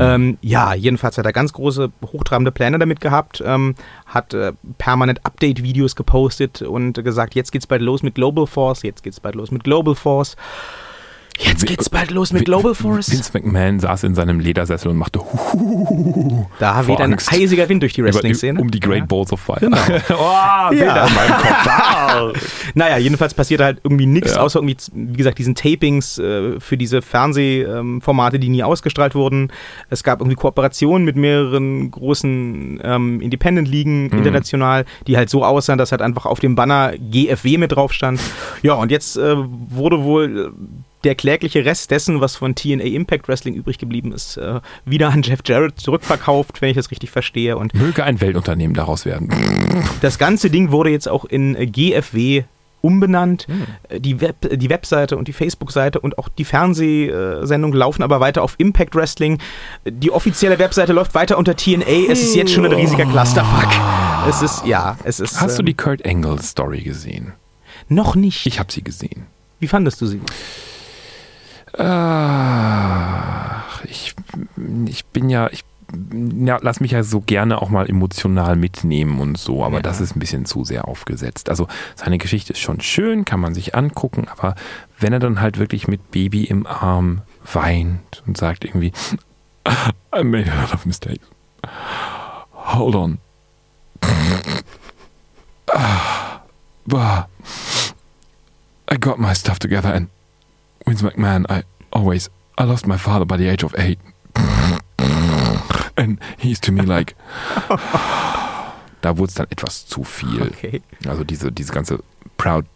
Ähm, 0.00 0.38
ja, 0.42 0.74
jedenfalls 0.74 1.18
hat 1.18 1.26
er 1.26 1.32
ganz 1.32 1.52
große, 1.52 1.90
hochtrabende 2.12 2.52
Pläne 2.52 2.78
damit 2.78 3.00
gehabt, 3.00 3.42
ähm, 3.44 3.74
hat 4.06 4.34
äh, 4.34 4.52
permanent 4.78 5.24
Update-Videos 5.24 5.96
gepostet 5.96 6.62
und 6.62 7.02
gesagt, 7.02 7.34
jetzt 7.34 7.52
geht's 7.52 7.66
bald 7.66 7.82
los 7.82 8.02
mit 8.02 8.14
Global 8.14 8.46
Force, 8.46 8.82
jetzt 8.82 9.02
geht's 9.02 9.20
bald 9.20 9.34
los 9.34 9.50
mit 9.50 9.64
Global 9.64 9.94
Force. 9.94 10.36
Jetzt 11.38 11.66
geht's 11.66 11.90
bald 11.90 12.10
los 12.10 12.32
mit 12.32 12.44
Global 12.46 12.74
Force. 12.74 13.10
Vince 13.10 13.30
McMahon 13.34 13.78
saß 13.78 14.04
in 14.04 14.14
seinem 14.14 14.40
Ledersessel 14.40 14.90
und 14.90 14.96
machte 14.96 15.20
Huhuhuhu 15.20 16.46
Da 16.58 16.86
weht 16.86 17.00
ein 17.00 17.12
Angst. 17.12 17.32
eisiger 17.32 17.68
Wind 17.68 17.82
durch 17.82 17.92
die 17.92 18.02
Wrestling-Szene. 18.04 18.60
um 18.60 18.70
die 18.70 18.80
Great 18.80 19.00
Ja. 19.00 19.04
Balls 19.06 19.32
of 19.32 19.40
Fire. 19.40 19.58
Genau. 19.60 19.76
oh, 20.18 20.68
Bilder 20.70 21.06
in 21.08 21.14
meinem 21.14 21.32
Kopf. 21.36 22.62
Naja, 22.74 22.98
jedenfalls 22.98 23.32
passiert 23.34 23.60
halt 23.60 23.80
irgendwie 23.84 24.06
nichts, 24.06 24.34
Ja. 24.34 24.40
außer 24.42 24.58
irgendwie, 24.60 24.76
wie 24.92 25.16
gesagt, 25.16 25.38
diesen 25.38 25.54
Tapings 25.54 26.18
äh, 26.18 26.58
für 26.60 26.76
diese 26.76 27.00
Fernsehformate, 27.02 28.38
die 28.38 28.48
nie 28.48 28.62
ausgestrahlt 28.62 29.14
wurden. 29.14 29.50
Es 29.90 30.02
gab 30.04 30.20
irgendwie 30.20 30.36
Kooperationen 30.36 31.04
mit 31.04 31.16
mehreren 31.16 31.90
großen 31.90 32.80
ähm, 32.82 33.20
Independent-Ligen 33.20 34.04
Mhm. 34.06 34.18
international, 34.18 34.84
die 35.06 35.16
halt 35.16 35.30
so 35.30 35.44
aussahen, 35.44 35.78
dass 35.78 35.90
halt 35.92 36.02
einfach 36.02 36.26
auf 36.26 36.40
dem 36.40 36.54
Banner 36.54 36.92
GFW 36.98 37.58
mit 37.58 37.72
drauf 37.72 37.92
stand. 37.92 38.20
Ja, 38.62 38.74
und 38.74 38.90
jetzt 38.90 39.16
äh, 39.16 39.36
wurde 39.36 40.02
wohl 40.02 40.52
der 41.04 41.14
klägliche 41.14 41.64
Rest 41.64 41.90
dessen, 41.90 42.20
was 42.20 42.36
von 42.36 42.54
TNA 42.54 42.84
Impact 42.84 43.28
Wrestling 43.28 43.54
übrig 43.54 43.78
geblieben 43.78 44.12
ist, 44.12 44.36
äh, 44.38 44.60
wieder 44.84 45.10
an 45.10 45.22
Jeff 45.22 45.40
Jarrett 45.44 45.78
zurückverkauft, 45.78 46.60
wenn 46.62 46.70
ich 46.70 46.76
das 46.76 46.90
richtig 46.90 47.10
verstehe. 47.10 47.56
Und 47.56 47.74
Möge 47.74 48.02
ein 48.04 48.20
Weltunternehmen 48.20 48.74
daraus 48.74 49.04
werden. 49.04 49.28
das 50.00 50.18
ganze 50.18 50.50
Ding 50.50 50.70
wurde 50.70 50.90
jetzt 50.90 51.08
auch 51.08 51.24
in 51.24 51.54
äh, 51.54 51.66
GFW 51.66 52.44
umbenannt. 52.80 53.46
Äh, 53.88 54.00
Die, 54.00 54.20
Web, 54.20 54.36
die 54.52 54.70
Webseite 54.70 55.16
und 55.16 55.28
die 55.28 55.32
Facebook-Seite 55.32 56.00
und 56.00 56.18
auch 56.18 56.28
die 56.28 56.44
Fernsehsendung 56.44 57.72
laufen 57.72 58.02
aber 58.02 58.20
weiter 58.20 58.42
auf 58.42 58.54
Impact 58.58 58.94
Wrestling. 58.94 59.38
Die 59.84 60.10
offizielle 60.10 60.58
Webseite 60.58 60.92
läuft 60.92 61.14
weiter 61.14 61.38
unter 61.38 61.56
TNA. 61.56 62.10
Es 62.10 62.22
ist 62.22 62.34
jetzt 62.34 62.52
schon 62.52 62.64
ein 62.64 62.72
riesiger 62.72 63.06
Clusterfuck. 63.06 63.68
Es 64.28 64.42
ist, 64.42 64.64
ja, 64.66 64.96
es 65.04 65.20
ist. 65.20 65.40
Hast 65.40 65.58
du 65.58 65.62
ähm, 65.62 65.66
die 65.66 65.74
Kurt 65.74 66.06
Angle 66.06 66.40
Story 66.42 66.80
gesehen? 66.80 67.32
Noch 67.88 68.14
nicht. 68.16 68.46
Ich 68.46 68.58
habe 68.58 68.72
sie 68.72 68.82
gesehen. 68.82 69.26
Wie 69.60 69.68
fandest 69.68 70.00
du 70.00 70.06
sie? 70.06 70.20
Ach, 71.78 73.84
ich, 73.84 74.14
ich 74.86 75.04
bin 75.06 75.30
ja, 75.30 75.48
ich 75.50 75.64
ja, 76.12 76.58
lass 76.62 76.80
mich 76.80 76.90
ja 76.90 77.04
so 77.04 77.20
gerne 77.20 77.62
auch 77.62 77.68
mal 77.68 77.88
emotional 77.88 78.56
mitnehmen 78.56 79.20
und 79.20 79.38
so, 79.38 79.64
aber 79.64 79.76
Ja. 79.76 79.82
das 79.82 80.00
ist 80.00 80.16
ein 80.16 80.18
bisschen 80.18 80.44
zu 80.44 80.64
sehr 80.64 80.88
aufgesetzt. 80.88 81.48
Also 81.48 81.68
seine 81.94 82.18
Geschichte 82.18 82.54
ist 82.54 82.58
schon 82.58 82.80
schön, 82.80 83.24
kann 83.24 83.38
man 83.38 83.54
sich 83.54 83.76
angucken, 83.76 84.26
aber 84.28 84.56
wenn 84.98 85.12
er 85.12 85.20
dann 85.20 85.40
halt 85.40 85.58
wirklich 85.58 85.86
mit 85.86 86.10
Baby 86.10 86.42
im 86.44 86.66
Arm 86.66 87.22
weint 87.52 88.24
und 88.26 88.36
sagt 88.36 88.64
irgendwie, 88.64 88.92
I 90.14 90.24
made 90.24 90.50
a 90.50 90.60
lot 90.60 90.74
of 90.74 90.86
mistakes. 90.86 91.24
Hold 92.52 92.94
on. 92.96 93.18
Ah, 95.72 96.40
I 98.92 98.96
got 98.98 99.18
my 99.18 99.34
stuff 99.34 99.58
together 99.60 99.94
and 99.94 100.08
Vince 100.86 101.02
McMahon, 101.02 101.44
I 101.48 101.64
always, 101.92 102.30
I 102.56 102.64
lost 102.64 102.86
my 102.86 102.96
father 102.96 103.24
by 103.24 103.36
the 103.36 103.48
age 103.48 103.64
of 103.64 103.74
eight. 103.76 103.98
And 105.96 106.20
he's 106.38 106.60
to 106.60 106.72
me 106.72 106.82
like, 106.82 107.14
da 109.00 109.16
wurde 109.16 109.28
es 109.28 109.34
dann 109.34 109.46
etwas 109.50 109.86
zu 109.86 110.04
viel. 110.04 110.42
Okay. 110.42 110.82
Also 111.06 111.24
diese, 111.24 111.50
diese 111.50 111.72
ganze 111.72 111.98
Proud 112.36 112.66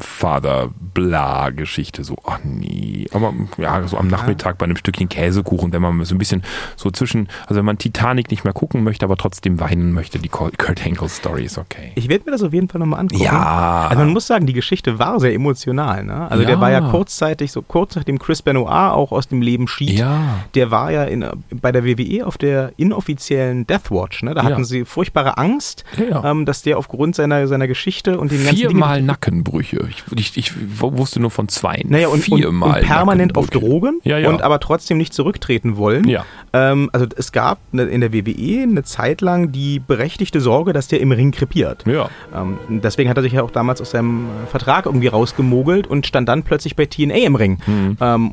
Father 0.00 0.68
bla 0.94 1.50
Geschichte 1.50 2.04
so, 2.04 2.16
ach 2.24 2.38
nee. 2.44 3.06
Aber 3.12 3.32
ja, 3.56 3.86
so 3.86 3.96
am 3.96 4.08
Nachmittag 4.08 4.58
bei 4.58 4.64
einem 4.64 4.76
Stückchen 4.76 5.08
Käsekuchen, 5.08 5.72
wenn 5.72 5.82
man 5.82 6.04
so 6.04 6.14
ein 6.14 6.18
bisschen 6.18 6.42
so 6.76 6.90
zwischen, 6.90 7.28
also 7.46 7.56
wenn 7.56 7.64
man 7.64 7.78
Titanic 7.78 8.30
nicht 8.30 8.44
mehr 8.44 8.52
gucken 8.52 8.84
möchte, 8.84 9.04
aber 9.04 9.16
trotzdem 9.16 9.60
weinen 9.60 9.92
möchte, 9.92 10.18
die 10.18 10.28
Kurt 10.28 10.56
Angle 10.84 11.08
Story 11.08 11.44
ist 11.44 11.58
okay. 11.58 11.92
Ich 11.94 12.08
werde 12.08 12.24
mir 12.26 12.32
das 12.32 12.42
auf 12.42 12.52
jeden 12.52 12.68
Fall 12.68 12.78
nochmal 12.80 13.00
angucken. 13.00 13.22
Ja. 13.24 13.88
Also 13.88 14.04
man 14.04 14.12
muss 14.12 14.26
sagen, 14.26 14.46
die 14.46 14.52
Geschichte 14.52 14.98
war 14.98 15.18
sehr 15.20 15.32
emotional. 15.34 16.04
Ne? 16.04 16.30
Also 16.30 16.44
der 16.44 16.54
Ja. 16.56 16.60
war 16.60 16.70
ja 16.70 16.80
kurzzeitig, 16.80 17.50
so 17.50 17.62
kurz 17.62 17.96
nachdem 17.96 18.18
Chris 18.18 18.42
Benoit 18.42 18.68
auch 18.92 19.10
aus 19.12 19.28
dem 19.28 19.42
Leben 19.42 19.66
schied, 19.68 19.98
Ja. 19.98 20.44
der 20.54 20.70
war 20.70 20.90
ja 20.92 21.04
in, 21.04 21.24
bei 21.50 21.72
der 21.72 21.84
WWE 21.84 22.26
auf 22.26 22.38
der 22.38 22.72
inoffiziellen 22.76 23.66
Deathwatch. 23.66 24.22
Ne? 24.22 24.34
Da 24.34 24.42
Ja. 24.42 24.50
hatten 24.50 24.64
sie 24.64 24.84
furchtbare 24.84 25.38
Angst, 25.38 25.84
Ja, 25.96 26.04
ja. 26.22 26.30
Ähm, 26.30 26.44
dass 26.44 26.62
der 26.62 26.78
aufgrund 26.78 27.14
seiner, 27.16 27.46
seiner 27.46 27.66
Geschichte 27.68 28.18
und 28.18 28.30
den 28.32 28.44
ganzen 28.44 28.56
Viermal 28.56 28.96
Dingen, 28.96 29.06
Nackenbrüche. 29.06 29.77
Ich, 29.88 30.02
ich, 30.16 30.36
ich 30.36 30.52
wusste 30.80 31.20
nur 31.20 31.30
von 31.30 31.48
zwei. 31.48 31.82
naja, 31.86 32.08
und, 32.08 32.14
und, 32.28 32.38
Viermal 32.40 32.80
und 32.80 32.86
permanent 32.86 33.36
auf. 33.36 33.48
Drogen 33.50 34.00
Ja, 34.04 34.18
ja. 34.18 34.28
und 34.28 34.42
aber 34.42 34.60
trotzdem 34.60 34.98
nicht 34.98 35.12
zurücktreten 35.14 35.76
wollen. 35.76 36.08
Ja. 36.08 36.24
Ähm, 36.52 36.90
also 36.92 37.06
es 37.16 37.32
gab 37.32 37.58
ne- 37.72 37.84
in 37.84 38.00
der 38.00 38.12
WWE 38.12 38.62
eine 38.62 38.82
Zeit 38.84 39.20
lang 39.20 39.52
die 39.52 39.78
berechtigte 39.80 40.40
Sorge, 40.40 40.72
dass 40.72 40.88
der 40.88 41.00
im 41.00 41.12
Ring 41.12 41.30
krepiert. 41.30 41.84
Ja. 41.86 42.08
Ähm, 42.34 42.58
deswegen 42.68 43.08
hat 43.10 43.16
er 43.16 43.22
sich 43.22 43.32
ja 43.34 43.42
auch 43.42 43.50
damals 43.50 43.80
aus 43.80 43.90
seinem 43.90 44.26
Vertrag 44.50 44.86
irgendwie 44.86 45.08
rausgemogelt 45.08 45.86
und 45.86 46.06
stand 46.06 46.28
dann 46.28 46.42
plötzlich 46.42 46.76
bei 46.76 46.86
TNA 46.86 47.14
im 47.16 47.34
Ring. 47.34 47.58
Mhm. 47.66 47.96
Ähm, 48.00 48.32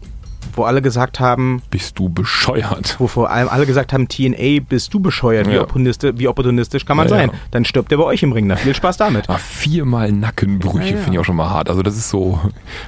wo 0.54 0.64
alle 0.64 0.82
gesagt 0.82 1.20
haben, 1.20 1.62
Bist 1.72 1.98
du 2.00 2.10
bescheuert? 2.10 2.96
wo 3.00 3.08
vor 3.08 3.30
allem 3.30 3.50
alle 3.50 3.66
gesagt 3.66 3.94
haben, 3.94 4.08
TNA, 4.08 4.62
bist 4.68 4.94
du 4.94 5.00
bescheuert, 5.00 5.48
wie, 5.48 5.54
Ja. 5.56 5.62
opportunistisch, 5.62 6.14
wie 6.18 6.28
opportunistisch 6.28 6.86
kann 6.86 6.98
man 6.98 7.08
Ja, 7.08 7.16
sein? 7.16 7.30
ja. 7.32 7.38
Dann 7.52 7.66
stirbt 7.66 7.92
er 7.92 7.98
bei 7.98 8.04
euch 8.06 8.24
im 8.24 8.32
Ring. 8.32 8.48
Na, 8.48 8.56
viel 8.56 8.76
Spaß 8.76 8.98
damit. 8.98 9.30
Ah, 9.30 9.38
viermal 9.38 10.12
Nackenbrüche 10.12 10.86
Ja, 10.90 10.96
ja. 10.96 10.98
finde 10.98 11.14
ich 11.14 11.20
auch 11.20 11.26
schon 11.26 11.36
mal 11.36 11.50
hart. 11.50 11.70
Also 11.70 11.82
das 11.84 11.96
ist 11.98 12.10
so, 12.10 12.40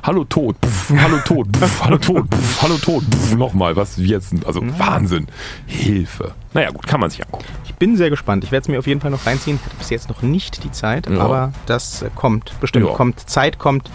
hallo 0.04 0.24
Tod, 0.26 0.60
puff, 0.62 0.92
hallo 0.98 1.18
Tod, 1.26 1.52
puff, 1.52 1.84
hallo 1.84 1.98
Tod, 1.98 2.30
puff, 2.30 2.62
hallo 2.62 2.78
Tod, 2.78 3.10
puff, 3.10 3.36
nochmal, 3.36 3.76
was 3.76 3.98
jetzt, 3.98 4.34
also 4.46 4.62
Wahnsinn, 4.78 5.28
Hilfe. 5.66 6.32
Naja 6.54 6.72
gut, 6.72 6.88
kann 6.88 7.00
man 7.00 7.10
sich 7.10 7.24
angucken. 7.24 7.46
Ich 7.66 7.76
bin 7.76 7.96
sehr 7.98 8.10
gespannt. 8.10 8.44
Ich 8.44 8.52
werde 8.52 8.64
es 8.64 8.68
mir 8.68 8.80
auf 8.80 8.88
jeden 8.88 9.02
Fall 9.02 9.12
noch 9.12 9.26
reinziehen. 9.28 9.60
Hatte 9.64 9.76
bis 9.78 9.90
jetzt 9.92 10.10
noch 10.10 10.22
nicht 10.24 10.64
die 10.64 10.72
Zeit, 10.72 11.08
Ja. 11.08 11.20
aber 11.20 11.52
das 11.68 12.04
kommt 12.16 12.52
bestimmt. 12.60 12.88
Ja. 12.88 12.94
Kommt 12.94 13.20
Zeit, 13.30 13.60
kommt 13.60 13.92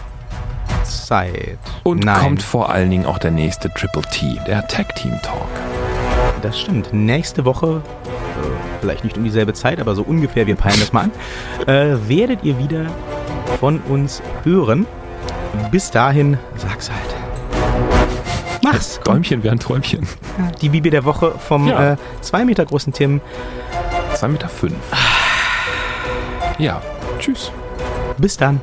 Zeit. 0.84 1.58
Und 1.82 2.04
Nein, 2.04 2.20
kommt 2.20 2.42
vor 2.42 2.70
allen 2.70 2.90
Dingen 2.90 3.06
auch 3.06 3.18
der 3.18 3.30
nächste 3.30 3.70
Triple 3.72 4.02
T, 4.02 4.38
der 4.46 4.66
Tag 4.68 4.94
Team 4.96 5.18
Talk. 5.22 5.48
das 6.42 6.58
stimmt. 6.60 6.92
Nächste 6.92 7.44
Woche, 7.44 7.82
äh, 8.04 8.80
vielleicht 8.80 9.04
nicht 9.04 9.16
um 9.16 9.24
dieselbe 9.24 9.52
Zeit, 9.54 9.80
aber 9.80 9.94
so 9.94 10.02
ungefähr, 10.02 10.46
wir 10.46 10.56
peilen 10.56 10.80
das 10.80 10.92
mal 10.92 11.02
an, 11.04 11.12
äh, 11.66 11.96
werdet 12.08 12.42
ihr 12.44 12.58
wieder 12.58 12.86
von 13.60 13.80
uns 13.88 14.22
hören. 14.44 14.86
Bis 15.70 15.90
dahin, 15.90 16.38
sag's 16.56 16.90
halt. 16.90 18.62
Mach's. 18.64 19.00
Däumchen 19.04 19.42
wären 19.42 19.58
Träumchen. 19.58 20.06
Die 20.60 20.68
Bibel 20.68 20.90
der 20.90 21.04
Woche 21.04 21.32
vom 21.36 21.66
Ja. 21.68 21.92
äh, 21.92 21.96
zwei 22.20 22.44
Meter 22.44 22.64
großen 22.64 22.92
Tim. 22.92 23.20
2,5 24.14 24.28
Meter. 24.28 24.48
Fünf. 24.48 24.74
Ja, 26.58 26.80
tschüss. 27.18 27.50
Bis 28.18 28.36
dann. 28.36 28.60